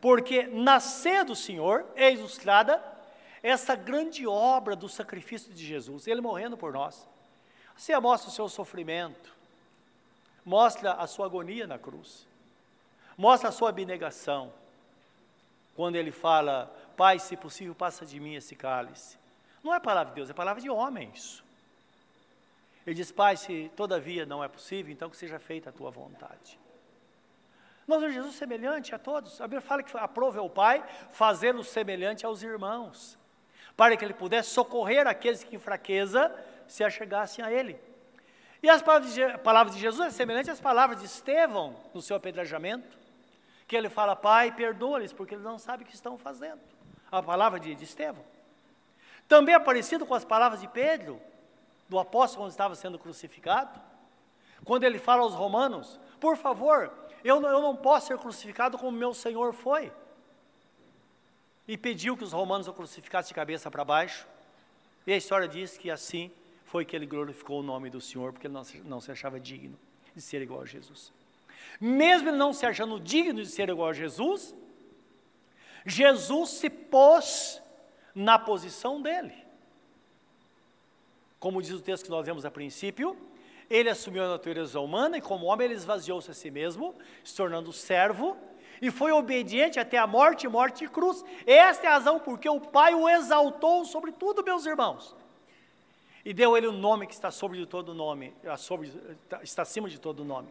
Porque 0.00 0.46
nascer 0.46 1.24
do 1.24 1.34
Senhor 1.34 1.86
é 1.96 2.12
ilustrada 2.12 2.82
essa 3.42 3.74
grande 3.74 4.26
obra 4.26 4.76
do 4.76 4.88
sacrifício 4.88 5.52
de 5.52 5.64
Jesus, 5.64 6.06
Ele 6.06 6.20
morrendo 6.20 6.56
por 6.56 6.72
nós. 6.72 7.08
Você 7.76 7.98
mostra 7.98 8.28
o 8.28 8.32
seu 8.32 8.48
sofrimento, 8.48 9.34
mostra 10.44 10.92
a 10.92 11.06
sua 11.06 11.24
agonia 11.24 11.66
na 11.66 11.78
cruz, 11.78 12.26
mostra 13.16 13.48
a 13.48 13.52
sua 13.52 13.70
abnegação. 13.70 14.52
Quando 15.80 15.96
ele 15.96 16.10
fala, 16.10 16.70
Pai, 16.94 17.18
se 17.18 17.34
possível, 17.38 17.74
passa 17.74 18.04
de 18.04 18.20
mim 18.20 18.34
esse 18.34 18.54
cálice. 18.54 19.16
Não 19.64 19.74
é 19.74 19.80
palavra 19.80 20.10
de 20.10 20.16
Deus, 20.16 20.28
é 20.28 20.34
palavra 20.34 20.60
de 20.60 20.68
homens. 20.68 21.42
Ele 22.86 22.94
diz, 22.94 23.10
Pai, 23.10 23.34
se 23.38 23.72
todavia 23.74 24.26
não 24.26 24.44
é 24.44 24.48
possível, 24.48 24.92
então 24.92 25.08
que 25.08 25.16
seja 25.16 25.38
feita 25.38 25.70
a 25.70 25.72
tua 25.72 25.90
vontade. 25.90 26.58
Nós 27.88 27.98
vemos 27.98 28.14
Jesus 28.14 28.34
semelhante 28.34 28.94
a 28.94 28.98
todos. 28.98 29.40
A 29.40 29.44
Bíblia 29.44 29.62
fala 29.62 29.82
que 29.82 29.96
aprove 29.96 30.38
ao 30.38 30.50
Pai 30.50 30.84
fazê-lo 31.12 31.64
semelhante 31.64 32.26
aos 32.26 32.42
irmãos, 32.42 33.18
para 33.74 33.96
que 33.96 34.04
ele 34.04 34.12
pudesse 34.12 34.50
socorrer 34.50 35.06
aqueles 35.06 35.42
que 35.42 35.56
em 35.56 35.58
fraqueza 35.58 36.30
se 36.68 36.84
achegassem 36.84 37.42
a 37.42 37.50
ele. 37.50 37.80
E 38.62 38.68
as 38.68 38.82
palavras 38.82 39.14
de, 39.14 39.38
palavras 39.38 39.74
de 39.74 39.80
Jesus 39.80 40.08
é 40.08 40.10
semelhante 40.10 40.50
às 40.50 40.60
palavras 40.60 41.00
de 41.00 41.06
Estevão 41.06 41.74
no 41.94 42.02
seu 42.02 42.16
apedrejamento, 42.16 42.99
que 43.70 43.76
ele 43.76 43.88
fala, 43.88 44.16
Pai, 44.16 44.50
perdoa-lhes, 44.50 45.12
porque 45.12 45.32
eles 45.32 45.44
não 45.44 45.56
sabem 45.56 45.86
o 45.86 45.88
que 45.88 45.94
estão 45.94 46.18
fazendo. 46.18 46.58
A 47.08 47.22
palavra 47.22 47.60
de, 47.60 47.72
de 47.72 47.84
Estevão. 47.84 48.24
Também 49.28 49.54
é 49.54 49.60
parecido 49.60 50.04
com 50.04 50.12
as 50.12 50.24
palavras 50.24 50.60
de 50.60 50.66
Pedro, 50.66 51.22
do 51.88 51.96
apóstolo 51.96 52.42
quando 52.42 52.50
estava 52.50 52.74
sendo 52.74 52.98
crucificado, 52.98 53.80
quando 54.64 54.82
ele 54.82 54.98
fala 54.98 55.22
aos 55.22 55.34
romanos, 55.34 56.00
por 56.18 56.36
favor, 56.36 56.92
eu 57.22 57.38
não, 57.38 57.48
eu 57.48 57.62
não 57.62 57.76
posso 57.76 58.08
ser 58.08 58.18
crucificado 58.18 58.76
como 58.76 58.90
meu 58.90 59.14
Senhor 59.14 59.52
foi. 59.52 59.92
E 61.68 61.78
pediu 61.78 62.16
que 62.16 62.24
os 62.24 62.32
romanos 62.32 62.66
o 62.66 62.72
crucificassem 62.72 63.28
de 63.28 63.34
cabeça 63.34 63.70
para 63.70 63.84
baixo. 63.84 64.26
E 65.06 65.12
a 65.12 65.16
história 65.16 65.46
diz 65.46 65.78
que 65.78 65.92
assim 65.92 66.32
foi 66.64 66.84
que 66.84 66.96
ele 66.96 67.06
glorificou 67.06 67.60
o 67.60 67.62
nome 67.62 67.88
do 67.88 68.00
Senhor, 68.00 68.32
porque 68.32 68.48
ele 68.48 68.54
não 68.54 68.64
se, 68.64 68.78
não 68.78 69.00
se 69.00 69.12
achava 69.12 69.38
digno 69.38 69.78
de 70.12 70.20
ser 70.20 70.42
igual 70.42 70.62
a 70.62 70.66
Jesus. 70.66 71.12
Mesmo 71.80 72.28
ele 72.28 72.36
não 72.36 72.52
se 72.52 72.66
achando 72.66 73.00
digno 73.00 73.42
de 73.42 73.48
ser 73.48 73.68
igual 73.68 73.88
a 73.88 73.92
Jesus, 73.92 74.54
Jesus 75.86 76.50
se 76.50 76.68
pôs 76.68 77.62
na 78.14 78.38
posição 78.38 79.00
dele. 79.00 79.32
Como 81.38 81.62
diz 81.62 81.72
o 81.72 81.80
texto 81.80 82.04
que 82.04 82.10
nós 82.10 82.26
vemos 82.26 82.44
a 82.44 82.50
princípio, 82.50 83.16
ele 83.68 83.88
assumiu 83.88 84.24
a 84.24 84.28
natureza 84.28 84.78
humana 84.80 85.16
e, 85.16 85.20
como 85.22 85.46
homem, 85.46 85.66
ele 85.66 85.74
esvaziou-se 85.74 86.30
a 86.30 86.34
si 86.34 86.50
mesmo, 86.50 86.94
se 87.24 87.34
tornando 87.34 87.72
servo, 87.72 88.36
e 88.82 88.90
foi 88.90 89.12
obediente 89.12 89.78
até 89.78 89.96
a 89.96 90.06
morte 90.06 90.48
morte 90.48 90.80
de 90.80 90.90
cruz. 90.90 91.24
Esta 91.46 91.86
é 91.86 91.88
a 91.88 91.92
razão 91.92 92.18
porque 92.18 92.48
o 92.48 92.60
Pai 92.60 92.94
o 92.94 93.08
exaltou 93.08 93.84
sobre 93.84 94.12
tudo, 94.12 94.44
meus 94.44 94.66
irmãos 94.66 95.14
e 96.24 96.32
deu 96.32 96.56
ele 96.56 96.66
o 96.66 96.72
nome 96.72 97.06
que 97.06 97.14
está 97.14 97.30
sobre 97.30 97.58
de 97.58 97.66
todo 97.66 97.94
nome, 97.94 98.34
está 99.42 99.62
acima 99.62 99.88
de 99.88 99.98
todo 99.98 100.24
nome. 100.24 100.48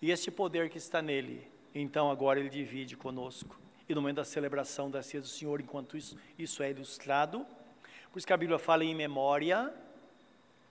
E 0.00 0.10
este 0.10 0.30
poder 0.30 0.70
que 0.70 0.78
está 0.78 1.02
nele, 1.02 1.46
então 1.74 2.10
agora 2.10 2.40
ele 2.40 2.48
divide 2.48 2.96
conosco. 2.96 3.58
E 3.88 3.94
no 3.94 4.00
momento 4.00 4.16
da 4.16 4.24
celebração 4.24 4.90
da 4.90 5.02
ceia 5.02 5.20
do 5.20 5.26
Senhor, 5.26 5.60
enquanto 5.60 5.96
isso, 5.96 6.16
isso 6.38 6.62
é 6.62 6.70
ilustrado, 6.70 7.46
por 8.10 8.18
isso 8.18 8.26
que 8.26 8.32
a 8.32 8.36
Bíblia 8.36 8.58
fala 8.58 8.84
em 8.84 8.94
memória, 8.94 9.72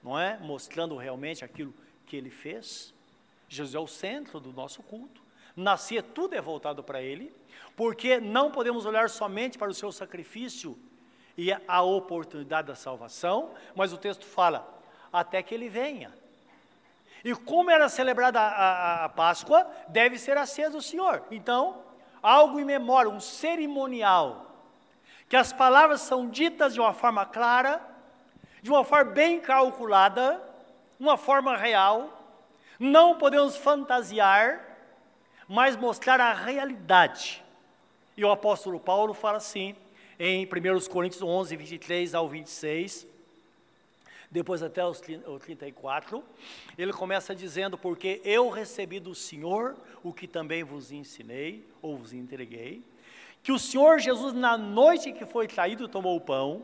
não 0.04 0.20
é? 0.20 0.38
Mostrando 0.40 0.96
realmente 0.98 1.46
aquilo 1.46 1.74
que 2.06 2.16
ele 2.16 2.30
fez. 2.30 2.94
Jesus 3.48 3.76
é 3.76 3.80
o 3.80 3.88
centro 3.88 4.40
do 4.40 4.52
nosso 4.52 4.84
culto. 4.84 5.22
Nascer 5.56 6.04
tudo 6.04 6.36
é 6.36 6.42
voltado 6.42 6.84
para 6.84 7.02
ele, 7.02 7.34
porque 7.76 8.20
não 8.20 8.52
podemos 8.52 8.86
olhar 8.86 9.10
somente 9.10 9.58
para 9.58 9.72
o 9.72 9.74
seu 9.74 9.92
sacrifício 9.92 10.78
e 11.38 11.52
a 11.68 11.82
oportunidade 11.82 12.68
da 12.68 12.76
salvação, 12.76 13.54
mas 13.76 13.94
o 13.94 13.98
texto 13.98 14.26
fala, 14.26 14.82
até 15.12 15.42
que 15.42 15.54
ele 15.54 15.70
venha. 15.70 16.14
E 17.24 17.34
como 17.36 17.70
era 17.70 17.90
celebrada 17.90 18.40
a, 18.40 18.48
a, 18.48 19.06
a 19.06 19.10
Páscoa, 19.10 19.68
deve 19.88 20.18
ser 20.18 20.38
a 20.38 20.46
ceia 20.46 20.70
do 20.70 20.82
Senhor. 20.82 21.24
Então, 21.32 21.84
algo 22.22 22.60
em 22.60 22.66
memória, 22.66 23.12
um 23.12 23.20
cerimonial, 23.20 24.46
que 25.28 25.36
as 25.36 25.54
palavras 25.54 26.02
são 26.02 26.30
ditas 26.30 26.74
de 26.74 26.80
uma 26.80 26.94
forma 26.94 27.26
clara, 27.26 27.82
de 28.62 28.70
uma 28.70 28.84
forma 28.84 29.12
bem 29.12 29.40
calculada, 29.40 30.42
uma 31.00 31.18
forma 31.18 31.56
real, 31.56 32.20
não 32.80 33.18
podemos 33.18 33.56
fantasiar, 33.56 34.62
mas 35.48 35.76
mostrar 35.76 36.20
a 36.20 36.34
realidade. 36.34 37.44
E 38.16 38.24
o 38.24 38.32
apóstolo 38.32 38.80
Paulo 38.80 39.14
fala 39.14 39.38
assim, 39.38 39.76
em 40.20 40.46
1 40.46 40.90
Coríntios 40.90 41.22
11, 41.22 41.56
23 41.56 42.14
ao 42.14 42.28
26, 42.28 43.08
depois 44.32 44.62
até 44.62 44.86
os 44.86 45.02
34, 45.02 46.24
ele 46.78 46.94
começa 46.94 47.34
dizendo: 47.34 47.78
Porque 47.78 48.22
eu 48.24 48.50
recebi 48.50 49.00
do 49.00 49.16
Senhor 49.16 49.76
o 50.04 50.14
que 50.14 50.28
também 50.28 50.64
vos 50.64 50.92
ensinei, 50.92 51.68
ou 51.82 51.98
vos 51.98 52.14
entreguei, 52.14 52.84
que 53.42 53.52
o 53.52 53.58
Senhor 53.58 54.00
Jesus, 54.00 54.34
na 54.34 54.58
noite 54.58 55.12
que 55.12 55.26
foi 55.26 55.48
traído, 55.48 55.88
tomou 55.88 56.16
o 56.16 56.22
pão, 56.22 56.64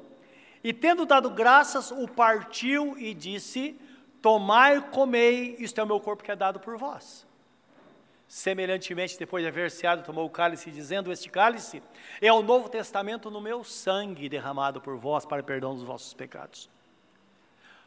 e 0.63 0.73
tendo 0.73 1.05
dado 1.05 1.29
graças, 1.31 1.89
o 1.89 2.07
partiu 2.07 2.95
e 2.99 3.15
disse: 3.15 3.75
Tomai, 4.21 4.79
comei, 4.91 5.55
isto 5.57 5.79
é 5.81 5.83
o 5.83 5.87
meu 5.87 5.99
corpo 5.99 6.23
que 6.23 6.31
é 6.31 6.35
dado 6.35 6.59
por 6.59 6.77
vós. 6.77 7.25
Semelhantemente, 8.27 9.17
depois 9.17 9.43
de 9.43 9.47
haver 9.47 9.71
ceado, 9.71 10.03
tomou 10.03 10.25
o 10.25 10.29
cálice, 10.29 10.69
dizendo: 10.69 11.11
Este 11.11 11.29
cálice 11.29 11.81
é 12.21 12.31
o 12.31 12.43
novo 12.43 12.69
testamento 12.69 13.31
no 13.31 13.41
meu 13.41 13.63
sangue, 13.63 14.29
derramado 14.29 14.79
por 14.79 14.97
vós 14.97 15.25
para 15.25 15.41
perdão 15.41 15.73
dos 15.73 15.83
vossos 15.83 16.13
pecados. 16.13 16.69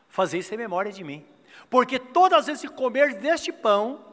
Fazei 0.08 0.40
isso 0.40 0.52
em 0.54 0.58
memória 0.58 0.90
de 0.90 1.04
mim, 1.04 1.24
porque 1.70 1.98
todas 1.98 2.40
as 2.40 2.46
vezes 2.46 2.62
que 2.62 2.76
comerdes 2.76 3.20
deste 3.20 3.52
pão 3.52 4.04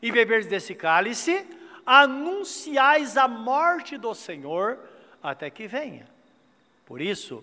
e 0.00 0.10
beberdes 0.10 0.48
desse 0.48 0.74
cálice, 0.74 1.46
anunciais 1.86 3.16
a 3.16 3.28
morte 3.28 3.96
do 3.96 4.14
Senhor 4.14 4.78
até 5.22 5.48
que 5.48 5.66
venha. 5.66 6.06
Por 6.84 7.00
isso, 7.00 7.42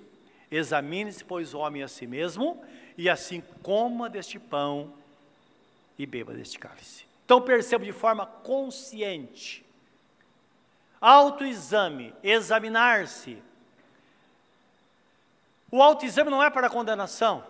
examine-se, 0.52 1.24
pois, 1.24 1.54
o 1.54 1.60
homem 1.60 1.84
a 1.84 1.88
si 1.88 2.06
mesmo, 2.06 2.62
e 2.98 3.10
assim 3.10 3.42
coma 3.64 4.10
deste 4.10 4.38
pão 4.38 4.94
e 5.98 6.06
beba 6.06 6.34
deste 6.34 6.60
cálice. 6.60 7.06
Então 7.24 7.42
percebo 7.42 7.86
de 7.86 7.94
forma 7.94 8.26
consciente. 8.26 9.66
Autoexame, 11.00 12.14
examinar-se. 12.22 13.42
O 15.72 15.82
autoexame 15.82 16.30
não 16.30 16.44
é 16.44 16.50
para 16.50 16.70
condenação, 16.70 17.44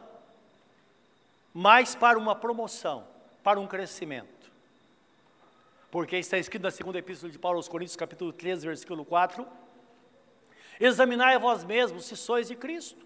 mas 1.53 1.95
para 1.95 2.17
uma 2.17 2.35
promoção, 2.35 3.05
para 3.43 3.59
um 3.59 3.67
crescimento. 3.67 4.51
Porque 5.91 6.17
está 6.17 6.37
escrito 6.37 6.63
na 6.63 6.71
segunda 6.71 6.99
epístola 6.99 7.31
de 7.31 7.39
Paulo 7.39 7.57
aos 7.57 7.67
Coríntios, 7.67 7.95
capítulo 7.95 8.31
13, 8.31 8.67
versículo 8.67 9.03
4: 9.03 9.47
Examinai 10.79 11.35
a 11.35 11.39
vós 11.39 11.63
mesmos 11.63 12.05
se 12.05 12.15
sois 12.15 12.47
de 12.47 12.55
Cristo. 12.55 13.05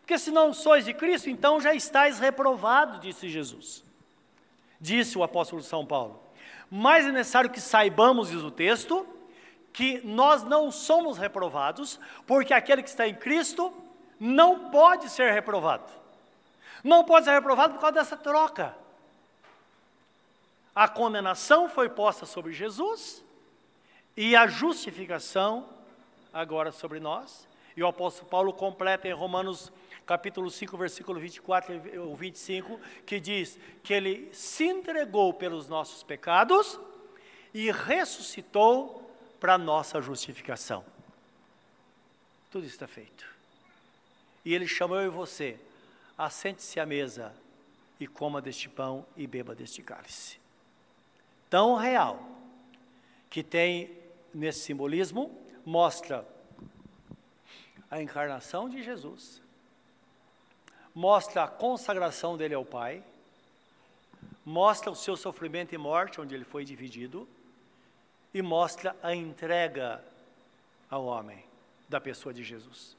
Porque 0.00 0.18
se 0.18 0.30
não 0.30 0.52
sois 0.52 0.84
de 0.84 0.94
Cristo, 0.94 1.28
então 1.28 1.60
já 1.60 1.74
estáis 1.74 2.18
reprovado, 2.18 3.00
disse 3.00 3.28
Jesus 3.28 3.84
disse 4.80 5.18
o 5.18 5.22
apóstolo 5.22 5.62
São 5.62 5.84
Paulo. 5.84 6.20
Mas 6.70 7.04
é 7.04 7.12
necessário 7.12 7.50
que 7.50 7.60
saibamos, 7.60 8.30
diz 8.30 8.42
o 8.42 8.50
texto, 8.50 9.06
que 9.72 10.00
nós 10.04 10.42
não 10.42 10.70
somos 10.70 11.18
reprovados, 11.18 12.00
porque 12.26 12.54
aquele 12.54 12.82
que 12.82 12.88
está 12.88 13.06
em 13.06 13.14
Cristo 13.14 13.72
não 14.18 14.70
pode 14.70 15.08
ser 15.10 15.32
reprovado. 15.32 15.92
Não 16.82 17.04
pode 17.04 17.26
ser 17.26 17.32
reprovado 17.32 17.74
por 17.74 17.80
causa 17.80 17.94
dessa 17.94 18.16
troca. 18.16 18.74
A 20.74 20.88
condenação 20.88 21.68
foi 21.68 21.88
posta 21.88 22.24
sobre 22.24 22.52
Jesus 22.52 23.24
e 24.16 24.34
a 24.34 24.46
justificação 24.46 25.68
agora 26.32 26.72
sobre 26.72 27.00
nós. 27.00 27.48
E 27.76 27.82
o 27.82 27.86
apóstolo 27.86 28.28
Paulo 28.28 28.52
completa 28.52 29.08
em 29.08 29.12
Romanos 29.12 29.72
capítulo 30.06 30.50
5, 30.50 30.76
versículo 30.76 31.20
24 31.20 32.00
ou 32.00 32.16
25, 32.16 32.80
que 33.06 33.20
diz 33.20 33.58
que 33.82 33.94
ele 33.94 34.28
se 34.32 34.64
entregou 34.64 35.32
pelos 35.32 35.68
nossos 35.68 36.02
pecados 36.02 36.78
e 37.54 37.70
ressuscitou 37.70 39.08
para 39.38 39.56
nossa 39.56 40.00
justificação. 40.02 40.84
Tudo 42.50 42.66
está 42.66 42.88
feito. 42.88 43.24
E 44.44 44.54
ele 44.54 44.66
chamou 44.66 44.96
eu 44.98 45.06
e 45.06 45.10
você 45.10 45.58
assente-se 46.20 46.78
à 46.78 46.84
mesa 46.84 47.32
e 47.98 48.06
coma 48.06 48.42
deste 48.42 48.68
pão 48.68 49.06
e 49.16 49.26
beba 49.26 49.54
deste 49.54 49.82
cálice. 49.82 50.38
Tão 51.48 51.76
real 51.76 52.22
que 53.30 53.42
tem 53.42 53.96
nesse 54.34 54.60
simbolismo 54.60 55.34
mostra 55.64 56.26
a 57.90 58.02
encarnação 58.02 58.68
de 58.68 58.82
Jesus, 58.82 59.40
mostra 60.94 61.44
a 61.44 61.48
consagração 61.48 62.36
dele 62.36 62.54
ao 62.54 62.66
Pai, 62.66 63.02
mostra 64.44 64.90
o 64.90 64.96
seu 64.96 65.16
sofrimento 65.16 65.74
e 65.74 65.78
morte, 65.78 66.20
onde 66.20 66.34
ele 66.34 66.44
foi 66.44 66.66
dividido, 66.66 67.26
e 68.34 68.42
mostra 68.42 68.94
a 69.02 69.14
entrega 69.14 70.04
ao 70.90 71.06
homem 71.06 71.42
da 71.88 72.00
pessoa 72.00 72.34
de 72.34 72.44
Jesus. 72.44 72.94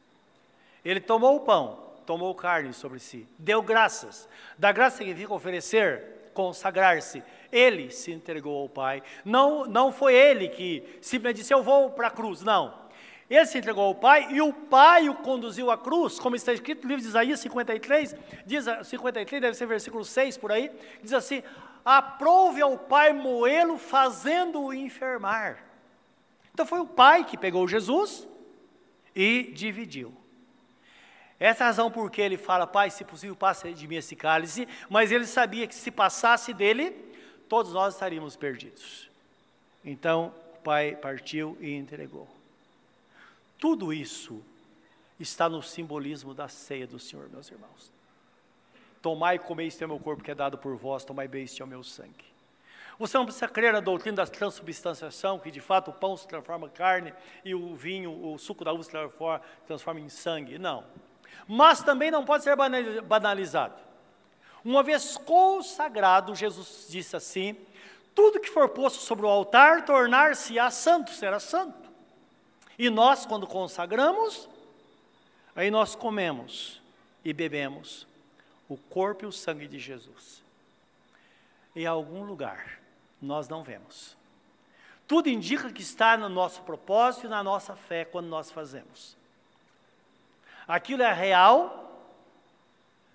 Ele 0.84 1.00
tomou 1.00 1.36
o 1.38 1.42
pão, 1.42 1.91
tomou 2.12 2.36
carne 2.36 2.74
sobre 2.74 3.00
si, 3.00 3.26
deu 3.40 3.62
graças. 3.62 4.28
Da 4.58 4.74
graça 4.74 4.98
significa 4.98 5.34
oferecer, 5.34 6.30
consagrar-se. 6.34 7.24
Ele 7.50 7.90
se 7.90 8.12
entregou 8.12 8.64
ao 8.64 8.68
Pai. 8.68 9.02
Não, 9.24 9.66
não 9.66 9.94
foi 9.94 10.14
ele 10.14 10.50
que 10.50 10.84
simplesmente 11.00 11.38
disse: 11.38 11.54
Eu 11.54 11.64
vou 11.64 11.90
para 11.92 12.08
a 12.08 12.12
cruz. 12.12 12.42
Não. 12.42 12.82
Ele 13.30 13.46
se 13.46 13.58
entregou 13.58 13.86
ao 13.86 13.96
Pai 13.96 14.28
e 14.30 14.42
o 14.42 14.52
Pai 14.52 15.08
o 15.08 15.16
conduziu 15.16 15.72
à 15.72 15.78
cruz, 15.78 16.20
como 16.20 16.36
está 16.36 16.52
escrito 16.52 16.84
no 16.84 16.90
livro 16.90 17.02
de 17.02 17.08
Isaías 17.08 17.40
53, 17.40 18.14
diz, 18.46 18.66
53, 18.84 19.42
deve 19.42 19.56
ser 19.56 19.66
versículo 19.66 20.04
6 20.04 20.38
por 20.38 20.52
aí, 20.52 20.70
diz 21.02 21.14
assim: 21.14 21.42
Aprove 21.86 22.62
ao 22.62 22.78
Pai 22.78 23.14
moê-lo, 23.14 23.78
fazendo-o 23.78 24.74
enfermar. 24.74 25.64
Então 26.54 26.66
foi 26.66 26.82
o 26.82 26.88
Pai 26.88 27.24
que 27.24 27.38
pegou 27.38 27.66
Jesus 27.70 28.28
e 29.16 29.44
dividiu. 29.54 30.21
Essa 31.42 31.64
é 31.64 31.66
a 31.66 31.68
razão 31.70 31.90
por 31.90 32.12
que 32.12 32.22
ele 32.22 32.38
fala, 32.38 32.68
Pai, 32.68 32.92
se 32.92 33.04
possível, 33.04 33.36
passe 33.36 33.74
de 33.74 33.88
mim 33.88 33.96
esse 33.96 34.16
cálice, 34.16 34.68
mas 34.88 35.12
ele 35.12 35.26
sabia 35.26 35.66
que 35.66 35.74
se 35.74 35.90
passasse 35.90 36.54
dele, 36.54 36.92
todos 37.50 37.74
nós 37.74 37.96
estaríamos 37.96 38.36
perdidos. 38.36 39.10
Então, 39.84 40.32
o 40.54 40.62
Pai 40.62 40.96
partiu 40.96 41.58
e 41.60 41.74
entregou. 41.74 42.30
Tudo 43.58 43.92
isso 43.92 44.40
está 45.20 45.50
no 45.50 45.64
simbolismo 45.64 46.32
da 46.32 46.48
ceia 46.48 46.86
do 46.86 47.00
Senhor, 47.00 47.28
meus 47.28 47.50
irmãos. 47.50 47.92
Tomai 49.02 49.38
e 49.38 49.40
comei, 49.40 49.66
este 49.66 49.84
é 49.84 49.88
meu 49.88 50.00
corpo 50.00 50.24
que 50.24 50.30
é 50.30 50.36
dado 50.36 50.60
por 50.60 50.76
vós, 50.76 51.04
tomai 51.04 51.28
bem, 51.28 51.46
este 51.46 51.64
é 51.64 51.66
o 51.66 51.68
meu 51.68 51.84
sangue. 51.84 52.24
Você 53.00 53.18
não 53.18 53.26
precisa 53.26 53.48
crer 53.48 53.74
na 53.74 53.80
doutrina 53.80 54.18
da 54.18 54.28
transubstanciação, 54.28 55.40
que 55.40 55.50
de 55.50 55.60
fato 55.60 55.90
o 55.90 55.94
pão 55.94 56.16
se 56.16 56.28
transforma 56.28 56.68
em 56.68 56.70
carne 56.70 57.12
e 57.44 57.56
o 57.56 57.76
vinho, 57.76 58.32
o 58.32 58.38
suco 58.38 58.64
da 58.64 58.72
uva 58.72 58.84
se 58.84 58.92
transforma 59.66 60.00
em 60.00 60.08
sangue. 60.08 60.60
Não. 60.60 60.86
Mas 61.48 61.84
também 61.84 62.12
não 62.12 62.24
pode 62.24 62.44
ser 62.44 62.56
banalizado. 63.04 63.76
Uma 64.64 64.84
vez 64.84 65.18
consagrado, 65.18 66.36
Jesus 66.36 66.88
disse 66.90 67.16
assim: 67.16 67.56
tudo 68.14 68.40
que 68.40 68.50
for 68.50 68.70
posto 68.70 69.02
sobre 69.02 69.26
o 69.26 69.30
altar 69.30 69.86
tornar-se-á 69.86 70.70
santo, 70.70 71.12
será 71.12 71.40
santo. 71.40 71.90
E 72.78 72.90
nós, 72.90 73.26
quando 73.26 73.48
consagramos, 73.48 74.50
aí 75.56 75.72
nós 75.72 75.96
comemos 75.96 76.82
e 77.24 77.34
bebemos 77.34 78.08
o 78.68 78.78
corpo 78.78 79.26
e 79.26 79.28
o 79.28 79.32
sangue 79.32 79.68
de 79.68 79.80
Jesus. 79.80 80.44
Em 81.76 81.86
algum 81.86 82.24
lugar, 82.24 82.80
nós 83.22 83.48
não 83.48 83.64
vemos. 83.64 84.18
Tudo 85.08 85.30
indica 85.30 85.72
que 85.72 85.82
está 85.82 86.18
no 86.18 86.30
nosso 86.30 86.62
propósito 86.64 87.28
e 87.28 87.30
na 87.30 87.44
nossa 87.44 87.76
fé 87.76 88.06
quando 88.06 88.28
nós 88.28 88.50
fazemos. 88.50 89.18
Aquilo 90.68 91.04
é 91.04 91.14
real, 91.14 92.10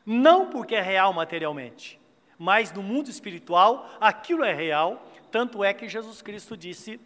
não 0.04 0.50
porque 0.50 0.74
é 0.74 0.80
real 0.80 1.12
materialmente, 1.12 2.00
mas 2.38 2.72
no 2.72 2.82
mundo 2.82 3.10
espiritual, 3.10 3.88
aquilo 4.00 4.44
é 4.44 4.52
real, 4.52 5.02
tanto 5.30 5.64
é 5.64 5.72
que 5.72 5.88
Jesus 5.88 6.22
Cristo 6.22 6.56
disse 6.56 7.00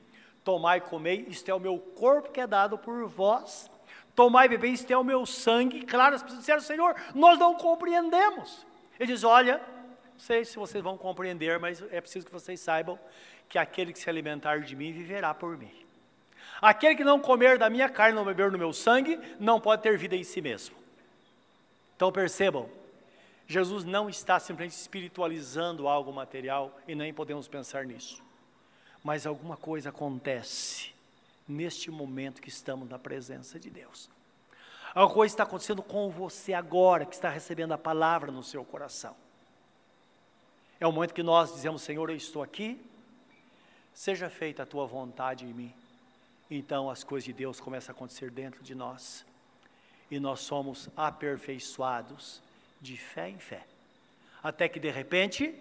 Tomai 0.45 0.79
e 0.79 0.81
comei, 0.81 1.27
isto 1.29 1.49
é 1.51 1.55
o 1.55 1.61
meu 1.61 1.79
corpo 1.79 2.31
que 2.31 2.41
é 2.41 2.47
dado 2.47 2.79
por 2.79 3.07
vós. 3.07 3.71
Tomai 4.15 4.47
e 4.47 4.49
bebei, 4.49 4.73
isto 4.73 4.91
é 4.91 4.97
o 4.97 5.05
meu 5.05 5.27
sangue. 5.27 5.83
Claro, 5.83 6.15
as 6.15 6.23
pessoas 6.23 6.41
disseram, 6.41 6.61
Senhor, 6.61 6.97
nós 7.15 7.39
não 7.39 7.55
compreendemos. 7.55 8.67
Ele 8.99 9.13
diz: 9.13 9.23
Olha, 9.23 9.61
não 10.13 10.19
sei 10.19 10.45
se 10.45 10.57
vocês 10.57 10.83
vão 10.83 10.97
compreender, 10.97 11.59
mas 11.59 11.83
é 11.91 12.01
preciso 12.01 12.27
que 12.27 12.33
vocês 12.33 12.59
saibam 12.61 12.99
que 13.49 13.59
aquele 13.59 13.93
que 13.93 13.99
se 13.99 14.09
alimentar 14.09 14.61
de 14.61 14.75
mim 14.75 14.93
viverá 14.93 15.35
por 15.35 15.57
mim. 15.57 15.73
Aquele 16.61 16.95
que 16.95 17.05
não 17.05 17.21
comer 17.21 17.59
da 17.59 17.71
minha 17.71 17.89
carne, 17.89 18.15
não 18.15 18.25
beber 18.25 18.51
do 18.51 18.59
meu 18.59 18.73
sangue, 18.73 19.19
não 19.39 19.61
pode 19.61 19.83
ter 19.83 19.97
vida 19.97 20.15
em 20.15 20.25
si 20.25 20.41
mesmo. 20.41 20.77
Então 21.97 22.13
percebam, 22.13 22.69
Jesus 23.47 23.85
não 23.85 24.09
está 24.09 24.39
simplesmente 24.39 24.79
espiritualizando 24.79 25.89
algo 25.89 26.13
material 26.13 26.79
e 26.87 26.95
nem 26.95 27.13
podemos 27.13 27.49
pensar 27.49 27.85
nisso 27.85 28.23
mas 29.03 29.27
alguma 29.27 29.57
coisa 29.57 29.89
acontece 29.89 30.93
neste 31.49 31.91
momento 31.91 32.41
que 32.41 32.49
estamos 32.49 32.89
na 32.89 32.99
presença 32.99 33.59
de 33.59 33.71
Deus. 33.71 34.09
Alguma 34.95 35.15
coisa 35.15 35.33
está 35.33 35.43
acontecendo 35.45 35.83
com 35.83 36.11
você 36.11 36.53
agora, 36.53 37.07
que 37.07 37.15
está 37.15 37.29
recebendo 37.29 37.73
a 37.73 37.79
palavra 37.79 38.31
no 38.31 38.43
seu 38.43 38.65
coração. 38.65 39.17
É 40.79 40.87
o 40.87 40.93
momento 40.93 41.15
que 41.15 41.23
nós 41.23 41.53
dizemos: 41.53 41.83
Senhor, 41.83 42.11
eu 42.11 42.17
estou 42.17 42.43
aqui, 42.43 42.81
seja 43.95 44.29
feita 44.29 44.65
a 44.65 44.67
tua 44.67 44.87
vontade 44.87 45.45
em 45.45 45.53
mim. 45.53 45.75
Então 46.51 46.91
as 46.91 47.05
coisas 47.05 47.25
de 47.25 47.33
Deus 47.33 47.61
começam 47.61 47.93
a 47.93 47.97
acontecer 47.97 48.31
dentro 48.31 48.63
de 48.63 48.75
nós, 48.75 49.25
e 50.11 50.19
nós 50.19 50.41
somos 50.41 50.89
aperfeiçoados 50.97 52.43
de 52.81 52.97
fé 52.97 53.31
em 53.31 53.39
fé, 53.39 53.65
até 54.43 54.69
que 54.69 54.81
de 54.81 54.91
repente 54.91 55.55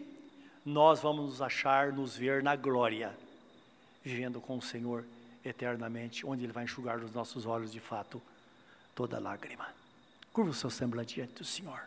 nós 0.65 1.01
vamos 1.01 1.25
nos 1.25 1.41
achar, 1.41 1.93
nos 1.93 2.15
ver 2.17 2.41
na 2.41 2.55
glória 2.55 3.15
vivendo 4.03 4.39
com 4.41 4.57
o 4.57 4.61
Senhor 4.61 5.05
eternamente, 5.43 6.25
onde 6.25 6.43
Ele 6.43 6.53
vai 6.53 6.63
enxugar 6.63 6.99
dos 6.99 7.11
nossos 7.11 7.45
olhos 7.45 7.71
de 7.71 7.79
fato 7.79 8.21
toda 8.95 9.19
lágrima. 9.19 9.67
Curva 10.33 10.51
o 10.51 10.53
seu 10.53 10.69
semblante 10.69 11.15
diante 11.15 11.33
do 11.33 11.45
Senhor. 11.45 11.81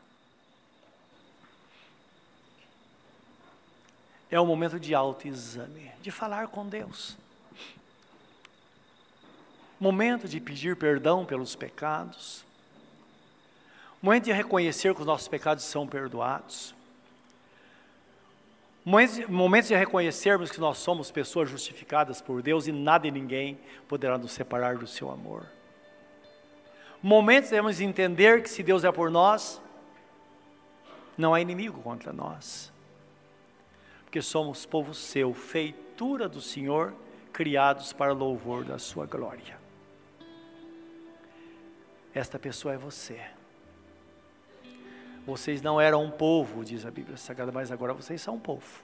É 4.31 4.41
o 4.41 4.47
momento 4.47 4.81
de 4.81 4.95
autoexame, 4.95 5.93
de 6.01 6.11
falar 6.11 6.49
com 6.49 6.67
Deus. 6.67 7.17
Momento 9.83 10.29
de 10.29 10.39
pedir 10.39 10.77
perdão 10.77 11.25
pelos 11.25 11.57
pecados. 11.57 12.45
Momento 14.01 14.25
de 14.25 14.33
reconhecer 14.33 14.95
que 14.95 15.01
os 15.01 15.07
nossos 15.07 15.29
pecados 15.29 15.65
são 15.65 15.87
perdoados 15.87 16.75
Momentos 18.85 19.69
de 19.69 19.77
reconhecermos 19.77 20.51
que 20.51 20.59
nós 20.59 20.79
somos 20.79 21.11
pessoas 21.11 21.49
justificadas 21.49 22.21
por 22.21 22.43
Deus 22.43 22.67
e 22.67 22.73
nada 22.73 23.07
e 23.07 23.13
ninguém 23.13 23.57
poderá 23.87 24.19
nos 24.19 24.33
separar 24.33 24.77
do 24.77 24.89
seu 24.89 25.09
amor. 25.09 25.47
Momentos 27.01 27.51
devemos 27.51 27.81
entender 27.81 28.43
que 28.43 28.51
se 28.51 28.63
Deus 28.63 28.83
é 28.83 28.91
por 28.91 29.09
nós, 29.09 29.63
não 31.17 31.33
há 31.33 31.41
inimigo 31.41 31.81
contra 31.81 32.13
nós. 32.13 32.73
Porque 34.05 34.21
somos 34.21 34.67
povo 34.67 34.93
seu, 34.95 35.33
feitura 35.33 36.29
do 36.29 36.41
Senhor, 36.41 36.93
criados 37.33 37.93
para 37.93 38.13
louvor 38.13 38.65
da 38.65 38.81
sua 38.81 39.07
glória. 39.07 39.62
Esta 42.15 42.39
pessoa 42.39 42.75
é 42.75 42.79
você. 42.79 43.21
Vocês 45.25 45.63
não 45.63 45.81
eram 45.81 46.05
um 46.05 46.11
povo, 46.11 46.65
diz 46.65 46.85
a 46.85 46.91
Bíblia 46.91 47.17
Sagrada, 47.17 47.53
mas 47.53 47.71
agora 47.71 47.95
vocês 47.95 48.21
são 48.21 48.35
um 48.35 48.41
povo. 48.41 48.83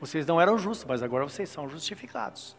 Vocês 0.00 0.26
não 0.26 0.40
eram 0.40 0.58
justos, 0.58 0.86
mas 0.86 1.02
agora 1.02 1.24
vocês 1.24 1.48
são 1.48 1.68
justificados. 1.68 2.56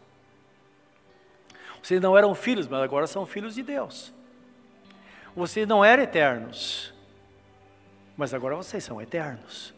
Vocês 1.82 2.00
não 2.00 2.16
eram 2.16 2.34
filhos, 2.34 2.68
mas 2.68 2.82
agora 2.82 3.06
são 3.06 3.24
filhos 3.24 3.54
de 3.54 3.62
Deus. 3.62 4.12
Vocês 5.34 5.66
não 5.66 5.84
eram 5.84 6.02
eternos, 6.02 6.92
mas 8.16 8.34
agora 8.34 8.56
vocês 8.56 8.84
são 8.84 9.00
eternos. 9.00 9.72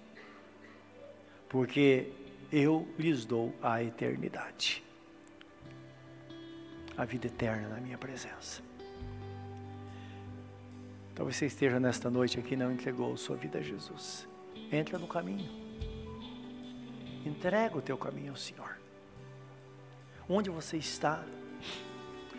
Porque 1.48 2.10
eu 2.50 2.88
lhes 2.98 3.24
dou 3.24 3.54
a 3.62 3.82
eternidade. 3.82 4.82
A 6.96 7.04
vida 7.04 7.26
eterna 7.26 7.68
na 7.68 7.80
minha 7.80 7.96
presença. 7.96 8.62
Talvez 11.14 11.36
você 11.36 11.46
esteja 11.46 11.78
nesta 11.78 12.10
noite 12.10 12.38
aqui 12.38 12.54
e 12.54 12.56
não 12.56 12.72
entregou 12.72 13.16
sua 13.16 13.36
vida 13.36 13.58
a 13.58 13.62
Jesus. 13.62 14.26
Entra 14.70 14.98
no 14.98 15.06
caminho. 15.06 15.50
Entrega 17.24 17.76
o 17.76 17.82
teu 17.82 17.96
caminho 17.96 18.30
ao 18.30 18.36
Senhor. 18.36 18.78
Onde 20.28 20.50
você 20.50 20.76
está? 20.76 21.22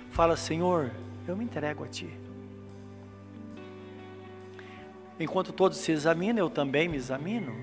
Fala, 0.10 0.36
Senhor, 0.36 0.92
eu 1.28 1.36
me 1.36 1.46
entrego 1.46 1.84
a 1.84 1.88
Ti. 1.88 2.10
Enquanto 5.20 5.54
todos 5.54 5.78
se 5.78 5.92
examinam, 5.92 6.46
eu 6.46 6.50
também 6.50 6.88
me 6.88 6.98
examino. 6.98 7.56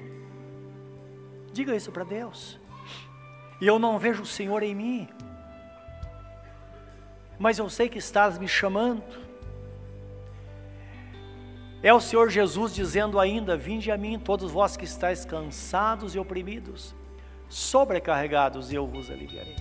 Diga 1.53 1.74
isso 1.74 1.91
para 1.91 2.05
Deus. 2.05 2.59
E 3.61 3.66
eu 3.66 3.78
não 3.78 3.99
vejo 3.99 4.22
o 4.22 4.26
Senhor 4.26 4.62
em 4.62 4.74
mim, 4.74 5.09
mas 7.41 7.59
eu 7.59 7.70
sei 7.70 7.88
que 7.88 7.99
estás 7.99 8.38
me 8.38 8.47
chamando 8.47 9.03
É 11.82 11.95
o 11.95 11.99
Senhor 11.99 12.28
Jesus 12.28 12.74
dizendo 12.74 13.18
ainda: 13.18 13.57
Vinde 13.57 13.91
a 13.91 13.97
mim, 13.97 14.18
todos 14.18 14.53
vós 14.53 14.76
que 14.76 14.84
estáis 14.84 15.24
cansados 15.24 16.14
e 16.14 16.18
oprimidos, 16.18 16.95
sobrecarregados, 17.49 18.70
e 18.70 18.74
eu 18.74 18.86
vos 18.86 19.11
aliviarei. 19.11 19.57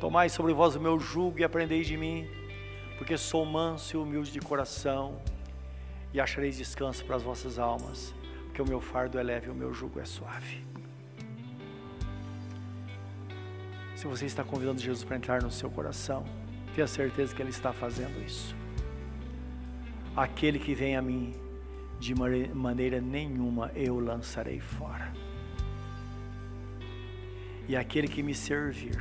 Tomai 0.00 0.28
sobre 0.28 0.52
vós 0.52 0.74
o 0.74 0.80
meu 0.80 0.98
jugo 0.98 1.38
e 1.38 1.44
aprendei 1.44 1.82
de 1.82 1.96
mim, 1.96 2.28
porque 2.98 3.16
sou 3.16 3.46
manso 3.46 3.96
e 3.96 4.00
humilde 4.00 4.32
de 4.32 4.40
coração, 4.40 5.22
e 6.12 6.20
achareis 6.20 6.56
descanso 6.56 7.04
para 7.04 7.14
as 7.14 7.22
vossas 7.22 7.56
almas, 7.56 8.12
porque 8.46 8.60
o 8.60 8.68
meu 8.68 8.80
fardo 8.80 9.16
é 9.16 9.22
leve 9.22 9.46
e 9.46 9.50
o 9.50 9.54
meu 9.54 9.72
jugo 9.72 10.00
é 10.00 10.04
suave. 10.04 10.73
Se 13.94 14.06
você 14.06 14.26
está 14.26 14.42
convidando 14.42 14.80
Jesus 14.80 15.04
para 15.04 15.16
entrar 15.16 15.42
no 15.42 15.50
seu 15.50 15.70
coração, 15.70 16.24
tenha 16.74 16.86
certeza 16.86 17.34
que 17.34 17.40
Ele 17.40 17.50
está 17.50 17.72
fazendo 17.72 18.20
isso. 18.24 18.54
Aquele 20.16 20.58
que 20.58 20.74
vem 20.74 20.96
a 20.96 21.02
mim, 21.02 21.32
de 21.98 22.14
maneira 22.14 23.00
nenhuma 23.00 23.70
eu 23.74 23.98
lançarei 23.98 24.60
fora. 24.60 25.12
E 27.68 27.76
aquele 27.76 28.08
que 28.08 28.22
me 28.22 28.34
servir, 28.34 28.98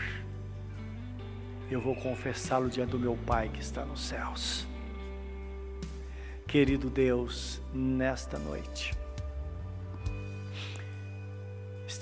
eu 1.69 1.81
vou 1.81 1.95
confessá-lo 1.95 2.69
diante 2.69 2.91
do 2.91 2.99
meu 2.99 3.17
Pai 3.25 3.49
que 3.49 3.59
está 3.59 3.83
nos 3.83 4.01
céus. 4.01 4.65
Querido 6.47 6.89
Deus, 6.89 7.59
nesta 7.73 8.37
noite, 8.37 8.93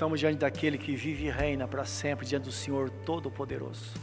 estamos 0.02 0.20
diante 0.20 0.40
daquele 0.40 0.80
que 0.80 0.96
vive 0.96 1.26
e 1.26 1.30
reina 1.30 1.68
para 1.68 1.86
sempre, 1.86 2.26
diante 2.26 2.46
do 2.46 2.52
Senhor 2.52 2.90
Todo-Poderoso, 3.06 3.94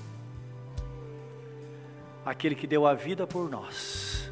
aquele 2.25 2.55
que 2.55 2.69
deu 2.69 2.87
a 2.87 2.95
vida 2.95 3.27
por 3.27 3.51
nós 3.51 4.31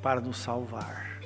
para 0.00 0.18
nos 0.22 0.38
salvar. 0.38 1.20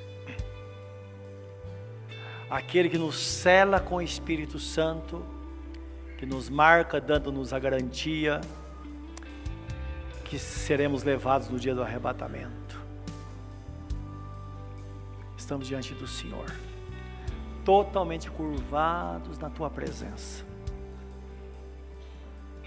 Aquele 2.49 2.89
que 2.89 2.97
nos 2.97 3.17
cela 3.17 3.79
com 3.79 3.95
o 3.95 4.01
Espírito 4.01 4.59
Santo, 4.59 5.25
que 6.17 6.25
nos 6.25 6.49
marca, 6.49 6.99
dando-nos 6.99 7.53
a 7.53 7.59
garantia 7.59 8.41
que 10.25 10.37
seremos 10.37 11.03
levados 11.03 11.47
no 11.47 11.57
dia 11.57 11.73
do 11.73 11.81
arrebatamento. 11.81 12.66
Estamos 15.47 15.65
diante 15.65 15.93
do 15.93 16.05
Senhor, 16.05 16.53
totalmente 17.63 18.29
curvados 18.29 19.39
na 19.39 19.49
tua 19.49 19.69
presença. 19.69 20.43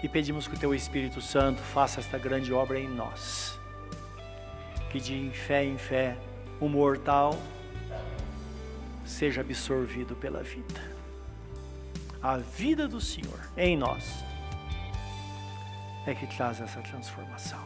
E 0.01 0.09
pedimos 0.09 0.47
que 0.47 0.55
o 0.55 0.57
teu 0.57 0.73
Espírito 0.73 1.21
Santo 1.21 1.61
faça 1.61 1.99
esta 1.99 2.17
grande 2.17 2.51
obra 2.51 2.79
em 2.79 2.89
nós 2.89 3.55
que 4.89 4.99
de 4.99 5.29
fé 5.29 5.63
em 5.63 5.77
fé 5.77 6.17
o 6.59 6.67
mortal 6.67 7.37
seja 9.05 9.41
absorvido 9.41 10.15
pela 10.15 10.41
vida. 10.41 10.81
A 12.19 12.37
vida 12.37 12.87
do 12.87 12.99
Senhor 12.99 13.39
em 13.55 13.77
nós 13.77 14.25
é 16.07 16.15
que 16.15 16.25
traz 16.35 16.59
essa 16.59 16.81
transformação. 16.81 17.61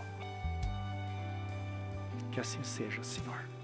Que 2.34 2.41
assim 2.41 2.61
seja, 2.66 3.01
Senhor. 3.01 3.55